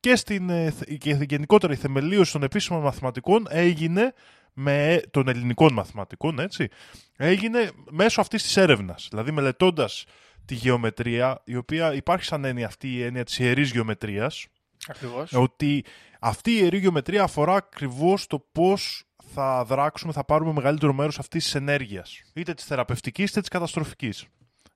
και, 0.00 0.16
στην, 0.16 0.50
ε, 0.50 0.70
θ- 0.70 0.92
και 0.98 1.18
γενικότερα 1.28 1.72
η 1.72 1.76
θεμελίωση 1.76 2.32
των 2.32 2.42
επίσημων 2.42 2.82
μαθηματικών 2.82 3.46
έγινε 3.48 4.12
με 4.52 5.00
των 5.10 5.28
ελληνικών 5.28 5.72
μαθηματικών, 5.72 6.38
έτσι, 6.38 6.68
έγινε 7.16 7.70
μέσω 7.90 8.20
αυτής 8.20 8.42
της 8.42 8.56
έρευνας. 8.56 9.06
Δηλαδή 9.10 9.30
μελετώντας 9.30 10.04
τη 10.50 10.56
γεωμετρία, 10.56 11.40
η 11.44 11.56
οποία 11.56 11.94
υπάρχει 11.94 12.24
σαν 12.24 12.44
έννοια 12.44 12.66
αυτή 12.66 12.94
η 12.94 13.02
έννοια 13.02 13.24
της 13.24 13.38
ιερής 13.38 13.70
γεωμετρίας, 13.70 14.46
Ακριβώς. 14.88 15.32
ότι 15.32 15.84
αυτή 16.20 16.50
η 16.50 16.58
ιερή 16.60 16.78
γεωμετρία 16.78 17.22
αφορά 17.22 17.54
ακριβώς 17.54 18.26
το 18.26 18.38
πώς 18.52 19.04
θα 19.34 19.64
δράξουμε, 19.64 20.12
θα 20.12 20.24
πάρουμε 20.24 20.52
μεγαλύτερο 20.52 20.92
μέρος 20.92 21.18
αυτής 21.18 21.44
της 21.44 21.54
ενέργειας. 21.54 22.22
Είτε 22.32 22.54
της 22.54 22.64
θεραπευτικής 22.64 23.30
είτε 23.30 23.40
της 23.40 23.48
καταστροφικής. 23.48 24.26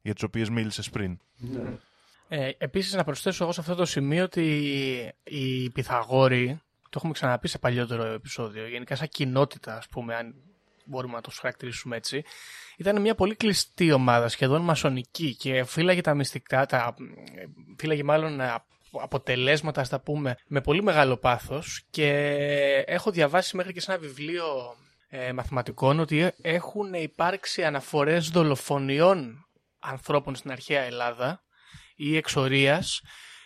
Για 0.03 0.15
τις 0.15 0.23
οποίες 0.23 0.49
μίλησες 0.49 0.91
πριν. 0.91 1.19
Ε, 2.29 2.51
Επίσης, 2.59 2.93
να 2.93 3.05
προσθέσω 3.05 3.45
εγώ 3.45 3.53
σε 3.53 3.61
αυτό 3.61 3.75
το 3.75 3.85
σημείο 3.85 4.25
ότι 4.25 4.43
οι 5.25 5.73
Pythagόροι, 5.77 6.47
το 6.83 6.95
έχουμε 6.95 7.13
ξαναπεί 7.13 7.49
σε 7.49 7.59
παλιότερο 7.59 8.05
επεισόδιο, 8.05 8.69
γενικά 8.69 8.97
σαν 8.97 9.09
κοινότητα, 9.09 9.77
ας 9.77 9.89
πούμε, 9.89 10.15
αν 10.15 10.35
μπορούμε 10.85 11.15
να 11.15 11.21
το 11.21 11.31
χαρακτηρίσουμε 11.41 11.97
έτσι, 11.97 12.25
ήταν 12.77 13.01
μια 13.01 13.15
πολύ 13.15 13.35
κλειστή 13.35 13.93
ομάδα, 13.93 14.29
σχεδόν 14.29 14.63
μασονική 14.63 15.37
και 15.37 15.65
φύλαγε 15.65 16.01
τα 16.01 16.15
μυστικά, 16.15 16.67
τα, 16.67 16.95
φύλαγε 17.79 18.03
μάλλον 18.03 18.41
α- 18.41 18.65
αποτελέσματα, 19.03 19.81
ας 19.81 19.89
τα 19.89 20.01
πούμε, 20.01 20.37
με 20.47 20.61
πολύ 20.61 20.83
μεγάλο 20.83 21.17
πάθος. 21.17 21.85
Και 21.91 22.09
έχω 22.87 23.11
διαβάσει 23.11 23.57
μέχρι 23.57 23.73
και 23.73 23.81
σε 23.81 23.93
ένα 23.93 24.01
βιβλίο 24.01 24.77
ε, 25.09 25.33
μαθηματικών 25.33 26.01
ότι 26.01 26.33
έχουν 26.43 26.95
υπάρξει 26.95 27.65
αναφορές 27.65 28.29
δολοφονιών 28.29 29.47
ανθρώπων 29.79 30.35
στην 30.35 30.51
αρχαία 30.51 30.83
Ελλάδα 30.83 31.43
ή 31.97 32.17
εξορίας 32.17 33.01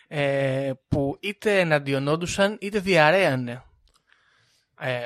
ε, 0.08 0.72
που 0.88 1.16
είτε 1.20 1.60
εναντιονόντουσαν 1.60 2.56
είτε 2.60 2.78
διαρρέανε 2.78 3.62
ε, 4.80 4.98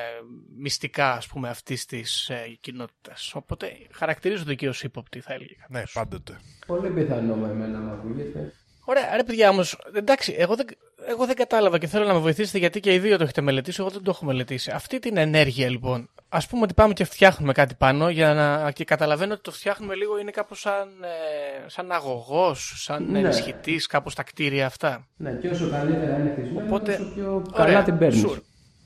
μυστικά 0.58 1.12
ας 1.12 1.26
πούμε 1.26 1.48
αυτής 1.48 1.84
της 1.86 2.28
ε, 2.28 2.56
κοινότητας. 2.60 3.32
Οπότε 3.34 3.72
χαρακτηρίζονται 3.92 4.54
και 4.54 4.68
ως 4.68 4.82
ύποπτοι 4.82 5.20
θα 5.20 5.32
έλεγα. 5.32 5.66
Ναι, 5.68 5.82
πάντοτε. 5.92 6.40
Πολύ 6.66 6.90
πιθανό 6.90 7.34
με 7.34 7.48
εμένα 7.48 7.78
μου 7.78 7.92
ακούγεται. 7.92 8.52
Ωραία, 8.84 9.16
ρε 9.16 9.22
παιδιά 9.24 9.48
όμως, 9.50 9.78
εντάξει, 9.94 10.34
εγώ 10.38 10.54
δεν, 10.56 10.66
εγώ 11.08 11.26
δεν 11.26 11.36
κατάλαβα 11.36 11.78
και 11.78 11.86
θέλω 11.86 12.04
να 12.04 12.12
με 12.12 12.18
βοηθήσετε 12.18 12.58
γιατί 12.58 12.80
και 12.80 12.94
οι 12.94 12.98
δύο 12.98 13.16
το 13.16 13.22
έχετε 13.22 13.40
μελετήσει, 13.40 13.76
εγώ 13.80 13.90
δεν 13.90 14.02
το 14.02 14.10
έχω 14.10 14.24
μελετήσει. 14.24 14.70
Αυτή 14.70 14.98
την 14.98 15.16
ενέργεια 15.16 15.68
λοιπόν, 15.70 16.10
ας 16.28 16.46
πούμε 16.46 16.62
ότι 16.62 16.74
πάμε 16.74 16.92
και 16.92 17.04
φτιάχνουμε 17.04 17.52
κάτι 17.52 17.74
πάνω 17.74 18.08
για 18.10 18.34
να. 18.34 18.70
και 18.70 18.84
καταλαβαίνω 18.84 19.32
ότι 19.32 19.42
το 19.42 19.50
φτιάχνουμε 19.52 19.94
λίγο 19.94 20.18
είναι 20.18 20.30
κάπως 20.30 20.60
σαν, 20.60 20.88
ε, 21.02 21.68
σαν 21.68 21.92
αγωγός, 21.92 22.72
σαν 22.76 23.10
Ναι. 23.10 23.18
ενισχυτής, 23.18 23.86
κάπως 23.86 24.12
στα 24.12 24.22
κτίρια 24.22 24.66
αυτά. 24.66 25.08
Ναι, 25.16 25.32
και 25.32 25.48
όσο 25.48 25.70
καλύτερα 25.70 26.18
είναι 26.18 26.30
χτισμένο, 26.36 26.66
Οπότε- 26.66 26.96
τόσο 26.96 27.10
πιο 27.14 27.32
Ωραία, 27.52 27.66
καλά 27.72 27.82
την 27.82 27.98
παίρνεις. 27.98 28.24
sure. 28.26 28.38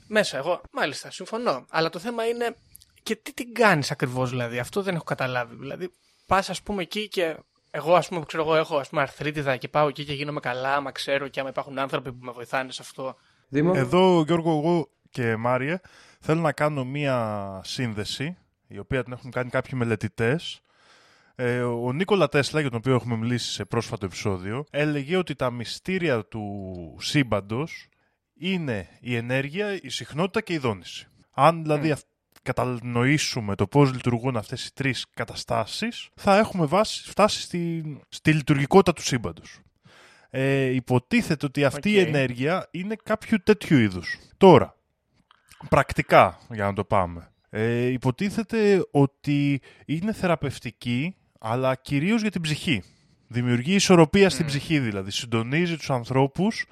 Μέσα, 0.09 0.37
εγώ, 0.37 0.61
μάλιστα, 0.73 1.11
συμφωνώ. 1.11 1.67
Αλλά 1.71 1.91
το 1.91 1.99
θέμα 1.99 2.27
είναι 2.27 2.57
και 3.03 3.17
τι 3.17 3.33
την 3.33 3.55
κάνεις 3.55 3.91
ακριβώς, 3.91 4.31
δηλαδή. 4.31 4.59
Αυτό 4.59 4.83
δεν 4.83 4.95
έχω 4.95 5.05
καταλάβει. 5.05 5.57
Δηλαδή, 5.57 5.93
πας, 6.27 6.51
ας 6.51 6.63
πούμε, 6.63 6.83
εκεί 6.83 7.09
και 7.09 7.37
εγώ, 7.71 7.95
ας 7.95 8.09
πούμε, 8.09 8.25
ξέρω 8.27 8.43
εγώ, 8.43 8.57
έχω 8.57 8.77
ας 8.77 8.89
πούμε, 8.89 9.03
αρθρίτιδα 9.03 9.57
και 9.57 9.69
πάω 9.69 9.89
εκεί 9.89 10.05
και 10.05 10.13
γίνομαι 10.13 10.41
καλά, 10.41 10.75
άμα 10.75 10.93
ξέρω 10.93 11.29
και 11.29 11.41
άμα 11.41 11.49
υπάρχουν 11.49 11.79
άνθρωποι 11.79 12.13
που 12.13 12.25
με 12.25 12.33
βοηθάνε 12.33 12.73
σε 12.73 12.83
αυτό. 12.83 13.17
Δήμο, 13.49 13.73
Εδώ, 13.77 14.23
Γιώργο, 14.27 14.59
εγώ 14.59 14.89
και 15.11 15.37
Μάριε, 15.37 15.81
θέλω 16.21 16.41
να 16.41 16.53
κάνω 16.53 16.85
μία 16.85 17.61
σύνδεση, 17.65 18.37
η 18.69 18.79
οποία 18.79 19.03
την 19.03 19.13
έχουν 19.13 19.31
κάνει 19.31 19.51
κάποιοι 19.51 19.73
μελετητές. 19.75 20.61
Ε, 21.35 21.61
ο 21.61 21.93
Νίκολα 21.93 22.29
Τέσλα, 22.29 22.61
για 22.61 22.71
τον 22.71 22.79
οποίο 22.79 22.95
έχουμε 22.95 23.17
μιλήσει 23.17 23.53
σε 23.53 23.65
πρόσφατο 23.65 24.07
επεισόδιο, 24.07 24.65
έλεγε 24.71 25.17
ότι 25.17 25.35
τα 25.35 25.51
μυστήρια 25.51 26.25
του 26.25 26.45
σύμπαντος 27.01 27.89
είναι 28.39 28.89
η 29.01 29.17
ενέργεια, 29.17 29.79
η 29.83 29.89
συχνότητα 29.89 30.41
και 30.41 30.53
η 30.53 30.59
δόνηση. 30.59 31.07
Αν 31.31 31.63
δηλαδή 31.63 31.91
αυ- 31.91 32.05
κατανοήσουμε 32.43 33.55
το 33.55 33.67
πώς 33.67 33.93
λειτουργούν 33.93 34.37
αυτές 34.37 34.67
οι 34.67 34.73
τρεις 34.75 35.07
καταστάσεις, 35.15 36.09
θα 36.15 36.37
έχουμε 36.37 36.67
βάσει, 36.67 37.09
φτάσει 37.09 37.41
στη, 37.41 37.83
στη 38.09 38.33
λειτουργικότητα 38.33 38.93
του 38.93 39.03
σύμπαντος. 39.03 39.59
Ε, 40.31 40.65
υποτίθεται 40.65 41.47
ότι 41.47 41.65
αυτή 41.65 41.91
η 41.91 42.01
Οκ. 42.01 42.07
ενέργεια 42.07 42.69
είναι 42.71 42.97
κάποιου 43.03 43.39
τέτοιου 43.43 43.79
είδους. 43.79 44.19
Τώρα, 44.37 44.77
πρακτικά 45.69 46.39
για 46.51 46.65
να 46.65 46.73
το 46.73 46.85
πάμε. 46.85 47.31
Ε, 47.51 47.87
υποτίθεται 47.87 48.87
ότι 48.91 49.61
είναι 49.87 50.13
θεραπευτική, 50.13 51.17
αλλά 51.41 51.75
κυρίως 51.75 52.21
για 52.21 52.31
την 52.31 52.41
ψυχή. 52.41 52.83
Δημιουργεί 53.29 53.75
ισορροπία 53.75 54.31
στην 54.31 54.47
ψυχή 54.47 54.79
δηλαδή. 54.79 55.11
Συντονίζει 55.11 55.77
τους 55.77 55.91
ανθρώπους 55.91 56.67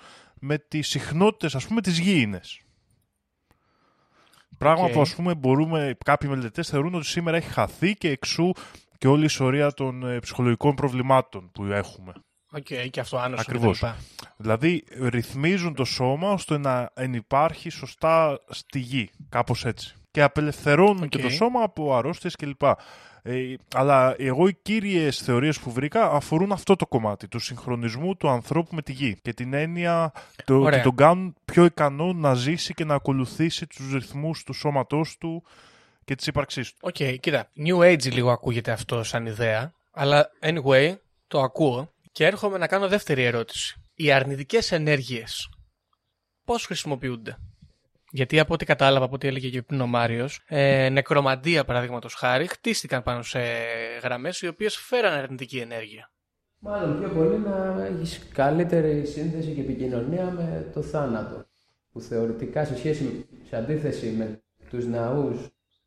με 0.45 0.59
τις 0.59 0.89
συχνότητες 0.89 1.55
ας 1.55 1.67
πούμε 1.67 1.81
τις 1.81 1.99
γήινες. 1.99 2.61
Πράγμα 4.59 4.85
Οκ. 4.85 4.93
που 4.93 5.01
ας 5.01 5.15
πούμε 5.15 5.35
μπορούμε, 5.35 5.97
κάποιοι 6.05 6.29
μελετητές 6.33 6.69
θεωρούν 6.69 6.95
ότι 6.95 7.07
σήμερα 7.07 7.37
έχει 7.37 7.51
χαθεί 7.51 7.95
και 7.95 8.09
εξού 8.09 8.53
και 8.99 9.09
όλη 9.09 9.23
η 9.23 9.25
ιστορία 9.25 9.73
των 9.73 10.07
ε, 10.07 10.19
ψυχολογικών 10.19 10.75
προβλημάτων 10.75 11.51
που 11.53 11.65
έχουμε. 11.65 12.13
Οκ, 12.53 12.91
και 12.91 13.01
αυτό 13.01 13.17
άνοσο. 13.19 13.41
Ακριβώς. 13.41 13.79
κτλ. 13.79 13.87
Δηλαδή 14.37 14.85
ρυθμίζουν 15.01 15.75
το 15.75 15.85
σώμα 15.85 16.31
ώστε 16.31 16.59
να 16.59 16.91
ενυπάρχει 16.95 17.71
σωστά 17.71 18.41
στη 18.49 18.79
γη, 18.79 19.11
κάπως 19.29 19.65
έτσι. 19.65 19.95
Και 20.11 20.23
απελευθερώνουν 20.23 21.03
Οκ. 21.03 21.09
και 21.09 21.19
το 21.19 21.29
σώμα 21.29 21.63
από 21.63 21.97
αρρώστιες 21.97 22.37
κλπ. 22.37 22.63
Ε, 23.27 23.55
αλλά 23.75 24.15
εγώ 24.19 24.49
οι 24.49 24.55
κύριες 24.63 25.19
θεωρίες 25.19 25.59
που 25.59 25.73
βρήκα 25.73 26.11
αφορούν 26.11 26.53
αυτό 26.53 26.77
το 26.77 26.87
κομμάτι, 26.87 27.29
του 27.29 27.39
συγχρονισμού 27.39 28.17
του 28.17 28.29
ανθρώπου 28.29 28.75
με 28.75 28.83
τη 28.83 28.93
γη 28.93 29.19
και 29.23 29.33
την 29.33 29.53
έννοια 29.53 30.13
το, 30.45 30.55
ότι 30.55 30.65
Ωραία. 30.65 30.83
τον 30.83 30.95
κάνουν 30.95 31.35
πιο 31.45 31.65
ικανό 31.65 32.13
να 32.13 32.35
ζήσει 32.35 32.75
και 32.75 32.85
να 32.85 32.95
ακολουθήσει 32.95 33.67
τους 33.67 33.93
ρυθμούς 33.93 34.43
του 34.43 34.53
σώματός 34.53 35.19
του 35.19 35.45
και 36.05 36.15
της 36.15 36.27
ύπαρξής 36.27 36.73
του. 36.73 36.79
Οκ, 36.81 37.21
κοίτα. 37.21 37.51
New 37.67 37.79
Age 37.79 38.13
λίγο 38.13 38.31
ακούγεται 38.31 38.71
αυτό 38.71 39.03
σαν 39.03 39.27
ιδέα. 39.27 39.73
Αλλά 39.91 40.31
anyway, 40.41 40.95
το 41.27 41.41
ακούω. 41.41 41.93
Και 42.13 42.27
έρχομαι 42.27 42.59
να 42.59 42.67
κάνω 42.67 42.89
δεύτερη 42.89 43.25
ερώτηση. 43.25 43.83
Οι 43.95 44.13
αρνητικές 44.13 44.73
ενέργειες 44.73 45.49
πώς 46.45 46.67
χρησιμοποιούνται; 46.67 47.37
Γιατί 48.15 48.39
από 48.39 48.55
ό,τι 48.55 48.65
κατάλαβα, 48.65 49.05
από 49.05 49.15
ό,τι 49.15 49.27
έλεγε 49.27 49.49
και 49.49 49.63
πριν 49.63 49.81
ο 49.81 49.87
Μάριος, 49.87 50.43
ε, 50.47 50.89
νεκρομαντία 50.89 51.65
παραδείγματος 51.65 52.15
χάρη, 52.15 52.47
χτίστηκαν 52.47 53.03
πάνω 53.03 53.23
σε 53.23 53.41
γραμμές 54.03 54.41
οι 54.41 54.47
οποίες 54.47 54.77
φέραν 54.77 55.13
αρνητική 55.13 55.59
ενέργεια. 55.59 56.11
Μάλλον 56.59 56.99
πιο 56.99 57.09
πολύ 57.09 57.39
να 57.39 57.85
έχεις 57.85 58.29
καλύτερη 58.33 59.07
σύνδεση 59.07 59.51
και 59.51 59.61
επικοινωνία 59.61 60.25
με 60.31 60.71
το 60.75 60.83
θάνατο. 60.83 61.47
Που 61.93 62.01
θεωρητικά 62.01 62.65
σε 62.65 62.77
σχέση, 62.77 63.27
σε 63.49 63.57
αντίθεση 63.57 64.07
με 64.07 64.43
τους 64.71 64.87
ναούς, 64.87 65.39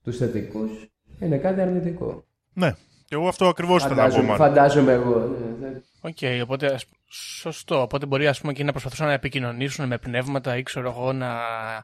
τους 0.03 0.17
θετικούς, 0.17 0.71
είναι 1.19 1.37
κάτι 1.37 1.61
αρνητικό. 1.61 2.25
Ναι, 2.53 2.75
και 3.07 3.15
εγώ 3.15 3.27
αυτό 3.27 3.47
ακριβώς 3.47 3.83
ήθελα 3.85 3.95
να 3.95 4.03
πω. 4.03 4.09
Φαντάζομαι, 4.09 4.27
Μάρτιν. 4.37 4.45
φαντάζομαι 4.45 4.91
εγώ. 4.91 5.35
ναι, 5.59 5.67
ναι. 5.67 5.73
Οκ, 6.01 6.43
οπότε 6.43 6.65
ας- 6.73 6.85
σωστό. 7.39 7.81
Οπότε 7.81 8.05
μπορεί 8.05 8.27
ας 8.27 8.41
πούμε 8.41 8.53
και 8.53 8.63
να 8.63 8.71
προσπαθούσαν 8.71 9.07
να 9.07 9.13
επικοινωνήσουν 9.13 9.87
με 9.87 9.97
πνεύματα 9.97 10.57
ή 10.57 10.63
ξέρω 10.63 10.89
εγώ 10.89 11.13
να 11.13 11.27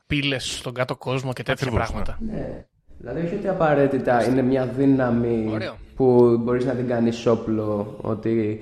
πύλες 0.07 0.39
στον 0.39 0.73
κάτω 0.73 0.95
κόσμο 0.95 1.33
και 1.33 1.43
τέτοια 1.43 1.67
Ακριβώς, 1.67 1.87
πράγματα. 1.87 2.17
Ναι. 2.31 2.65
Δηλαδή 2.97 3.25
όχι 3.25 3.35
ότι 3.35 3.47
απαραίτητα 3.47 4.23
είναι 4.27 4.41
μια 4.41 4.65
δύναμη 4.65 5.49
Ωραίο. 5.53 5.75
που 5.95 6.37
μπορείς 6.39 6.65
να 6.65 6.73
την 6.73 6.87
κάνεις 6.87 7.25
όπλο, 7.25 7.97
ότι 8.01 8.59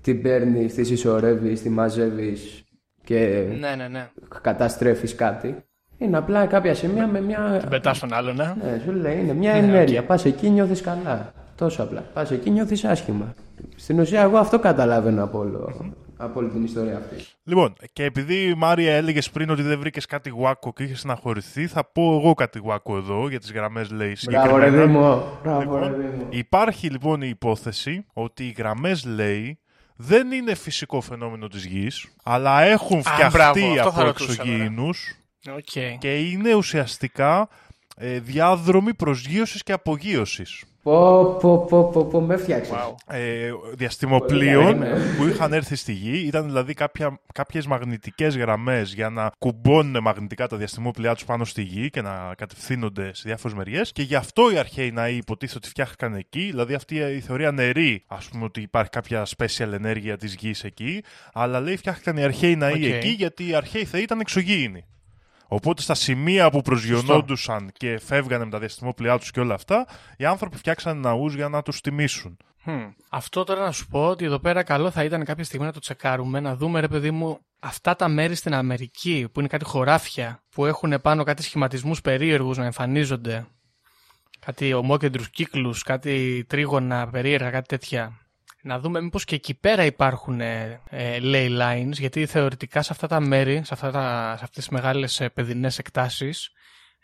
την 0.00 0.22
παίρνεις, 0.22 0.74
τη 0.74 0.84
συσσωρεύεις, 0.84 1.62
τη 1.62 1.68
μαζεύεις 1.70 2.64
και 3.04 3.44
Ναι, 3.60 3.74
ναι, 3.76 3.88
ναι. 3.88 4.08
καταστρέφεις 4.42 5.14
κάτι. 5.14 5.56
Είναι 5.98 6.16
απλά 6.16 6.46
κάποια 6.46 6.74
σημεία 6.74 7.06
με 7.06 7.20
μια... 7.20 7.56
Την 7.60 7.68
πετάς 7.68 7.96
στον 7.96 8.12
άλλον, 8.14 8.40
ε. 8.40 8.56
Ναι, 8.62 8.80
σου 8.84 8.92
λέει, 8.92 9.18
είναι 9.18 9.32
μια 9.32 9.52
Ναι, 9.52 9.58
ενέργεια. 9.58 10.00
οκ. 10.00 10.06
Πας 10.06 10.24
εκεί 10.24 10.48
νιώθεις 10.50 10.80
καλά. 10.80 11.32
Τόσο 11.58 11.82
απλά. 11.82 12.00
Πας 12.00 12.30
εκεί 12.30 12.50
νιώθεις 12.50 12.84
άσχημα. 12.84 13.34
Στην 13.76 14.00
ουσία 14.00 14.20
εγώ 14.22 14.36
αυτό 14.38 14.58
καταλαβαίνω 14.58 15.22
από, 15.24 15.38
όλο, 15.38 15.92
από 16.16 16.40
όλη 16.40 16.48
την 16.48 16.64
ιστορία 16.64 16.96
αυτή. 16.96 17.14
Λοιπόν, 17.44 17.74
και 17.92 18.04
επειδή 18.04 18.54
Μάριε 18.56 18.92
έλεγε 18.94 19.20
πριν 19.32 19.50
ότι 19.50 19.62
δεν 19.62 19.78
βρήκες 19.78 20.06
κάτι 20.06 20.30
wacko 20.30 20.72
και 20.72 20.82
είχες 20.82 20.98
στεναχωρηθεί, 20.98 21.66
θα 21.66 21.84
πω 21.84 22.20
εγώ 22.22 22.34
κάτι 22.34 22.58
wacko 22.58 22.96
εδώ 22.96 23.28
για 23.28 23.38
τις 23.40 23.52
γραμμές 23.52 23.90
ley 23.90 24.16
Μπράβο 24.30 24.56
ρε 24.56 24.64
συγκεκριμένα. 24.64 24.86
Δήμο. 24.86 25.38
Μπράβο 25.42 25.60
Λοιπόν, 25.60 25.80
ρε 25.80 26.08
Δήμο. 26.08 26.26
υπάρχει 26.30 26.88
λοιπόν 26.88 27.22
η 27.22 27.28
υπόθεση 27.28 28.06
ότι 28.12 28.44
οι 28.46 28.54
γραμμές 28.58 29.04
ley 29.04 29.58
δεν 29.96 30.32
είναι 30.32 30.54
φυσικό 30.54 31.00
φαινόμενο 31.00 31.48
της 31.48 31.64
γης, 31.64 32.08
αλλά 32.22 32.62
έχουν 32.62 33.02
φτιαχτεί 33.02 33.36
μπράβο, 33.36 33.58
αυτό 33.58 33.90
θα 33.90 34.00
από 34.00 34.02
ρωτούσα, 34.02 34.32
εξωγήινους 34.32 35.14
Οκ. 35.56 35.98
και 35.98 36.18
είναι 36.18 36.54
ουσιαστικά 36.54 37.48
ε, 37.96 38.18
διάδρομοι 38.18 38.94
προσγείωσης 38.94 39.62
και 39.62 39.72
απογείωσης. 39.72 40.64
Πω, 40.82 41.36
πω, 41.40 41.64
πω, 41.64 41.90
πω, 41.90 42.04
πω, 42.04 42.20
με 42.20 42.36
έφτιαξες. 42.36 42.74
Wow. 42.74 43.14
Ε, 43.14 43.50
διαστημοπλοίων 43.74 44.78
Πολύ 44.78 44.90
καλή, 44.90 45.16
που 45.16 45.26
είχαν 45.26 45.52
έρθει 45.52 45.76
στη 45.76 45.92
γη 45.92 46.26
ήταν 46.26 46.44
δηλαδή 46.44 46.74
κάποια, 46.74 47.20
κάποιες 47.34 47.66
μαγνητικές 47.66 48.36
γραμμές 48.36 48.94
για 48.94 49.08
να 49.08 49.30
κουμπώνουν 49.38 50.02
μαγνητικά 50.02 50.46
τα 50.46 50.56
διαστημόπλοιά 50.56 51.14
τους 51.14 51.24
πάνω 51.24 51.44
στη 51.44 51.62
γη 51.62 51.90
και 51.90 52.02
να 52.02 52.34
κατευθύνονται 52.36 53.14
σε 53.14 53.22
διάφορες 53.24 53.56
μεριές 53.56 53.92
και 53.92 54.02
γι' 54.02 54.14
αυτό 54.14 54.52
οι 54.52 54.58
αρχαίοι 54.58 54.90
ναοί 54.90 55.16
υποτίθεται 55.16 55.58
ότι 55.58 55.68
φτιάχτηκαν 55.68 56.14
εκεί 56.14 56.40
δηλαδή 56.40 56.74
αυτή 56.74 56.96
η 56.96 57.20
θεωρία 57.20 57.50
νερή 57.50 58.04
ας 58.06 58.28
πούμε 58.28 58.44
ότι 58.44 58.60
υπάρχει 58.60 58.90
κάποια 58.90 59.26
special 59.36 59.72
ενέργεια 59.72 60.16
της 60.16 60.34
γης 60.34 60.64
εκεί 60.64 61.04
αλλά 61.32 61.60
λέει 61.60 61.76
φτιάχτηκαν 61.76 62.16
οι 62.16 62.22
αρχαίοι 62.22 62.56
ναοί 62.56 62.72
Οκ. 62.72 62.94
εκεί 62.94 63.08
γιατί 63.08 63.48
οι 63.48 63.54
αρχαίοι 63.54 63.84
θεοί 63.84 64.02
ήταν 64.02 64.20
εξωγήινοι. 64.20 64.84
Οπότε 65.48 65.82
στα 65.82 65.94
σημεία 65.94 66.50
που 66.50 66.62
προσγειωνόντουσαν 66.62 67.70
και 67.76 67.98
φεύγανε 67.98 68.44
με 68.44 68.50
τα 68.50 68.58
διαστημόπλοιά 68.58 69.18
τους 69.18 69.30
και 69.30 69.40
όλα 69.40 69.54
αυτά, 69.54 69.86
οι 70.16 70.24
άνθρωποι 70.24 70.56
φτιάξαν 70.56 71.00
ναούς 71.00 71.34
για 71.34 71.48
να 71.48 71.62
τους 71.62 71.80
τιμήσουν. 71.80 72.36
Χμ. 72.66 72.92
Αυτό 73.10 73.44
τώρα 73.44 73.60
να 73.64 73.72
σου 73.72 73.86
πω 73.86 74.06
ότι 74.06 74.24
εδώ 74.24 74.38
πέρα 74.38 74.62
καλό 74.62 74.90
θα 74.90 75.04
ήταν 75.04 75.24
κάποια 75.24 75.44
στιγμή 75.44 75.66
να 75.66 75.72
το 75.72 75.78
τσεκάρουμε, 75.78 76.40
να 76.40 76.56
δούμε 76.56 76.80
ρε 76.80 76.88
παιδί 76.88 77.10
μου 77.10 77.38
αυτά 77.58 77.96
τα 77.96 78.08
μέρη 78.08 78.34
στην 78.34 78.54
Αμερική 78.54 79.28
που 79.32 79.40
είναι 79.40 79.48
κάτι 79.48 79.64
χωράφια, 79.64 80.42
που 80.50 80.66
έχουν 80.66 81.00
πάνω 81.02 81.24
κάτι 81.24 81.42
σχηματισμούς 81.42 82.00
περίεργους 82.00 82.56
να 82.56 82.64
εμφανίζονται, 82.64 83.46
κάτι 84.38 84.72
ομόκεντρους 84.72 85.30
κύκλους, 85.30 85.82
κάτι 85.82 86.44
τρίγωνα 86.48 87.08
περίεργα, 87.08 87.50
κάτι 87.50 87.68
τέτοια. 87.68 88.18
Να 88.62 88.78
δούμε 88.78 89.00
μήπως 89.00 89.24
και 89.24 89.34
εκεί 89.34 89.54
πέρα 89.54 89.84
υπάρχουν 89.84 90.40
ε, 90.40 90.80
ε, 90.90 91.18
ley 91.22 91.60
lines, 91.60 91.92
γιατί 91.92 92.26
θεωρητικά 92.26 92.82
σε 92.82 92.92
αυτά 92.92 93.06
τα 93.06 93.20
μέρη, 93.20 93.60
σε, 93.64 93.74
αυτά 93.74 93.90
τα, 93.90 94.34
σε 94.38 94.44
αυτές 94.44 94.64
τις 94.64 94.68
μεγάλες 94.68 95.20
ε, 95.20 95.28
παιδινές 95.28 95.78
εκτάσεις, 95.78 96.50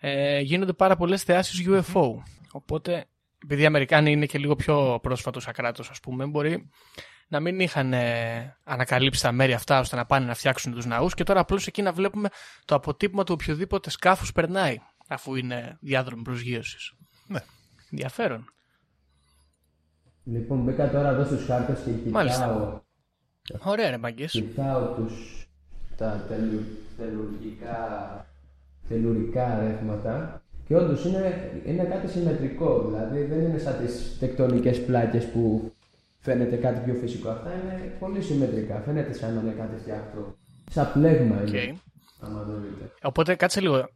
ε, 0.00 0.40
γίνονται 0.40 0.72
πάρα 0.72 0.96
πολλές 0.96 1.22
θεάσεις 1.22 1.66
UFO. 1.68 2.10
Οπότε, 2.52 3.06
επειδή 3.44 3.62
οι 3.62 3.66
Αμερικάνοι 3.66 4.12
είναι 4.12 4.26
και 4.26 4.38
λίγο 4.38 4.56
πιο 4.56 4.98
πρόσφατος 5.02 5.42
σαν 5.42 5.52
κράτος, 5.52 5.90
ας 5.90 6.00
πούμε, 6.00 6.26
μπορεί 6.26 6.70
να 7.28 7.40
μην 7.40 7.60
είχαν 7.60 7.92
ε, 7.92 8.56
ανακαλύψει 8.64 9.22
τα 9.22 9.32
μέρη 9.32 9.52
αυτά 9.52 9.80
ώστε 9.80 9.96
να 9.96 10.06
πάνε 10.06 10.26
να 10.26 10.34
φτιάξουν 10.34 10.72
τους 10.72 10.86
ναούς 10.86 11.14
και 11.14 11.24
τώρα 11.24 11.40
απλώς 11.40 11.66
εκεί 11.66 11.82
να 11.82 11.92
βλέπουμε 11.92 12.28
το 12.64 12.74
αποτύπωμα 12.74 13.24
του 13.24 13.36
οποιοδήποτε 13.40 13.90
σκάφους 13.90 14.32
περνάει, 14.32 14.76
αφού 15.08 15.34
είναι 15.34 15.78
διάδρομη 15.80 16.22
προσγείωσης. 16.22 16.92
Ναι. 17.26 17.40
Ενδιαφέρον. 17.90 18.54
Λοιπόν, 20.24 20.58
μπήκα 20.58 20.90
τώρα 20.90 21.08
εδώ 21.08 21.24
στους 21.24 21.44
χάρτες 21.46 21.78
και 21.84 21.90
κοιτάω, 21.90 22.12
Μάλιστα. 22.12 22.82
Ωραία 23.62 23.90
ρε 23.90 23.98
μάγκες. 23.98 24.30
κοιτάω 24.30 24.86
τους, 24.94 25.46
τα 25.96 26.24
τελου, 26.28 26.60
τελουργικά, 26.96 28.26
τελουρικά 28.88 29.60
ρεύματα 29.60 30.42
και 30.66 30.76
όντως 30.76 31.04
είναι, 31.04 31.50
είναι 31.66 31.84
κάτι 31.84 32.08
συμμετρικό, 32.08 32.84
δηλαδή 32.86 33.24
δεν 33.24 33.40
είναι 33.40 33.58
σαν 33.58 33.76
τις 33.78 34.16
τεκτονικές 34.18 34.84
πλάκες 34.84 35.24
που 35.24 35.72
φαίνεται 36.20 36.56
κάτι 36.56 36.80
πιο 36.90 36.94
φυσικό. 37.00 37.28
Αυτά 37.30 37.50
είναι 37.52 37.92
πολύ 37.98 38.22
συμμετρικά, 38.22 38.80
φαίνεται 38.80 39.12
σαν 39.12 39.34
να 39.34 39.40
είναι 39.40 39.50
κάτι 39.58 39.76
φτιαχτό. 39.80 40.36
Σαν 40.70 40.90
πλέγμα 40.92 41.42
είναι, 41.46 41.60
Οκ. 41.60 41.78
άμα 42.20 42.44
το 42.44 42.52
δείτε. 42.52 42.90
Οπότε 43.02 43.34
κάτσε 43.34 43.60
λίγο 43.60 43.88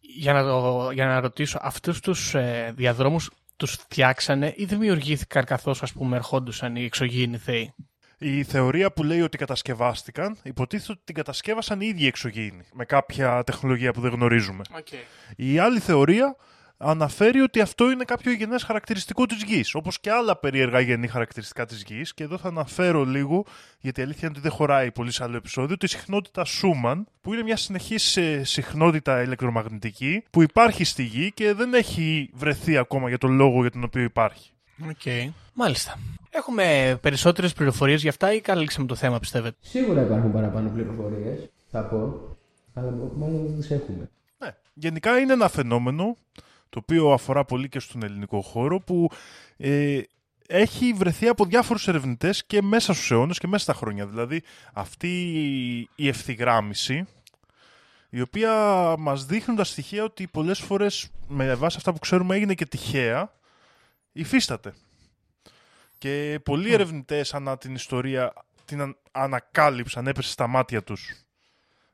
για 0.00 0.32
να, 0.32 0.42
το, 0.42 0.90
για 0.92 1.06
να 1.06 1.20
ρωτήσω, 1.20 1.58
αυτούς 1.62 2.00
τους 2.00 2.34
ε, 2.34 2.72
διαδρόμους 2.76 3.30
τους 3.62 3.74
φτιάξανε 3.74 4.52
ή 4.56 4.64
δημιουργήθηκαν 4.64 5.44
καθώς 5.44 5.82
ας 5.82 5.92
πούμε 5.92 6.16
ερχόντουσαν 6.16 6.76
οι 6.76 6.84
εξωγήινοι 6.84 7.36
θεοί; 7.36 7.74
Η 8.18 8.42
θεωρία 8.42 8.92
που 8.92 9.02
λέει 9.02 9.20
ότι 9.20 9.38
κατασκευάστηκαν, 9.38 10.38
υποτίθεται 10.42 10.92
ότι 10.92 11.00
την 11.04 11.14
κατασκεύασαν 11.14 11.80
οι 11.80 11.86
ίδιοι 11.86 12.06
εξωγήινοι, 12.06 12.64
με 12.72 12.84
κάποια 12.84 13.42
τεχνολογία 13.44 13.92
που 13.92 14.00
δεν 14.00 14.10
γνωρίζουμε. 14.10 14.62
Okay. 14.76 15.04
Η 15.36 15.58
άλλη 15.58 15.78
θεωρία 15.78 16.36
αναφέρει 16.82 17.40
ότι 17.40 17.60
αυτό 17.60 17.90
είναι 17.90 18.04
κάποιο 18.04 18.32
γενέ 18.32 18.58
χαρακτηριστικό 18.58 19.26
της 19.26 19.42
γης, 19.42 19.74
όπως 19.74 20.00
και 20.00 20.10
άλλα 20.10 20.36
περίεργα 20.36 20.80
γενή 20.80 21.06
χαρακτηριστικά 21.06 21.66
της 21.66 21.82
γης. 21.86 22.14
Και 22.14 22.22
εδώ 22.24 22.38
θα 22.38 22.48
αναφέρω 22.48 23.04
λίγο, 23.04 23.44
γιατί 23.80 24.00
η 24.00 24.02
αλήθεια 24.02 24.28
είναι 24.28 24.36
ότι 24.38 24.48
δεν 24.48 24.56
χωράει 24.56 24.90
πολύ 24.90 25.12
σε 25.12 25.22
άλλο 25.22 25.36
επεισόδιο, 25.36 25.76
τη 25.76 25.86
συχνότητα 25.86 26.44
Σούμαν, 26.44 27.06
που 27.20 27.32
είναι 27.32 27.42
μια 27.42 27.56
συνεχής 27.56 28.18
συχνότητα 28.42 29.22
ηλεκτρομαγνητική 29.22 30.24
που 30.30 30.42
υπάρχει 30.42 30.84
στη 30.84 31.02
γη 31.02 31.32
και 31.32 31.52
δεν 31.52 31.74
έχει 31.74 32.30
βρεθεί 32.32 32.76
ακόμα 32.76 33.08
για 33.08 33.18
τον 33.18 33.32
λόγο 33.32 33.60
για 33.60 33.70
τον 33.70 33.84
οποίο 33.84 34.02
υπάρχει. 34.02 34.50
Okay. 34.88 35.30
Μάλιστα. 35.52 35.98
Έχουμε 36.30 36.98
περισσότερες 37.02 37.52
πληροφορίες 37.52 38.00
για 38.00 38.10
αυτά 38.10 38.32
ή 38.32 38.40
καλύψαμε 38.40 38.86
το 38.86 38.94
θέμα, 38.94 39.18
πιστεύετε; 39.18 39.56
Σίγουρα 39.60 40.02
υπάρχουν 40.02 40.32
παραπάνω 40.32 40.70
πληροφορίες, 40.70 41.50
θα 41.70 41.84
πω, 41.84 42.36
αλλά 42.74 42.90
μάλλον 43.16 43.46
δεν 43.46 43.56
τις 43.56 43.70
έχουμε. 43.70 44.10
Ναι. 44.38 44.48
Γενικά 44.74 45.18
είναι 45.18 45.32
ένα 45.32 45.48
φαινόμενο 45.48 46.16
το 46.72 46.78
οποίο 46.78 47.12
αφορά 47.12 47.44
πολύ 47.44 47.68
και 47.68 47.78
στον 47.78 48.02
ελληνικό 48.02 48.40
χώρο 48.40 48.80
που 48.80 49.10
ε, 49.56 50.00
έχει 50.46 50.92
βρεθεί 50.92 51.28
από 51.28 51.44
διάφορους 51.44 51.88
ερευνητές 51.88 52.44
και 52.46 52.62
μέσα 52.62 52.92
στους 52.92 53.10
αιώνες 53.10 53.38
και 53.38 53.46
μέσα 53.46 53.62
στα 53.62 53.74
χρόνια. 53.74 54.06
Δηλαδή 54.06 54.42
αυτή 54.72 55.08
η 55.94 56.08
ευθυγράμμιση 56.08 57.06
η 58.10 58.20
οποία 58.20 58.54
μας 58.98 59.26
δείχνουν 59.26 59.56
τα 59.56 59.64
στοιχεία 59.64 60.04
ότι 60.04 60.26
πολλές 60.26 60.58
φορές 60.60 61.08
με 61.28 61.54
βάση 61.54 61.76
αυτά 61.76 61.92
που 61.92 61.98
ξέρουμε 61.98 62.34
έγινε 62.34 62.54
και 62.54 62.66
τυχαία 62.66 63.32
υφίσταται. 64.12 64.74
Και 65.98 66.40
πολλοί 66.42 66.68
mm. 66.68 66.72
ερευνητές 66.72 67.34
ανά 67.34 67.58
την 67.58 67.74
ιστορία 67.74 68.32
την 68.64 68.96
ανακάλυψαν, 69.12 70.06
έπεσε 70.06 70.30
στα 70.30 70.46
μάτια 70.46 70.82
τους 70.82 71.24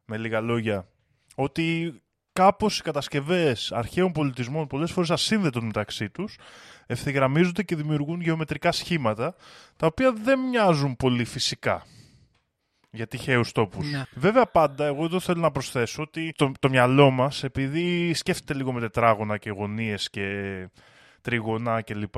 με 0.04 0.16
λίγα 0.16 0.40
λόγια 0.40 0.88
ότι 1.34 1.94
κάπως 2.38 2.78
οι 2.78 2.82
κατασκευές 2.82 3.72
αρχαίων 3.72 4.12
πολιτισμών 4.12 4.66
πολλές 4.66 4.90
φορές 4.90 5.10
ασύνδετων 5.10 5.64
μεταξύ 5.64 6.10
τους 6.10 6.36
ευθυγραμμίζονται 6.86 7.62
και 7.62 7.76
δημιουργούν 7.76 8.20
γεωμετρικά 8.20 8.72
σχήματα 8.72 9.34
τα 9.76 9.86
οποία 9.86 10.12
δεν 10.12 10.40
μοιάζουν 10.40 10.96
πολύ 10.96 11.24
φυσικά 11.24 11.86
για 12.90 13.06
τυχαίους 13.06 13.52
τόπους. 13.52 13.90
Ναι. 13.90 14.04
Βέβαια, 14.14 14.46
πάντα, 14.46 14.86
εγώ 14.86 15.04
εδώ 15.04 15.20
θέλω 15.20 15.40
να 15.40 15.50
προσθέσω 15.50 16.02
ότι 16.02 16.32
το, 16.36 16.52
το 16.60 16.68
μυαλό 16.68 17.10
μας, 17.10 17.44
επειδή 17.44 18.14
σκέφτεται 18.14 18.54
λίγο 18.54 18.72
με 18.72 18.80
τετράγωνα 18.80 19.38
και 19.38 19.50
γωνίες 19.50 20.10
και 20.10 20.26
τρίγωνα 21.20 21.82
κλπ., 21.82 22.16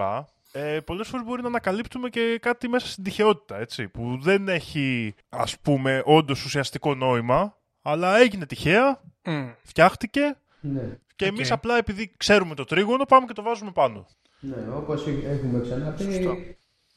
ε, 0.53 0.81
πολλές 0.81 1.09
φορές 1.09 1.27
μπορεί 1.27 1.43
να 1.43 1.49
ανακαλύπτουμε 1.49 2.09
και 2.09 2.39
κάτι 2.43 2.69
μέσα 2.69 2.87
στην 2.87 3.05
τυχαιότητα, 3.05 3.59
έτσι, 3.59 3.89
που 3.89 4.19
δεν 4.21 4.49
έχει, 4.49 5.15
ας 5.29 5.59
πούμε, 5.59 6.03
όντως 6.05 6.45
ουσιαστικό 6.45 6.95
νόημα, 6.95 7.60
αλλά 7.83 8.19
έγινε 8.19 8.47
τυχαία, 8.47 9.01
Μμ. 9.25 9.55
φτιάχτηκε 9.63 10.37
Ναι. 10.61 10.99
και 11.17 11.25
Οκ. 11.25 11.31
εμείς 11.33 11.51
απλά 11.51 11.77
επειδή 11.77 12.15
ξέρουμε 12.17 12.55
το 12.55 12.65
τρίγωνο 12.65 13.05
πάμε 13.05 13.27
και 13.27 13.33
το 13.33 13.43
βάζουμε 13.43 13.71
πάνω. 13.73 14.07
Ναι, 14.41 14.57
όπως 14.75 15.07
έχουμε 15.25 15.61
ξαναπεί, 15.61 16.03
Σωστό. 16.03 16.37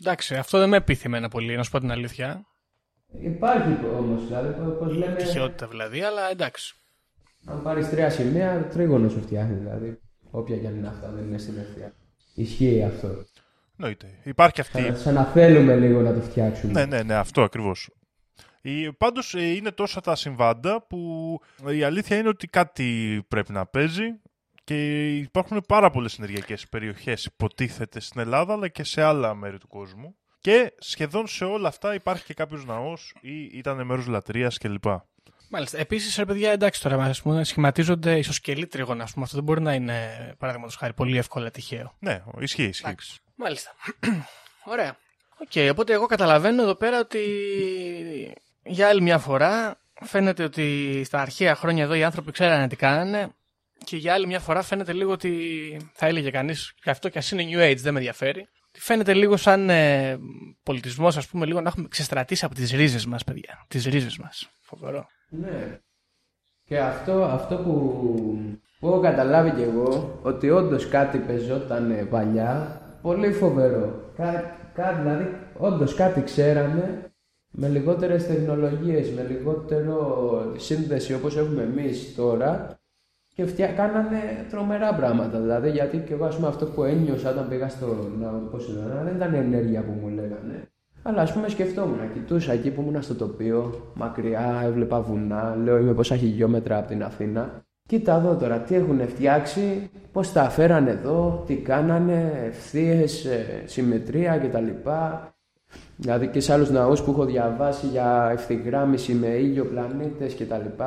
Εντάξει, 0.01 0.35
αυτό 0.35 0.59
δεν 0.59 0.69
με 0.69 0.81
πείθει 0.81 1.03
εμένα 1.05 1.29
πολύ, 1.29 1.55
να 1.55 1.63
σου 1.63 1.71
πω 1.71 1.79
την 1.79 1.91
αλήθεια. 1.91 2.45
υπάρχει 3.19 3.77
όμως, 3.97 4.25
δηλαδή, 4.27 4.73
πώς 4.79 4.95
λέμε... 4.95 5.15
Τυχαιότητα 5.15 5.67
δηλαδή, 5.67 6.01
αλλά 6.01 6.29
εντάξει. 6.31 6.75
Αν 7.45 7.61
πάρεις 7.61 7.89
τρία 7.89 8.09
σημεία, 8.09 8.67
τρίγωνο 8.71 9.09
σου 9.09 9.21
φτιάχνει. 9.21 9.55
Δηλαδή, 9.55 9.99
όποια 10.31 10.57
κι 10.57 10.67
αν 10.67 10.75
είναι 10.75 10.87
αυτά, 10.87 11.09
δεν 11.11 11.23
είναι 11.27 11.37
συνέχεια. 11.37 11.93
Ισχύει 12.35 12.83
αυτό. 12.83 13.07
Εννοείται. 13.77 14.07
Υπάρχει 14.23 14.61
αυτή. 14.61 14.81
Σαν, 14.81 14.97
σαν 14.97 15.13
να 15.13 15.23
θέλουμε 15.23 15.75
λίγο 15.75 16.01
να 16.01 16.13
το 16.13 16.21
φτιάξουμε. 16.21 16.71
Ναι, 16.71 16.85
ναι, 16.85 17.03
ναι, 17.03 17.13
αυτό 17.13 17.41
ακριβώς. 17.41 17.89
Πάντως 18.97 19.33
ε, 19.35 19.45
είναι 19.45 19.71
τόσα 19.71 20.01
τα 20.01 20.15
συμβάντα 20.15 20.85
που 20.87 21.39
η 21.67 21.83
αλήθεια 21.83 22.17
είναι 22.17 22.27
ότι 22.27 22.47
κάτι 22.47 23.21
πρέπει 23.27 23.51
να 23.51 23.65
παίζει 23.65 24.21
και 24.63 25.07
υπάρχουν 25.17 25.63
πάρα 25.67 25.89
πολλές 25.89 26.17
ενεργειακές 26.17 26.69
περιοχές 26.69 27.25
υποτίθεται 27.25 27.99
στην 27.99 28.21
Ελλάδα 28.21 28.53
αλλά 28.53 28.67
και 28.67 28.83
σε 28.83 29.01
άλλα 29.01 29.35
μέρη 29.35 29.57
του 29.57 29.67
κόσμου 29.67 30.15
και 30.39 30.73
σχεδόν 30.77 31.27
σε 31.27 31.45
όλα 31.45 31.67
αυτά 31.67 31.93
υπάρχει 31.93 32.25
και 32.25 32.33
κάποιος 32.33 32.65
ναός 32.65 33.15
ή 33.21 33.43
ήταν 33.43 33.85
μέρος 33.85 34.07
λατρείας 34.07 34.57
κλπ. 34.57 34.85
Μάλιστα. 35.49 35.77
Επίσης, 35.77 36.15
ρε 36.15 36.25
παιδιά, 36.25 36.51
εντάξει 36.51 36.81
τώρα, 36.81 37.03
ας 37.03 37.21
πούμε, 37.21 37.43
σχηματίζονται 37.43 38.17
ισοσκελή 38.17 38.67
τρίγωνα. 38.67 39.03
Ας 39.03 39.13
πούμε. 39.13 39.23
Αυτό 39.25 39.37
δεν 39.37 39.45
μπορεί 39.45 39.61
να 39.61 39.73
είναι, 39.73 40.35
παραδείγματος 40.37 40.75
χάρη, 40.75 40.93
πολύ 40.93 41.17
εύκολα 41.17 41.51
τυχαίο. 41.51 41.95
Ναι, 41.99 42.23
ισχύει, 42.39 42.63
ισχύει. 42.63 42.83
Εντάξει. 42.85 43.19
Μάλιστα. 43.35 43.71
Ωραία. 44.73 44.97
OK, 45.37 45.51
okay, 45.53 45.67
οπότε 45.71 45.93
εγώ 45.93 46.05
καταλαβαίνω 46.05 46.61
εδώ 46.61 46.75
πέρα 46.75 46.99
ότι 46.99 47.19
για 48.65 48.87
άλλη 48.87 49.01
μια 49.01 49.17
φορά 49.17 49.77
φαίνεται 50.01 50.43
ότι 50.43 51.01
στα 51.05 51.21
αρχαία 51.21 51.55
χρόνια 51.55 51.83
εδώ 51.83 51.93
οι 51.93 52.03
άνθρωποι 52.03 52.31
ξέρανε 52.31 52.67
τι 52.67 52.75
κάνανε 52.75 53.29
και 53.85 53.97
για 53.97 54.13
άλλη 54.13 54.27
μια 54.27 54.39
φορά 54.39 54.61
φαίνεται 54.61 54.93
λίγο 54.93 55.11
ότι 55.11 55.31
θα 55.93 56.05
έλεγε 56.05 56.29
κανείς 56.29 56.73
και 56.81 56.89
αυτό 56.89 57.09
και 57.09 57.17
ας 57.17 57.31
είναι 57.31 57.43
New 57.51 57.71
Age 57.71 57.77
δεν 57.77 57.93
με 57.93 57.99
ενδιαφέρει 57.99 58.47
φαίνεται 58.79 59.13
λίγο 59.13 59.37
σαν 59.37 59.69
ε, 59.69 60.19
πολιτισμός 60.63 61.17
ας 61.17 61.27
πούμε 61.27 61.45
λίγο 61.45 61.61
να 61.61 61.67
έχουμε 61.67 61.87
ξεστρατήσει 61.87 62.45
από 62.45 62.55
τις 62.55 62.71
ρίζες 62.71 63.05
μας 63.05 63.23
παιδιά. 63.23 63.65
Τις 63.67 63.85
ρίζες 63.85 64.17
μας. 64.17 64.49
Φοβερό. 64.61 65.05
Ναι. 65.29 65.79
Και 66.65 66.79
αυτό, 66.79 67.23
αυτό 67.23 67.55
που, 67.57 67.73
που 68.79 68.87
έχω 68.87 68.99
καταλάβει 68.99 69.51
κι 69.51 69.61
εγώ 69.61 70.19
ότι 70.21 70.49
όντως 70.49 70.89
κάτι 70.89 71.17
πεζόταν 71.17 72.07
παλιά 72.09 72.81
πολύ 73.01 73.33
φοβερό. 73.33 74.11
Κά, 74.15 74.57
κάτι, 74.73 75.01
δηλαδή 75.01 75.37
όντως 75.57 75.95
κάτι 75.95 76.21
ξέραμε 76.21 77.12
με 77.55 77.67
λιγότερες 77.67 78.27
τεχνολογίες, 78.27 79.09
με 79.09 79.25
λιγότερο 79.29 79.97
σύνδεση 80.57 81.13
όπως 81.13 81.37
έχουμε 81.37 81.61
εμείς 81.61 82.15
τώρα 82.15 82.77
και 83.35 83.45
φτιά... 83.45 83.67
κάνανε 83.67 84.45
τρομερά 84.49 84.93
πράγματα. 84.93 85.39
Δηλαδή, 85.39 85.69
γιατί 85.69 85.97
και 85.97 86.13
εγώ, 86.13 86.25
ας 86.25 86.35
πούμε, 86.35 86.47
αυτό 86.47 86.65
που 86.65 86.83
ένιωσα 86.83 87.29
όταν 87.29 87.47
πήγα 87.47 87.69
στο 87.69 87.87
να 88.19 89.03
δεν 89.03 89.15
ήταν 89.15 89.33
ενέργεια 89.33 89.83
που 89.83 89.91
μου 90.01 90.07
λέγανε. 90.07 90.67
Αλλά 91.05 91.21
ας 91.21 91.33
πούμε 91.33 91.47
σκεφτόμουν, 91.47 92.13
κοιτούσα 92.13 92.51
εκεί 92.51 92.71
που 92.71 92.81
ήμουν 92.81 93.01
στο 93.01 93.15
τοπίο, 93.15 93.91
μακριά, 93.93 94.61
έβλεπα 94.63 95.01
βουνά, 95.01 95.55
λέω 95.55 95.77
είμαι 95.77 95.93
πόσα 95.93 96.15
χιλιόμετρα 96.15 96.77
από 96.77 96.87
την 96.87 97.03
Αθήνα. 97.03 97.65
Κοίτα 97.87 98.15
εδώ 98.15 98.35
τώρα, 98.35 98.59
τι 98.59 98.75
έχουν 98.75 99.07
φτιάξει, 99.07 99.89
πώς 100.11 100.31
τα 100.31 100.49
φέρανε 100.49 100.89
εδώ, 100.89 101.43
τι 101.47 101.55
κάνανε, 101.55 102.31
ευθείε, 102.45 103.03
ε, 103.03 103.65
συμμετρία 103.65 104.37
κτλ. 104.37 104.67
Δηλαδή 105.97 106.27
και 106.27 106.39
σε 106.39 106.53
άλλους 106.53 106.69
ναούς 106.69 107.01
που 107.01 107.11
έχω 107.11 107.25
διαβάσει 107.25 107.87
για 107.87 108.29
ευθυγράμμιση 108.31 109.13
με 109.13 109.27
ήλιο, 109.27 109.65
πλανήτες 109.65 110.35
κτλ. 110.35 110.83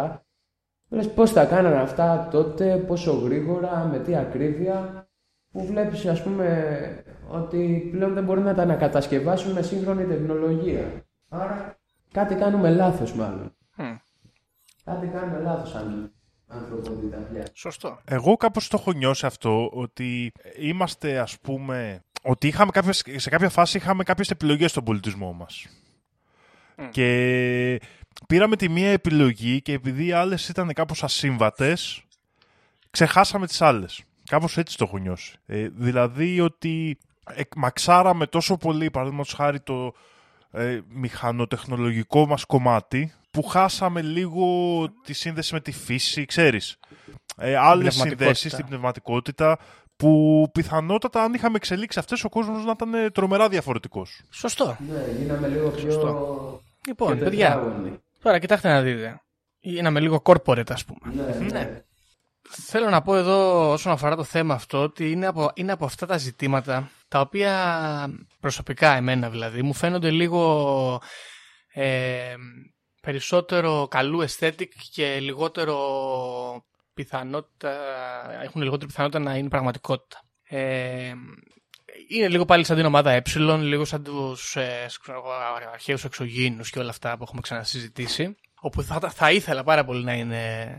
Λες 0.89 1.13
πώς 1.13 1.33
τα 1.33 1.45
κάνανε 1.45 1.81
αυτά 1.81 2.29
τότε, 2.31 2.77
πόσο 2.77 3.13
γρήγορα, 3.13 3.89
με 3.93 3.99
τι 3.99 4.17
ακρίβεια, 4.17 5.09
που 5.53 5.67
βλέπεις 5.67 6.07
ας 6.07 6.23
πούμε 6.23 7.05
ότι 7.29 7.89
πλέον 7.93 8.15
δεν 8.15 8.25
μπορεί 8.25 8.41
να 8.41 8.55
τα 8.55 8.63
ανακατασκευάσουν 8.63 9.53
με 9.53 9.63
σύγχρονη 9.63 10.05
τεχνολογία. 10.05 11.05
Άρα 11.29 11.79
κάτι 12.13 12.35
κάνουμε 12.35 12.71
λάθος 12.71 13.15
μάλλον. 13.15 13.57
Κάτι 14.85 15.07
κάνουμε 15.07 15.39
λάθος 15.39 15.75
αν 15.75 16.13
ανθρωπότητα 16.49 17.17
πια. 17.17 17.45
Σωστό. 17.53 17.99
Εγώ 18.05 18.37
κάπως 18.37 18.69
το 18.69 18.77
έχω 18.81 18.93
νιώσει 18.93 19.27
αυτό, 19.27 19.71
ότι 19.73 20.33
είμαστε 20.59 21.19
ας 21.19 21.39
πούμε 21.39 22.01
ότι 22.27 22.47
είχαμε 22.47 22.71
κάποιες, 22.71 23.03
σε 23.17 23.31
κάποια 23.31 23.49
φάση 23.49 23.77
είχαμε 23.77 24.05
κάποιες 24.05 24.31
επιλογές 24.31 24.71
στον 24.71 24.85
πολιτισμό 24.85 25.33
μας. 25.33 25.67
Και 26.91 27.81
πήραμε 28.27 28.57
τη 28.57 28.69
μία 28.69 28.91
επιλογή 28.91 29.63
και 29.63 29.73
επειδή 29.73 30.07
οι 30.07 30.13
άλλες 30.13 30.49
ήταν 30.49 30.73
κάπως 30.73 31.03
ασύμβατες, 31.03 32.03
ξεχάσαμε 32.91 33.47
τις 33.47 33.63
άλλες. 33.63 34.03
Κάπως 34.29 34.59
έτσι 34.59 34.77
το 34.77 34.85
έχω 34.85 34.99
νιώσει. 34.99 35.39
Ε, 35.47 35.69
δηλαδή 35.69 36.41
ότι 36.41 36.99
μαξάραμε 37.57 38.27
τόσο 38.27 38.57
πολύ, 38.57 38.91
παραδείγματος 38.91 39.33
χάρη 39.33 39.61
το 39.61 39.95
ε, 40.51 40.81
μηχανοτεχνολογικό 40.89 42.27
μας 42.27 42.45
κομμάτι, 42.45 43.13
που 43.31 43.43
χάσαμε 43.43 44.03
λίγο 44.03 44.47
τη 45.05 45.13
σύνδεση 45.13 45.55
με 45.55 45.61
τη 45.61 45.73
φύση, 45.73 46.25
ξέρεις. 46.25 46.79
Ε, 47.37 47.57
άλλες 47.57 47.95
συνδέσεις, 47.95 48.55
την 48.55 48.67
πνευματικότητα, 48.67 49.59
που 49.97 50.49
πιθανότατα 50.53 51.23
αν 51.23 51.35
είχαμε 51.35 51.57
εξελίξει 51.57 51.99
αυτές 51.99 52.25
ο 52.25 52.29
κόσμος 52.29 52.65
να 52.65 52.71
ήταν 52.71 53.13
τρομερά 53.13 53.49
διαφορετικός. 53.49 54.23
Σωστό. 54.31 54.77
Ναι, 54.89 55.05
γίναμε 55.19 55.49
λίγο 55.49 55.71
πιο... 55.71 55.91
Σωστό. 55.91 56.61
Λοιπόν, 56.87 57.19
παιδιά, 57.19 57.77
τώρα 58.23 58.39
κοιτάξτε 58.39 58.69
να 58.69 58.81
δείτε. 58.81 59.21
Γίναμε 59.61 60.01
λίγο 60.01 60.23
corporate 60.25 60.71
ας 60.71 60.85
πούμε. 60.85 61.15
Ναι, 61.15 61.47
ναι. 61.51 61.83
Θέλω 62.49 62.89
να 62.89 63.03
πω 63.03 63.17
εδώ 63.17 63.71
όσον 63.73 63.93
αφορά 63.93 64.17
το 64.17 64.25
θέμα 64.25 64.55
αυτό 64.55 64.83
ότι 64.83 65.11
είναι 65.11 65.27
από, 65.27 65.51
είναι 65.55 65.73
από 65.73 65.85
αυτά 65.85 66.07
τα 66.07 66.17
ζητήματα 66.17 66.91
τα 67.09 67.21
οποία 67.21 68.11
προσωπικά 68.41 68.97
εμένα 68.97 69.31
δηλαδή 69.31 69.63
μου 69.63 69.73
φαίνονται 69.73 70.11
λίγο 70.11 71.03
ε, 71.73 72.35
περισσότερο 73.03 73.87
καλού 73.91 74.25
aesthetic 74.27 74.69
και 74.93 75.19
λιγότερο 75.21 75.77
πιθανότητα, 76.97 77.73
έχουν 78.43 78.63
λιγότερη 78.63 78.87
πιθανότητα 78.87 79.19
να 79.19 79.37
είναι 79.37 79.49
πραγματικότητα. 79.49 80.21
Ε, 80.49 81.13
είναι 82.09 82.29
λίγο 82.29 82.45
πάλι 82.45 82.65
σαν 82.65 82.77
την 82.77 82.85
ομάδα 82.85 83.11
ε, 83.11 83.23
λίγο 83.61 83.85
σαν 83.85 84.03
τους 84.03 84.57
ε, 84.57 84.87
αρχαίους 85.73 86.05
εξωγήινους 86.05 86.71
και 86.71 86.79
όλα 86.79 86.91
αυτά 86.91 87.17
που 87.17 87.23
έχουμε 87.23 87.41
ξανασυζητήσει. 87.41 88.37
Όπου 88.61 88.83
θα, 88.83 89.01
θα 89.11 89.33
ήθελα 89.33 89.65
πάρα 89.65 89.85
πολύ 89.85 90.05
να 90.05 90.13
είναι 90.13 90.77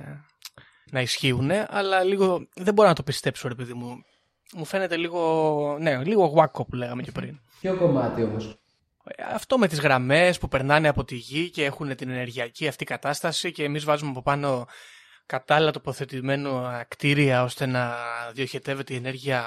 να 0.92 1.02
ισχύουν, 1.02 1.52
αλλά 1.68 2.04
λίγο 2.04 2.48
δεν 2.56 2.74
μπορώ 2.74 2.88
να 2.88 2.96
το 2.96 3.04
πιστέψω, 3.04 3.48
ρε 3.48 3.56
παιδί 3.56 3.74
μου. 3.74 3.96
Μου 4.54 4.66
φαίνεται 4.66 4.98
λίγο, 4.98 5.78
ναι, 5.80 6.04
λίγο 6.04 6.26
γουάκο 6.26 6.66
που 6.66 6.76
λέγαμε 6.76 7.02
και 7.02 7.12
πριν. 7.12 7.40
Ποιο 7.60 7.76
κομμάτι 7.76 8.24
όμως; 8.24 8.60
Αυτό 9.34 9.58
με 9.58 9.68
τις 9.68 9.80
γραμμές 9.80 10.38
που 10.38 10.48
περνάνε 10.48 10.88
από 10.88 11.04
τη 11.04 11.16
γη 11.16 11.50
και 11.50 11.66
έχουν 11.66 11.96
την 11.96 12.10
ενεργειακή 12.10 12.68
αυτή 12.68 12.86
κατάσταση 12.86 13.52
και 13.52 13.64
εμείς 13.64 13.84
βάζουμε 13.84 14.10
από 14.10 14.22
πάνω 14.22 14.68
κατάλληλα 15.28 15.72
τοποθετημένο 15.72 16.72
κτίρια 16.88 17.44
ώστε 17.44 17.66
να 17.66 17.96
διοχετεύεται 18.34 18.94
η 18.94 18.96
ενέργεια 18.96 19.44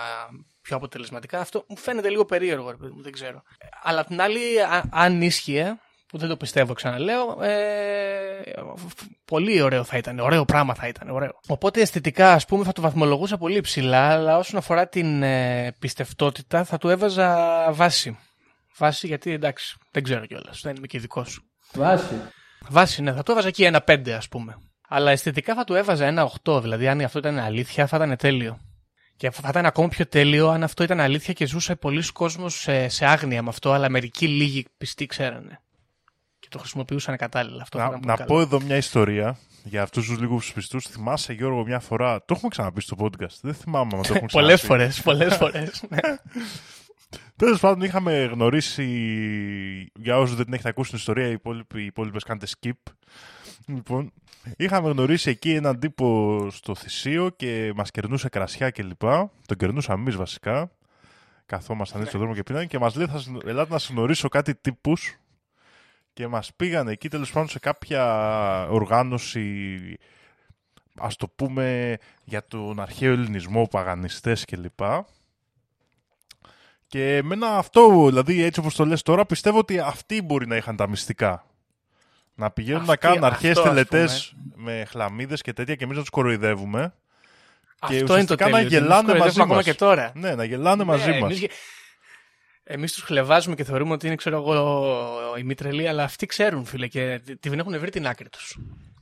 πιο 0.62 0.76
αποτελεσματικά. 0.76 1.40
Αυτό 1.40 1.64
μου 1.68 1.76
φαίνεται 1.76 2.08
λίγο 2.08 2.24
περίεργο, 2.24 2.74
δεν 2.78 3.12
ξέρω. 3.12 3.42
Αλλά 3.82 4.04
την 4.04 4.20
άλλη, 4.20 4.40
αν 4.90 5.22
ίσχυε, 5.22 5.78
που 6.06 6.18
δεν 6.18 6.28
το 6.28 6.36
πιστεύω 6.36 6.72
ξαναλέω, 6.72 7.42
ε, 7.42 8.52
πολύ 9.24 9.62
ωραίο 9.62 9.84
θα 9.84 9.96
ήταν, 9.96 10.18
ωραίο 10.18 10.44
πράγμα 10.44 10.74
θα 10.74 10.88
ήταν, 10.88 11.10
ωραίο. 11.10 11.40
Οπότε 11.46 11.80
αισθητικά 11.80 12.32
ας 12.32 12.44
πούμε 12.44 12.64
θα 12.64 12.72
το 12.72 12.82
βαθμολογούσα 12.82 13.36
πολύ 13.36 13.60
ψηλά, 13.60 14.10
αλλά 14.10 14.38
όσον 14.38 14.58
αφορά 14.58 14.88
την 14.88 15.22
ε, 15.22 15.72
πιστευτότητα 15.78 16.64
θα 16.64 16.78
του 16.78 16.88
έβαζα 16.88 17.66
βάση. 17.72 18.18
Βάση 18.76 19.06
γιατί 19.06 19.32
εντάξει, 19.32 19.76
δεν 19.90 20.02
ξέρω 20.02 20.26
κιόλας, 20.26 20.60
δεν 20.60 20.76
είμαι 20.76 20.86
και 20.86 20.96
ειδικός 20.96 21.30
σου. 21.30 21.42
Βάση. 21.72 22.20
Βάση, 22.68 23.02
ναι, 23.02 23.12
θα 23.12 23.22
το 23.22 23.32
έβαζα 23.32 23.48
εκεί 23.48 23.64
ένα 23.64 23.80
πέντε 23.80 24.14
ας 24.14 24.28
πούμε. 24.28 24.56
Αλλά 24.92 25.10
αισθητικά 25.10 25.54
θα 25.54 25.64
του 25.64 25.74
έβαζα 25.74 26.06
ένα 26.06 26.30
8. 26.44 26.60
Δηλαδή, 26.62 26.88
αν 26.88 27.00
αυτό 27.00 27.18
ήταν 27.18 27.38
αλήθεια, 27.38 27.86
θα 27.86 27.96
ήταν 27.96 28.16
τέλειο. 28.16 28.58
Και 29.16 29.30
θα 29.30 29.48
ήταν 29.48 29.66
ακόμα 29.66 29.88
πιο 29.88 30.06
τέλειο 30.06 30.48
αν 30.48 30.62
αυτό 30.62 30.82
ήταν 30.82 31.00
αλήθεια 31.00 31.32
και 31.32 31.46
ζούσε 31.46 31.74
πολλοί 31.74 32.12
κόσμος 32.12 32.60
σε, 32.60 32.88
σε 32.88 33.06
άγνοια 33.06 33.42
με 33.42 33.48
αυτό, 33.48 33.72
αλλά 33.72 33.88
μερικοί 33.88 34.26
λίγοι 34.28 34.66
πιστοί 34.76 35.06
ξέρανε. 35.06 35.60
Και 36.38 36.46
το 36.50 36.58
χρησιμοποιούσαν 36.58 37.16
κατάλληλα. 37.16 37.62
Αυτό 37.62 37.78
να 37.78 37.98
να 38.04 38.16
πω 38.16 38.40
εδώ 38.40 38.60
μια 38.60 38.76
ιστορία 38.76 39.38
για 39.64 39.82
αυτούς 39.82 40.06
τους 40.06 40.18
λίγους 40.18 40.52
πιστούς. 40.52 40.86
Θυμάσαι, 40.86 41.32
Γιώργο, 41.32 41.64
μια 41.64 41.80
φορά. 41.80 42.18
Το 42.18 42.34
έχουμε 42.36 42.48
ξαναπεί 42.48 42.80
στο 42.80 42.96
podcast. 42.98 43.38
Δεν 43.40 43.54
θυμάμαι 43.54 43.96
αν 43.96 44.02
το 44.02 44.12
έχουμε 44.14 44.28
Πολλές 44.40 44.62
φορές. 44.62 45.02
Πολλές 45.02 45.36
φορές. 45.36 45.84
Ναι. 45.88 45.98
Τέλος 47.36 47.60
πάντων, 47.60 47.82
είχαμε 47.82 48.24
γνωρίσει. 48.32 48.84
Για 49.94 50.18
όσους 50.18 50.36
δεν 50.36 50.44
την 50.44 50.54
έχετε 50.54 50.68
ακούσει 50.68 50.90
την 50.90 50.98
ιστορία, 50.98 51.28
οι 51.28 51.84
υπόλοιπες 51.84 52.22
κάνετε 52.22 52.46
skip. 52.60 52.92
Λοιπόν, 53.74 54.12
είχαμε 54.56 54.90
γνωρίσει 54.90 55.30
εκεί 55.30 55.54
έναν 55.54 55.78
τύπο 55.78 56.46
στο 56.50 56.74
θυσίο 56.74 57.28
και 57.28 57.72
μας 57.76 57.90
κερνούσε 57.90 58.28
κρασιά 58.28 58.70
κλπ. 58.70 59.02
Τον 59.46 59.56
κερνούσαμε 59.56 60.00
εμείς 60.00 60.16
βασικά. 60.16 60.70
Καθόμασταν 61.46 61.98
έτσι 61.98 62.08
στον 62.08 62.20
δρόμο 62.20 62.36
και 62.36 62.42
πίνανε 62.42 62.66
και 62.66 62.78
μας 62.78 62.94
λέει: 62.94 63.06
Θα 63.06 63.22
ελάτε 63.44 63.72
να 63.72 63.80
γνωρίσω 63.90 64.28
κάτι 64.28 64.54
τύπους. 64.54 65.14
Και 66.12 66.26
μας 66.26 66.54
πήγαν 66.56 66.88
εκεί 66.88 67.08
τέλος 67.08 67.32
πάντων 67.32 67.48
σε 67.48 67.58
κάποια 67.58 68.04
οργάνωση, 68.70 69.98
ας 70.98 71.16
το 71.16 71.28
πούμε, 71.28 71.96
για 72.24 72.46
τον 72.46 72.80
αρχαίο 72.80 73.12
ελληνισμό, 73.12 73.66
παγανιστές 73.70 74.44
κλπ. 74.44 74.80
Και 76.86 77.16
εμένα 77.16 77.56
αυτό, 77.56 78.06
δηλαδή 78.06 78.42
έτσι 78.42 78.60
όπως 78.60 78.74
το 78.74 78.84
λες 78.84 79.02
τώρα, 79.02 79.26
πιστεύω 79.26 79.58
ότι 79.58 79.78
αυτοί 79.78 80.22
μπορεί 80.22 80.46
να 80.46 80.56
είχαν 80.56 80.76
τα 80.76 80.88
μυστικά 80.88 81.49
Να 82.40 82.50
πηγαίνουν 82.50 82.80
Αυτή- 82.80 82.90
να 82.90 82.96
κάνουν 82.96 83.24
αυτό, 83.24 83.34
αρχέ 83.34 83.50
ας 83.50 83.62
τελετές 83.62 84.32
με 84.54 84.84
χλαμίδες 84.88 85.40
και 85.40 85.52
τέτοια 85.52 85.74
και 85.74 85.84
εμείς 85.84 85.96
να 85.96 86.02
τους 86.02 86.10
κοροϊδεύουμε. 86.10 86.94
Αυτό 87.78 87.94
είναι 87.96 88.04
το 88.06 88.12
ουσιαστικά 88.12 88.44
να 88.44 88.50
τέλειο. 88.50 88.66
ότι 88.66 88.74
εμείς 88.76 88.86
γελάνε 88.88 89.02
κοροϊδεύουμε 89.06 89.18
μαζί 89.24 89.40
ακόμα 89.40 89.54
μας. 89.54 89.64
και 89.64 89.74
τώρα. 89.74 90.12
Ναι, 90.14 90.34
να 90.34 90.44
γελάνε 90.44 90.84
μαζί 90.84 91.08
Ναι, 91.10 91.18
μας. 91.18 91.22
εμείς, 91.22 91.38
γε- 91.38 91.50
εμείς 92.64 92.92
τους 92.92 93.02
χλεβάζουμε 93.02 93.54
και 93.54 93.64
θεωρούμε 93.64 93.92
ότι 93.92 94.06
είναι 94.06 94.14
ξέρω 94.16 94.36
εγώ 94.36 95.36
οι 95.38 95.42
μη 95.42 95.54
τρελοί, 95.54 95.88
αλλά 95.88 96.02
αυτοί 96.04 96.26
ξέρουν 96.26 96.64
φίλε 96.64 96.86
και 96.86 97.20
τη- 97.24 97.36
την 97.36 97.58
έχουν 97.58 97.78
βρει 97.78 97.90
την 97.90 98.06
άκρη 98.06 98.28
τους. 98.28 98.58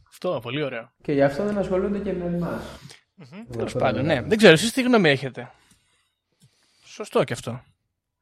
Αυτό, 0.08 0.38
πολύ 0.42 0.62
ωραίο. 0.62 0.92
Και 1.02 1.12
γι' 1.12 1.22
αυτό 1.22 1.44
δεν 1.44 1.58
ασχολούνται 1.58 1.98
και 1.98 2.12
με 2.12 2.24
εμάς. 2.24 2.60
Τέλος 3.52 3.72
πάντων, 3.72 4.04
ναι. 4.04 4.22
Δεν 4.22 4.38
ξέρω, 4.38 4.52
εσείς 4.52 4.72
τι 4.72 4.82
γνώμη 4.82 5.08
έχετε; 5.10 5.50
Σωστό 6.84 7.24
και 7.24 7.32
αυτό. 7.32 7.62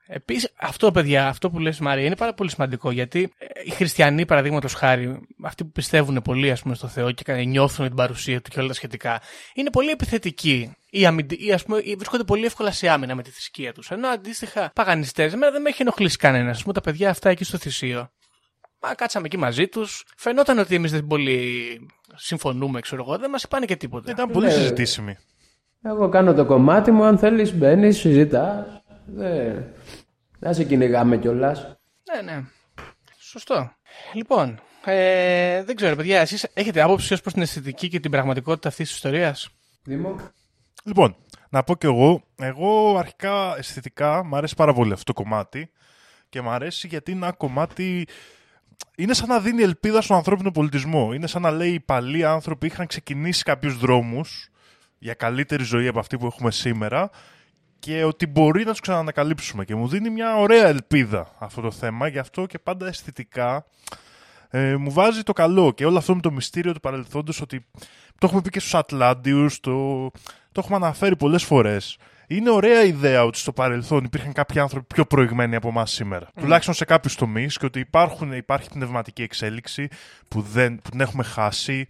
Επίσης, 0.08 0.52
αυτό, 0.56 0.90
παιδιά, 0.90 1.26
αυτό 1.28 1.50
που 1.50 1.58
λες 1.58 1.78
Μαρία, 1.78 2.04
είναι 2.04 2.16
πάρα 2.16 2.34
πολύ 2.34 2.50
σημαντικό 2.50 2.90
γιατί 2.90 3.32
ε, 3.38 3.46
οι 3.64 3.70
χριστιανοί, 3.70 4.26
παραδείγματος 4.26 4.74
χάρη, 4.74 5.20
αυτοί 5.42 5.64
που 5.64 5.70
πιστεύουν 5.70 6.22
πολύ 6.22 6.50
ας 6.50 6.62
πούμε, 6.62 6.74
στο 6.74 6.86
Θεό 6.86 7.10
και 7.12 7.22
κα- 7.22 7.34
νιώθουν 7.44 7.86
την 7.86 7.96
παρουσία 7.96 8.40
του 8.40 8.50
και 8.50 8.58
όλα 8.58 8.68
τα 8.68 8.74
σχετικά, 8.74 9.20
είναι 9.54 9.70
πολύ 9.70 9.90
επιθετικοί 9.90 10.76
ή, 10.90 11.06
αμυντι... 11.06 11.36
ή 11.46 11.52
ας 11.52 11.64
πούμε, 11.64 11.78
ή 11.78 11.94
βρίσκονται 11.94 12.24
πολύ 12.24 12.44
εύκολα 12.44 12.70
σε 12.70 12.88
άμυνα 12.88 13.14
με 13.14 13.22
τη 13.22 13.30
θρησκεία 13.30 13.72
τους. 13.72 13.90
Ενώ 13.90 14.08
αντίστοιχα, 14.08 14.70
παγανιστές, 14.74 15.32
εμένα 15.32 15.52
δεν 15.52 15.62
με 15.62 15.68
έχει 15.68 15.82
ενοχλήσει 15.82 16.16
κανένα. 16.16 16.50
Α 16.50 16.56
πούμε, 16.62 16.72
τα 16.74 16.80
παιδιά 16.80 17.10
αυτά 17.10 17.30
εκεί 17.30 17.44
στο 17.44 17.58
θυσίο. 17.58 18.10
Μα 18.82 18.94
κάτσαμε 18.94 19.26
εκεί 19.26 19.36
μαζί 19.38 19.66
τους. 19.68 20.04
Φαινόταν 20.16 20.58
ότι 20.58 20.74
εμείς 20.74 20.90
δεν 20.90 21.06
πολύ 21.06 21.50
συμφωνούμε, 22.14 22.80
ξέρω 22.80 23.04
εγώ. 23.06 23.18
Δεν 23.18 23.30
μας 23.30 23.42
είπανε 23.42 23.66
και 23.66 23.76
τίποτα. 23.76 24.10
Ήταν 24.10 24.30
πολύ 24.30 24.46
Ναι. 24.46 24.52
συζητήσιμη. 24.52 25.16
Εγώ 25.82 26.08
κάνω 26.08 26.34
το 26.34 26.44
κομμάτι 26.44 26.90
μου, 26.90 27.04
αν 27.04 27.18
θέλεις 27.18 27.54
μπαίνεις, 27.54 27.98
συζητάς. 27.98 28.66
Δεν, 29.06 29.64
δεν 30.38 30.54
σε 30.54 30.64
κυνηγάμε 30.64 31.18
κιόλας. 31.18 31.76
Ναι, 32.14 32.32
ναι. 32.32 32.44
Σωστό. 33.18 33.72
Λοιπόν, 34.12 34.60
ε, 34.84 35.64
δεν 35.64 35.76
ξέρω, 35.76 35.96
παιδιά, 35.96 36.20
εσείς 36.20 36.46
έχετε 36.54 36.82
άποψη 36.82 37.12
ως 37.12 37.20
προς 37.20 37.32
την 37.32 37.42
αισθητική 37.42 37.88
και 37.88 38.00
την 38.00 38.10
πραγματικότητα 38.10 38.68
αυτής 38.68 38.86
της 38.86 38.96
ιστορίας; 38.96 39.48
Δήμο. 39.84 40.16
Λοιπόν, 40.84 41.16
να 41.50 41.62
πω 41.62 41.76
κι 41.76 41.86
εγώ, 41.86 42.22
εγώ 42.36 42.98
αρχικά 42.98 43.56
αισθητικά 43.56 44.24
μου 44.24 44.36
αρέσει 44.36 44.54
πάρα 44.54 44.72
πολύ 44.72 44.92
αυτό 44.92 45.12
το 45.12 45.22
κομμάτι 45.22 45.70
και 46.28 46.40
μου 46.40 46.50
αρέσει 46.50 46.86
γιατί 46.86 47.10
είναι 47.10 47.26
ένα 47.26 47.34
κομμάτι. 47.34 48.06
Είναι 48.96 49.14
σαν 49.14 49.28
να 49.28 49.40
δίνει 49.40 49.62
ελπίδα 49.62 50.00
στον 50.00 50.16
ανθρώπινο 50.16 50.50
πολιτισμό. 50.50 51.12
Είναι 51.12 51.26
σαν 51.26 51.42
να 51.42 51.50
λέει 51.50 51.72
οι 51.72 51.80
παλιοί 51.80 52.24
άνθρωποι 52.24 52.66
είχαν 52.66 52.86
ξεκινήσει 52.86 53.42
κάποιους 53.42 53.76
δρόμους 53.76 54.48
για 54.98 55.14
καλύτερη 55.14 55.64
ζωή 55.64 55.86
από 55.86 55.98
αυτή 55.98 56.18
που 56.18 56.26
έχουμε 56.26 56.50
σήμερα 56.50 57.10
και 57.86 58.04
ότι 58.04 58.26
μπορεί 58.26 58.64
να 58.64 58.70
τους 58.70 58.80
ξανανακαλύψουμε. 58.80 59.64
Και 59.64 59.74
μου 59.74 59.88
δίνει 59.88 60.10
μια 60.10 60.36
ωραία 60.36 60.66
ελπίδα 60.66 61.28
αυτό 61.38 61.60
το 61.60 61.70
θέμα. 61.70 62.08
Γι' 62.08 62.18
αυτό 62.18 62.46
και 62.46 62.58
πάντα 62.58 62.86
αισθητικά 62.86 63.66
ε, 64.50 64.76
μου 64.76 64.92
βάζει 64.92 65.22
το 65.22 65.32
καλό 65.32 65.72
και 65.72 65.86
όλο 65.86 65.98
αυτό 65.98 66.14
με 66.14 66.20
το 66.20 66.30
μυστήριο 66.30 66.72
του 66.72 66.80
παρελθόντος 66.80 67.40
ότι 67.40 67.66
το 68.18 68.26
έχουμε 68.26 68.40
πει 68.40 68.50
και 68.50 68.60
στους 68.60 68.74
Ατλάντιους, 68.74 69.60
το, 69.60 70.10
το 70.52 70.60
έχουμε 70.60 70.76
αναφέρει 70.76 71.16
πολλές 71.16 71.44
φορές. 71.44 71.98
Είναι 72.26 72.50
ωραία 72.50 72.84
ιδέα 72.84 73.24
ότι 73.24 73.38
στο 73.38 73.52
παρελθόν 73.52 74.04
υπήρχαν 74.04 74.32
κάποιοι 74.32 74.60
άνθρωποι 74.60 74.94
πιο 74.94 75.04
προηγμένοι 75.06 75.56
από 75.56 75.68
εμάς 75.68 75.90
σήμερα. 75.90 76.28
Τουλάχιστον 76.40 76.74
σε 76.74 76.84
κάποιους 76.84 77.14
τομείς 77.14 77.58
και 77.58 77.66
ότι 77.66 77.80
υπάρχουν, 77.80 78.32
υπάρχει 78.32 78.68
πνευματική 78.68 79.22
εξέλιξη 79.22 79.88
που, 80.28 80.40
δεν, 80.40 80.80
που 80.82 80.90
την 80.90 81.00
έχουμε 81.00 81.22
χάσει. 81.22 81.86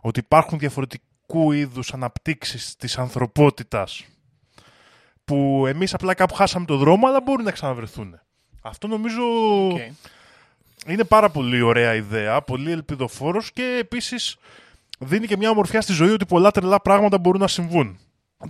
Ότι 0.00 0.20
υπάρχουν 0.20 0.58
διαφορετικού 0.58 1.52
είδους 1.52 1.92
αναπτύξεις 1.92 2.76
της 2.76 2.98
ανθρωπότητας 2.98 4.04
που 5.26 5.64
εμείς 5.66 5.94
απλά 5.94 6.14
κάπου 6.14 6.34
χάσαμε 6.34 6.64
το 6.64 6.76
δρόμο, 6.76 7.06
αλλά 7.06 7.20
μπορούν 7.20 7.44
να 7.44 7.50
ξαναβρεθούν. 7.50 8.20
Αυτό 8.62 8.86
νομίζω 8.86 9.22
Οκ. 9.72 9.78
είναι 10.86 11.04
πάρα 11.04 11.30
πολύ 11.30 11.60
ωραία 11.60 11.94
ιδέα, 11.94 12.42
πολύ 12.42 12.70
ελπιδοφόρος 12.70 13.52
και 13.52 13.78
επίσης 13.80 14.36
δίνει 14.98 15.26
και 15.26 15.36
μια 15.36 15.50
ομορφιά 15.50 15.80
στη 15.80 15.92
ζωή 15.92 16.10
ότι 16.10 16.26
πολλά 16.26 16.50
τρελά 16.50 16.80
πράγματα 16.80 17.18
μπορούν 17.18 17.40
να 17.40 17.48
συμβούν. 17.48 17.98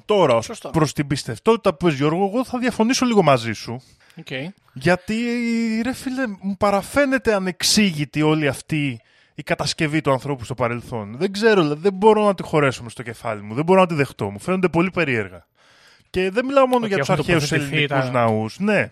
Τώρα, 0.04 0.34
ως 0.34 0.44
Σωστό. 0.44 0.70
προς 0.70 0.92
την 0.92 1.06
πιστευτότητα 1.06 1.74
που 1.74 1.84
'πες 1.84 1.94
Γιώργο, 1.94 2.24
εγώ 2.24 2.44
θα 2.44 2.58
διαφωνήσω 2.58 3.06
λίγο 3.06 3.22
μαζί 3.22 3.52
σου. 3.52 3.82
Οκ. 4.18 4.26
Γιατί, 4.72 5.14
ρε 5.84 5.92
φίλε, 5.92 6.26
μου 6.40 6.56
παραφαίνεται 6.56 7.34
ανεξήγητη 7.34 8.22
όλη 8.22 8.48
αυτή 8.48 9.00
η 9.34 9.42
κατασκευή 9.42 10.00
του 10.00 10.12
ανθρώπου 10.12 10.44
στο 10.44 10.54
παρελθόν. 10.54 11.16
Δεν 11.16 11.32
ξέρω, 11.32 11.62
δηλαδή, 11.62 11.80
δεν 11.80 11.92
μπορώ 11.92 12.24
να 12.24 12.34
τη 12.34 12.42
χωρέσω 12.42 12.82
μες 12.82 12.92
στο 12.92 13.02
κεφάλι 13.02 13.42
μου. 13.42 13.54
Δεν 13.54 13.64
μπορώ 13.64 13.80
να 13.80 13.86
τη 13.86 13.94
δεχτώ. 13.94 14.30
Μου 14.30 14.40
φαίνονται 14.40 14.68
πολύ 14.68 14.90
περίεργα. 14.90 15.46
Και 16.16 16.30
δεν 16.30 16.44
μιλάω 16.44 16.66
μόνο 16.66 16.78
Ότι 16.84 16.86
για 16.88 16.96
τους 16.98 17.08
έχουν 17.08 17.20
αρχαίους 17.20 17.42
τοποθετηθεί 17.48 17.76
ελληνικούς 17.76 18.04
τα- 18.04 18.10
ναούς. 18.10 18.58
Ναι, 18.58 18.90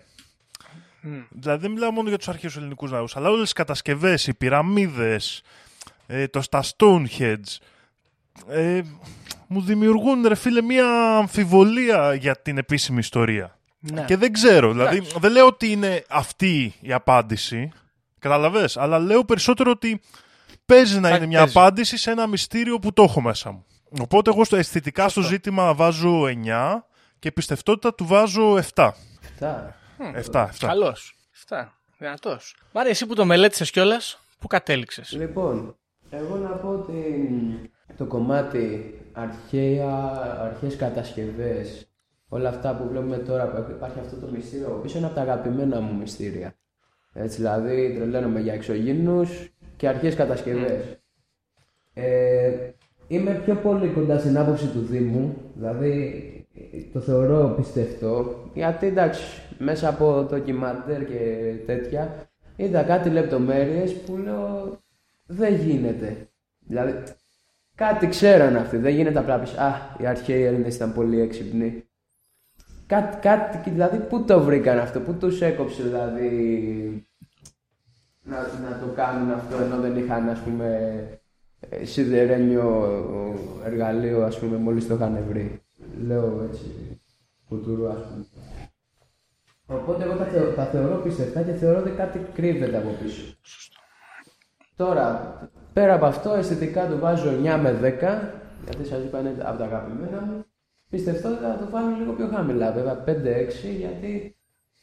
Μμ. 1.01 1.11
Δηλαδή 1.29 1.61
δεν 1.61 1.71
μιλάω 1.71 1.91
μόνο 1.91 2.09
για 2.09 2.17
τους 2.17 2.27
αρχαίους 2.27 2.57
ελληνικούς 2.57 2.91
ναούς, 2.91 3.15
αλλά 3.15 3.29
όλες 3.29 3.41
τις 3.43 3.53
κατασκευές, 3.53 4.27
οι 4.27 4.33
πυραμίδες, 4.33 5.41
ε, 6.07 6.27
το, 6.27 6.41
τα 6.49 6.63
Stonehenge, 6.77 7.57
ε, 8.47 8.81
μου 9.47 9.61
δημιουργούν 9.61 10.27
ρε 10.27 10.35
φίλε 10.35 10.61
μια 10.61 11.17
αμφιβολία 11.17 12.13
για 12.13 12.35
την 12.41 12.57
επίσημη 12.57 12.99
ιστορία. 12.99 13.57
Ναι. 13.79 14.01
Και 14.05 14.17
δεν 14.17 14.31
ξέρω, 14.33 14.71
δηλαδή 14.71 15.01
δεν 15.19 15.31
λέω 15.31 15.45
ότι 15.45 15.71
είναι 15.71 16.03
αυτή 16.09 16.73
η 16.79 16.93
απάντηση, 16.93 17.71
καταλαβες, 18.19 18.77
αλλά 18.77 18.99
λέω 18.99 19.25
περισσότερο 19.25 19.71
ότι 19.71 20.01
παίζει 20.65 20.99
να 20.99 21.09
Θα- 21.09 21.15
είναι 21.15 21.25
μια 21.25 21.39
παίζει. 21.39 21.57
απάντηση 21.57 21.97
σε 21.97 22.11
ένα 22.11 22.27
μυστήριο 22.27 22.79
που 22.79 22.93
το 22.93 23.03
έχω 23.03 23.21
μέσα 23.21 23.51
μου. 23.51 23.65
Οπότε 24.01 24.29
εγώ 24.29 24.43
στο 24.43 24.55
αισθητικά 24.55 25.09
στο 25.09 25.21
ζήτημα 25.21 25.73
βάζω 25.73 26.25
9 26.27 26.85
και 27.25 27.31
πιστευτότητα 27.31 27.93
του 27.93 28.05
βάζω 28.05 28.55
7. 28.73 28.91
Αυτά. 29.23 29.75
7, 30.31 30.47
7. 30.47 30.47
Καλός. 30.59 31.15
Αυτά. 31.33 31.73
Δυνατός. 31.97 32.55
Μάρια, 32.73 32.91
εσύ 32.91 33.05
που 33.05 33.15
το 33.15 33.25
μελέτησες 33.25 33.71
κιόλας, 33.71 34.19
πού 34.39 34.47
κατέληξες; 34.47 35.11
Λοιπόν, 35.11 35.75
εγώ 36.09 36.35
να 36.35 36.49
πω 36.49 36.67
ότι 36.67 37.01
το 37.97 38.05
κομμάτι 38.05 38.95
αρχαία, 39.11 40.11
αρχαίες 40.39 40.75
κατασκευές, 40.75 41.87
όλα 42.27 42.49
αυτά 42.49 42.75
που 42.75 42.87
βλέπουμε 42.87 43.17
τώρα 43.17 43.47
που 43.47 43.71
υπάρχει 43.71 43.99
αυτό 43.99 44.15
το 44.15 44.27
μυστήριο 44.31 44.67
από 44.67 44.75
πίσω 44.75 44.97
είναι 44.97 45.05
από 45.05 45.15
τα 45.15 45.21
αγαπημένα 45.21 45.79
μου 45.79 45.95
μυστήρια. 45.95 46.55
Έτσι, 47.13 47.37
δηλαδή 47.37 47.93
τρελαίνομαι 47.95 48.39
για 48.39 48.53
εξωγήινους 48.53 49.49
και 49.75 49.87
αρχαίες 49.87 50.15
κατασκευές. 50.15 50.99
Ε, 51.93 52.71
είμαι 53.07 53.41
πιο 53.45 53.55
πολύ 53.55 53.87
κοντά 53.87 54.19
στην 54.19 54.37
άποψη 54.37 54.67
του 54.67 54.81
Δήμου, 54.81 55.51
δηλαδή 55.55 56.29
το 56.93 56.99
θεωρώ 56.99 57.53
πιστευτό, 57.57 58.43
γιατί 58.53 58.87
εντάξει, 58.87 59.41
μέσα 59.57 59.89
από 59.89 60.25
ντοκιμαντέρ 60.29 61.05
και 61.05 61.53
τέτοια, 61.65 62.29
είδα 62.55 62.83
κάτι 62.83 63.09
λεπτομέρειες 63.09 63.93
που 63.93 64.17
λέω 64.17 64.77
δεν 65.25 65.55
γίνεται. 65.55 66.27
Δηλαδή, 66.59 67.03
κάτι 67.75 68.07
ξέραν 68.07 68.55
αυτοί, 68.55 68.77
δεν 68.77 68.93
γίνεται 68.93 69.19
απλά 69.19 69.39
πεις, 69.39 69.57
α, 69.57 69.95
οι 70.01 70.05
αρχαίοι 70.05 70.43
Έλληνες 70.43 70.75
ήταν 70.75 70.93
πολύ 70.93 71.21
έξυπνοι. 71.21 71.83
Κάτι, 72.87 73.17
κάτι, 73.17 73.69
δηλαδή, 73.69 73.97
πού 73.97 74.23
το 74.23 74.43
βρήκαν 74.43 74.79
αυτό, 74.79 74.99
πού 74.99 75.13
τους 75.13 75.41
έκοψε 75.41 75.83
δηλαδή 75.83 77.07
να, 78.25 78.37
να 78.37 78.79
το 78.79 78.93
κάνουν 78.95 79.31
αυτό 79.31 79.57
ενώ 79.57 79.77
δεν 79.79 79.97
είχαν 79.97 80.29
ας 80.29 80.39
πούμε 80.39 80.99
ε, 81.69 81.85
σιδερένιο 81.85 82.89
εργαλείο 83.65 84.23
ας 84.23 84.39
πούμε 84.39 84.57
μόλις 84.57 84.87
το 84.87 84.93
είχαν 84.93 85.23
βρει. 85.29 85.64
Λέω 85.99 86.47
έτσι, 86.49 86.99
κουτουρού 87.47 87.87
ας 87.87 87.97
πούμε. 88.09 88.25
Οπότε 89.67 90.03
εγώ 90.03 90.13
τα, 90.15 90.25
θεω- 90.25 90.51
τα 90.53 90.65
θεωρώ 90.65 90.95
πιστευτά 90.95 91.41
και 91.41 91.53
θεωρώ 91.53 91.79
ότι 91.79 91.89
κάτι 91.89 92.19
κρύβεται 92.33 92.77
από 92.77 92.89
πίσω. 93.03 93.35
Τώρα, 94.75 95.33
πέρα 95.73 95.93
από 95.93 96.05
αυτό, 96.05 96.33
αισθητικά 96.33 96.87
του 96.87 96.99
βάζω 96.99 97.29
9 97.29 97.59
με 97.61 97.71
10, 97.71 98.33
γιατί 98.63 98.85
σας 98.87 99.03
είπα 99.03 99.19
είναι 99.19 99.35
από 99.43 99.57
τα 99.57 99.63
αγαπημένα 99.65 100.21
μου. 100.21 100.45
Πιστευτότητα 100.89 101.47
θα 101.57 101.65
το 101.65 101.69
βάλω 101.71 101.95
λίγο 101.97 102.13
πιο 102.13 102.27
χαμηλά, 102.27 102.71
βέβαια 102.71 103.03
5-6, 103.05 103.75
γιατί 103.77 104.35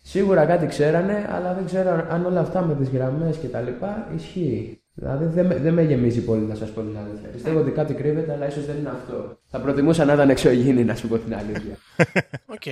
σίγουρα 0.02 0.46
κάτι 0.46 0.66
ξέρανε, 0.66 1.28
αλλά 1.30 1.54
δεν 1.54 1.64
ξέρω 1.64 2.06
αν 2.10 2.26
όλα 2.26 2.40
αυτά 2.40 2.62
με 2.62 2.74
τις 2.74 2.88
γραμμές 2.88 3.36
και 3.36 3.48
τα 3.48 3.60
λοιπά 3.60 4.08
ισχύει. 4.14 4.81
Δηλαδή 4.94 5.24
δεν 5.24 5.46
με, 5.46 5.56
δεν 5.56 5.74
με 5.74 5.82
γεμίζει 5.82 6.24
πολύ 6.24 6.42
να 6.42 6.54
σας 6.54 6.70
πω 6.70 6.80
την 6.80 6.98
αλήθεια. 6.98 7.28
Πιστεύω 7.28 7.58
ότι 7.58 7.70
κάτι 7.70 7.94
κρύβεται, 7.94 8.32
αλλά 8.32 8.48
ίσως 8.48 8.66
δεν 8.66 8.76
είναι 8.76 8.88
αυτό. 8.88 9.38
Θα 9.46 9.60
προτιμούσα 9.60 10.04
να 10.04 10.12
ήταν 10.12 10.30
εξωγήινοι, 10.30 10.84
να 10.84 10.94
σου 10.94 11.08
πω 11.08 11.18
την 11.18 11.34
αλήθεια. 11.34 11.76
Οκ. 12.54 12.62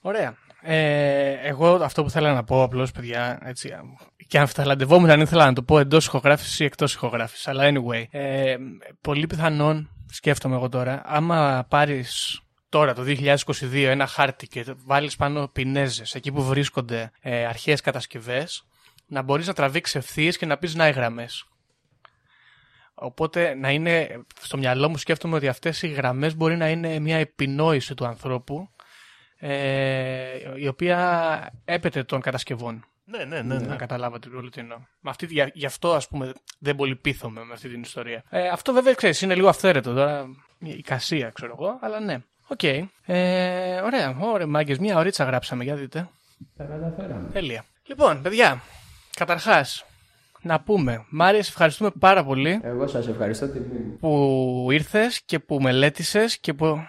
Ωραία. 0.00 0.36
Ε, 0.62 1.32
εγώ 1.42 1.74
αυτό 1.74 2.02
που 2.02 2.10
θέλω 2.10 2.32
να 2.32 2.44
πω 2.44 2.62
απλώς, 2.62 2.92
παιδιά, 2.92 3.38
έτσι, 3.44 3.70
και 4.26 4.38
αμφιταλαντευόμουν 4.38 5.10
αν 5.10 5.20
ήθελα 5.20 5.46
να 5.46 5.52
το 5.52 5.62
πω 5.62 5.78
εντός 5.78 6.06
ηχογράφησης 6.06 6.60
ή 6.60 6.64
εκτός 6.64 6.94
ηχογράφησης. 6.94 7.48
Αλλά 7.48 7.64
anyway, 7.72 8.04
ε, 8.10 8.56
πολύ 9.00 9.26
πιθανόν, 9.26 9.90
σκέφτομαι 10.10 10.54
εγώ 10.54 10.68
τώρα, 10.68 11.02
άμα 11.04 11.66
πάρεις 11.68 12.40
τώρα 12.68 12.94
το 12.94 13.02
2022 13.02 13.36
ένα 13.72 14.06
χάρτη 14.06 14.46
και 14.46 14.64
βάλεις 14.86 15.16
πάνω 15.16 15.50
πινέζες 15.52 16.14
εκεί 16.14 16.32
που 16.32 16.42
βρίσκονται 16.42 17.10
ε, 17.20 17.46
αρχαίες 17.46 17.80
κατασκευές, 17.80 18.64
να 19.10 19.22
μπορείς 19.22 19.46
να 19.46 19.52
τραβήξεις 19.52 19.94
ευθείες 19.94 20.36
και 20.36 20.46
να 20.46 20.58
πεις 20.58 20.74
να 20.74 20.88
οι 20.88 20.92
γραμμές. 20.92 21.44
Οπότε 22.94 23.54
να 23.54 23.70
είναι, 23.70 24.24
στο 24.40 24.56
μυαλό 24.56 24.88
μου 24.88 24.96
σκέφτομαι 24.96 25.36
ότι 25.36 25.48
αυτές 25.48 25.82
οι 25.82 25.88
γραμμές 25.88 26.36
μπορεί 26.36 26.56
να 26.56 26.68
είναι 26.68 26.98
μια 26.98 27.16
επινόηση 27.16 27.94
του 27.94 28.06
ανθρώπου 28.06 28.70
ε, 29.38 30.38
η 30.56 30.66
οποία 30.66 31.50
έπεται 31.64 32.02
των 32.02 32.20
κατασκευών. 32.20 32.84
Ναι, 33.04 33.24
ναι, 33.24 33.42
ναι. 33.42 33.58
ναι. 33.58 33.66
Να 33.66 33.76
καταλάβατε 33.76 34.28
πολύ 34.28 34.50
τι 34.50 34.60
εννοώ. 34.60 34.78
Με 35.00 35.10
αυτή, 35.10 35.26
για, 35.26 35.50
γι' 35.54 35.66
αυτό 35.66 35.92
ας 35.94 36.08
πούμε 36.08 36.32
δεν 36.58 36.76
πολύ 36.76 36.96
πείθομαι 36.96 37.44
με 37.44 37.52
αυτή 37.52 37.68
την 37.68 37.80
ιστορία. 37.80 38.24
Ε, 38.30 38.48
αυτό 38.48 38.72
βέβαια 38.72 38.94
ξέρεις 38.94 39.20
είναι 39.20 39.34
λίγο 39.34 39.48
αυθαίρετο 39.48 39.94
τώρα. 39.94 40.26
Εικασία 40.58 41.30
ξέρω 41.30 41.54
εγώ, 41.58 41.78
αλλά 41.80 42.00
ναι. 42.00 42.18
Οκ. 42.46 42.62
Ε, 42.62 43.80
ωραία, 43.80 44.16
ωραία 44.20 44.46
μάγκες. 44.46 44.78
Μια 44.78 44.98
ωρίτσα 44.98 45.24
γράψαμε, 45.24 45.64
για 45.64 45.74
δείτε. 45.74 46.08
Τα 46.56 46.64
καταφέραμε. 46.64 47.30
Τέλεια. 47.30 47.64
Λοιπόν, 47.86 48.22
παιδιά, 48.22 48.62
καταρχάς, 49.20 49.84
να 50.42 50.60
πούμε, 50.60 51.04
Μάριε, 51.10 51.42
σε 51.42 51.50
ευχαριστούμε 51.50 51.90
πάρα 51.98 52.24
πολύ 52.24 52.60
Εγώ 52.62 52.86
σας 52.86 53.08
ευχαριστώ 53.08 53.48
τιμή 53.48 53.78
μου. 53.78 53.96
που 54.00 54.68
ήρθες 54.70 55.22
και 55.24 55.38
που 55.38 55.60
μελέτησες 55.60 56.38
και 56.38 56.54
που... 56.54 56.84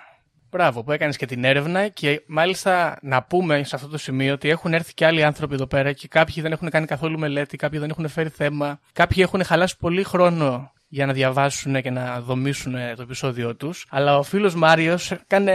Μπράβο, 0.51 0.83
που 0.83 0.91
έκανες 0.91 1.17
και 1.17 1.25
την 1.25 1.43
έρευνα 1.43 1.87
και 1.87 2.23
μάλιστα 2.27 2.97
να 3.01 3.23
πούμε 3.23 3.63
σε 3.63 3.75
αυτό 3.75 3.87
το 3.87 3.97
σημείο 3.97 4.33
ότι 4.33 4.49
έχουν 4.49 4.73
έρθει 4.73 4.93
και 4.93 5.05
άλλοι 5.05 5.23
άνθρωποι 5.23 5.53
εδώ 5.53 5.67
πέρα 5.67 5.93
και 5.93 6.07
κάποιοι 6.07 6.41
δεν 6.41 6.51
έχουν 6.51 6.69
κάνει 6.69 6.85
καθόλου 6.85 7.19
μελέτη, 7.19 7.57
κάποιοι 7.57 7.79
δεν 7.79 7.89
έχουν 7.89 8.07
φέρει 8.07 8.29
θέμα, 8.29 8.79
κάποιοι 8.93 9.17
έχουν 9.27 9.43
χαλάσει 9.43 9.77
πολύ 9.77 10.03
χρόνο 10.03 10.71
για 10.87 11.05
να 11.05 11.13
διαβάσουν 11.13 11.81
και 11.81 11.89
να 11.89 12.21
δομήσουν 12.21 12.73
το 12.95 13.01
επεισόδιό 13.01 13.55
τους. 13.55 13.85
Αλλά 13.89 14.17
ο 14.17 14.23
φίλος 14.23 14.55
Μάριος 14.55 15.11
έκανε 15.11 15.53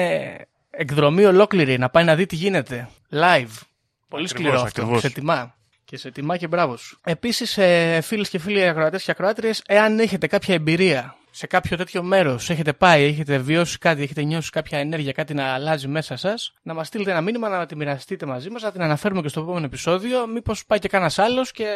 εκδρομή 0.71 1.25
ολόκληρη 1.25 1.79
να 1.79 1.89
πάει 1.89 2.05
να 2.05 2.15
δει 2.15 2.27
τι 2.27 2.37
γίνεται. 2.37 2.89
Live. 3.11 3.61
Πολύ 4.09 4.29
σκληρό 4.29 4.61
αυτό. 4.61 4.67
ακριβώς. 4.67 5.01
Σε 5.01 5.11
τιμά. 5.11 5.55
Και 5.87 5.97
σε 5.97 6.11
τιμά 6.11 6.37
και 6.37 6.47
μπράβος 6.47 6.81
σου. 6.81 6.99
Επίσης, 7.05 7.59
ε, 7.59 8.01
φίλες 8.03 8.29
και 8.29 8.39
φίλοι 8.39 8.69
ακροατές 8.69 9.03
και 9.03 9.11
ακροάτριες, 9.11 9.63
εάν 9.67 9.99
έχετε 9.99 10.27
κάποια 10.27 10.55
εμπειρία 10.55 11.17
σε 11.31 11.47
κάποιο 11.47 11.77
τέτοιο 11.77 12.03
μέρος, 12.03 12.51
έχετε 12.51 12.73
πάει, 12.73 13.05
έχετε 13.05 13.39
βιώσει 13.39 13.79
κάτι, 13.79 14.03
έχετε 14.03 14.23
νιώσει 14.23 14.51
κάποια 14.51 14.79
ενέργεια, 14.79 15.13
κάτι 15.13 15.35
να 15.35 15.45
αλλάζει 15.45 15.89
μέσα 15.89 16.17
σας, 16.17 16.53
να 16.63 16.75
μας 16.75 16.87
στείλετε 16.87 17.11
ένα 17.11 17.21
μήνυμα, 17.21 17.49
να 17.49 17.67
τη 17.67 17.77
μοιραστείτε 17.77 18.27
μαζί 18.27 18.51
μας, 18.51 18.63
να 18.63 18.73
την 18.73 18.83
αναφέρουμε 18.83 19.21
και 19.21 19.29
στο 19.29 19.41
επόμενο 19.41 19.65
επεισόδιο. 19.65 20.27
Μήπως 20.27 20.67
πάει 20.67 20.79
και 20.79 20.89
κανένας 20.89 21.19
άλλος 21.19 21.51
και 21.51 21.67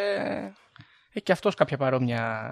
έχει 1.09 1.23
και 1.23 1.31
αυτός 1.31 1.55
κάποια 1.55 1.77
παρόμοια 1.77 2.51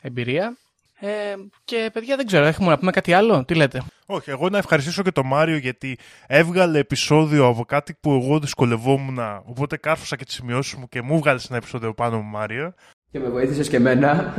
εμπειρία. 0.00 0.56
Ε, 1.00 1.34
και 1.64 1.90
παιδιά, 1.92 2.16
δεν 2.16 2.26
ξέρω, 2.26 2.44
έχουμε 2.44 2.68
να 2.68 2.78
πούμε 2.78 2.90
κάτι 2.90 3.12
άλλο; 3.12 3.44
Τι 3.44 3.54
λέτε; 3.54 3.82
Όχι, 4.06 4.30
εγώ 4.30 4.48
να 4.48 4.58
ευχαριστήσω 4.58 5.02
και 5.02 5.12
τον 5.12 5.26
Μάριο 5.26 5.56
γιατί 5.56 5.98
έβγαλε 6.26 6.78
επεισόδιο 6.78 7.46
από 7.46 7.64
κάτι 7.64 7.94
που 8.00 8.12
εγώ 8.12 8.38
δυσκολευόμουν. 8.38 9.18
Οπότε 9.44 9.76
κάρφωσα 9.76 10.16
και 10.16 10.24
τις 10.24 10.34
σημειώσεις 10.34 10.74
μου 10.74 10.88
και 10.88 11.02
μου 11.02 11.18
βγάλε 11.18 11.40
ένα 11.48 11.56
επεισόδιο 11.56 11.94
πάνω 11.94 12.16
μου, 12.16 12.30
Μάριο. 12.30 12.74
Και 13.10 13.18
με 13.18 13.28
βοήθησες 13.28 13.68
και 13.68 13.76
εμένα. 13.76 14.34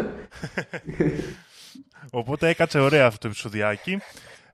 Οπότε 2.11 2.47
έκατσε 2.47 2.79
ωραία 2.79 3.05
αυτό 3.05 3.19
το 3.19 3.27
επεισοδιάκι. 3.27 3.99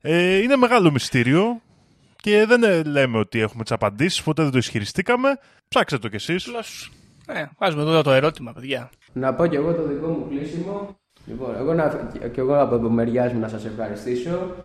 Ε, 0.01 0.37
είναι 0.37 0.55
μεγάλο 0.55 0.91
μυστήριο 0.91 1.61
και 2.15 2.45
δεν 2.45 2.63
ε, 2.63 2.83
λέμε 2.83 3.17
ότι 3.17 3.39
έχουμε 3.39 3.63
τις 3.63 3.71
απαντήσεις, 3.71 4.23
ποτέ 4.23 4.41
δεν 4.43 4.51
το 4.51 4.57
ισχυριστήκαμε. 4.57 5.37
Ψάξτε 5.67 5.97
το 5.97 6.07
κι 6.07 6.15
εσείς. 6.15 6.47
Απλώς, 6.47 6.91
ε, 7.27 7.45
βάζουμε 7.57 7.81
εδώ 7.81 8.01
το 8.01 8.11
ερώτημα, 8.11 8.53
παιδιά. 8.53 8.89
να 9.13 9.33
πω 9.33 9.47
και 9.47 9.55
εγώ 9.55 9.73
το 9.73 9.87
δικό 9.87 10.07
μου 10.07 10.27
κλείσιμο. 10.29 10.97
Λοιπόν, 11.25 11.55
εγώ 11.55 11.73
να, 11.73 12.09
και 12.31 12.39
εγώ 12.41 12.59
από 12.59 12.79
το 12.79 12.89
μεριά 12.89 13.31
μου 13.33 13.39
να 13.39 13.47
σας 13.47 13.65
ευχαριστήσω. 13.65 14.55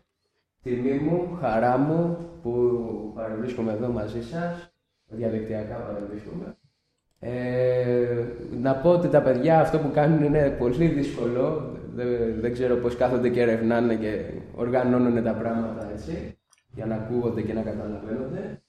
Τιμή 0.62 0.92
μου, 0.98 1.38
χαρά 1.40 1.76
μου 1.76 2.18
που 2.42 2.80
παρευρίσκομαι 3.14 3.72
εδώ 3.72 3.88
μαζί 3.88 4.22
σας. 4.22 4.72
Διαδικτυακά 5.06 5.74
παρευρίσκομαι. 5.74 6.56
Ε, 7.20 8.24
να 8.60 8.74
πω 8.74 8.90
ότι 8.90 9.08
τα 9.08 9.22
παιδιά 9.22 9.60
αυτό 9.60 9.78
που 9.78 9.90
κάνουν 9.90 10.22
είναι 10.24 10.50
πολύ 10.58 10.86
δύσκολο. 10.86 11.72
Δεν, 11.94 12.40
δεν 12.40 12.52
ξέρω 12.52 12.76
πώς 12.76 12.96
κάθονται 12.96 13.28
και 13.28 13.40
ερευνάνε 13.40 13.94
και 13.94 14.24
οργανώνουν 14.54 15.22
τα 15.24 15.32
πράγματα 15.32 15.90
έτσι. 15.92 16.38
Για 16.74 16.86
να 16.86 16.94
ακούγονται 16.94 17.42
και 17.42 17.52
να 17.52 17.62
καταλαβαίνονται. 17.62 18.62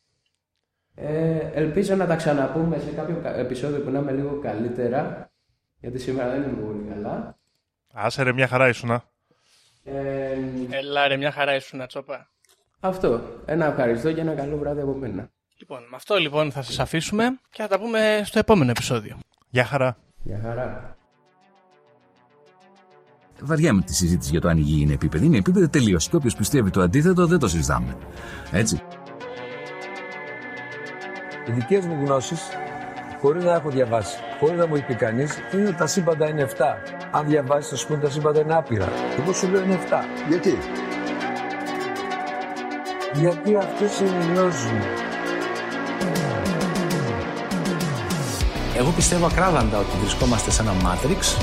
Ε, 0.95 1.37
ελπίζω 1.53 1.95
να 1.95 2.05
τα 2.05 2.15
ξαναπούμε 2.15 2.77
σε 2.77 2.91
κάποιο 2.91 3.15
κα- 3.23 3.35
επεισόδιο 3.37 3.79
που 3.79 3.89
να 3.89 3.99
είμαι 3.99 4.11
λίγο 4.11 4.39
καλύτερα. 4.41 5.31
Γιατί 5.79 5.97
σήμερα 5.99 6.29
δεν 6.31 6.41
είμαι 6.43 6.61
πολύ 6.61 6.83
καλά. 6.93 7.38
Άσε 7.93 8.23
ρε, 8.23 8.33
μια 8.33 8.47
χαρά 8.47 8.67
ήσουνα. 8.67 9.03
Ε, 9.83 10.35
Ελά, 10.69 11.07
ρε, 11.07 11.17
μια 11.17 11.31
χαρά 11.31 11.55
ήσουν, 11.55 11.87
τσόπα. 11.87 12.27
αυτό. 12.79 13.21
Ένα 13.45 13.65
ευχαριστώ 13.65 14.13
και 14.13 14.21
ένα 14.21 14.33
καλό 14.35 14.57
βράδυ 14.57 14.81
από 14.81 14.93
μένα. 14.93 15.29
Λοιπόν, 15.57 15.79
με 15.89 15.95
αυτό 15.95 16.15
λοιπόν 16.15 16.51
θα 16.51 16.61
σας 16.61 16.79
αφήσουμε 16.79 17.39
και 17.49 17.61
θα 17.61 17.67
τα 17.67 17.79
πούμε 17.79 18.21
στο 18.25 18.39
επόμενο 18.39 18.71
επεισόδιο. 18.71 19.17
Γεια 19.49 19.65
χαρά. 19.65 19.97
Γεια 20.23 20.39
χαρά. 20.43 20.97
Βαριάμε 23.41 23.81
τη 23.81 23.93
συζήτηση 23.95 24.29
για 24.31 24.41
το 24.41 24.47
αν 24.47 24.57
η 24.57 24.61
γη 24.61 24.81
είναι 24.81 24.93
επίπεδη. 24.93 25.25
Είναι 25.25 25.37
επίπεδη 25.37 25.69
τελείως. 25.69 26.09
Και 26.09 26.15
όποιος 26.15 26.35
πιστεύει 26.35 26.69
το 26.69 26.81
αντίθετο 26.81 27.25
δεν 27.27 27.39
το 27.39 27.47
συζητάμε. 27.47 27.97
Έτσι. 28.51 28.81
Οι 31.47 31.51
δικές 31.51 31.85
μου 31.85 32.05
γνώσεις, 32.05 32.41
χωρίς 33.21 33.43
να 33.43 33.53
έχω 33.53 33.69
διαβάσει, 33.69 34.17
χωρίς 34.39 34.57
να 34.57 34.67
μου 34.67 34.75
έχει 34.75 34.83
πει 34.83 34.95
κανείς, 34.95 35.37
είναι 35.53 35.67
ότι 35.67 35.77
τα 35.77 35.87
σύμπαντα 35.87 36.29
είναι 36.29 36.47
7. 36.57 36.63
Αν 37.11 37.25
διαβάσεις, 37.27 37.69
θα 37.69 37.75
σου 37.75 37.87
πούνε 37.87 37.99
τα 37.99 38.09
σύμπαντα 38.09 38.39
είναι 38.41 38.55
άπειρα. 38.55 38.89
Εγώ 39.19 39.33
σου 39.33 39.47
λέω 39.47 39.63
είναι 39.63 39.79
7. 39.89 40.03
Γιατί; 40.27 40.57
Γιατί 43.13 43.55
αυτέ 43.55 43.87
συνειδητοποιούν. 43.87 44.81
Εγώ 48.77 48.91
πιστεύω 48.91 49.25
ακράδαντα 49.25 49.77
ότι 49.77 49.97
βρισκόμαστε 50.01 50.51
σε 50.51 50.61
ένα 50.61 50.73
Matrix, 50.83 51.41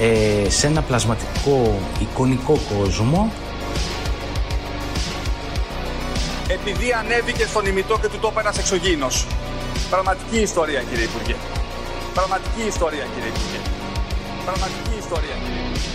ε, 0.00 0.50
σε 0.50 0.66
ένα 0.66 0.82
πλασματικό 0.82 1.78
εικονικό 2.00 2.58
κόσμο 2.78 3.32
Επειδή 6.48 6.92
ανέβηκε 6.92 7.46
στον 7.46 7.66
ημιτό 7.66 7.98
και 8.00 8.08
του 8.08 8.18
τόπου 8.18 8.38
ένας 8.38 8.58
εξωγήινος. 8.58 9.26
Πραγματική 9.94 10.38
ιστορία, 10.38 10.80
κύριε 10.88 11.04
Υπουργέ. 11.04 11.36
Πραγματική 12.14 12.62
ιστορία, 12.72 13.04
κύριε 13.14 13.30
Υπουργέ. 13.34 13.60
Πραγματική 14.44 14.94
ιστορία, 15.04 15.36
κύριε 15.42 15.62
Υπουργέ. 15.66 15.90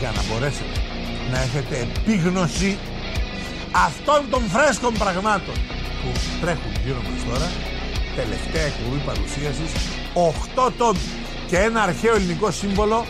για 0.00 0.10
να 0.16 0.22
μπορέσετε 0.26 0.76
να 1.32 1.38
έχετε 1.46 1.74
επίγνωση 1.86 2.78
αυτών 3.86 4.20
των 4.30 4.42
φρέσκων 4.54 4.92
πραγμάτων 5.02 5.54
που 6.00 6.08
τρέχουν 6.40 6.72
γύρω 6.84 7.00
μας 7.08 7.20
τώρα 7.28 7.48
τελευταία 8.16 8.64
εκπομπή 8.70 9.00
παρουσίασης 9.08 9.70
8 10.66 10.72
τόμοι 10.78 11.06
και 11.46 11.58
ένα 11.58 11.82
αρχαίο 11.82 12.14
ελληνικό 12.14 12.50
σύμβολο 12.50 13.04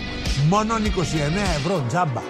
μόνο 0.48 0.74
29 0.76 0.80
ευρώ 1.58 1.84
τζάμπα 1.88 2.22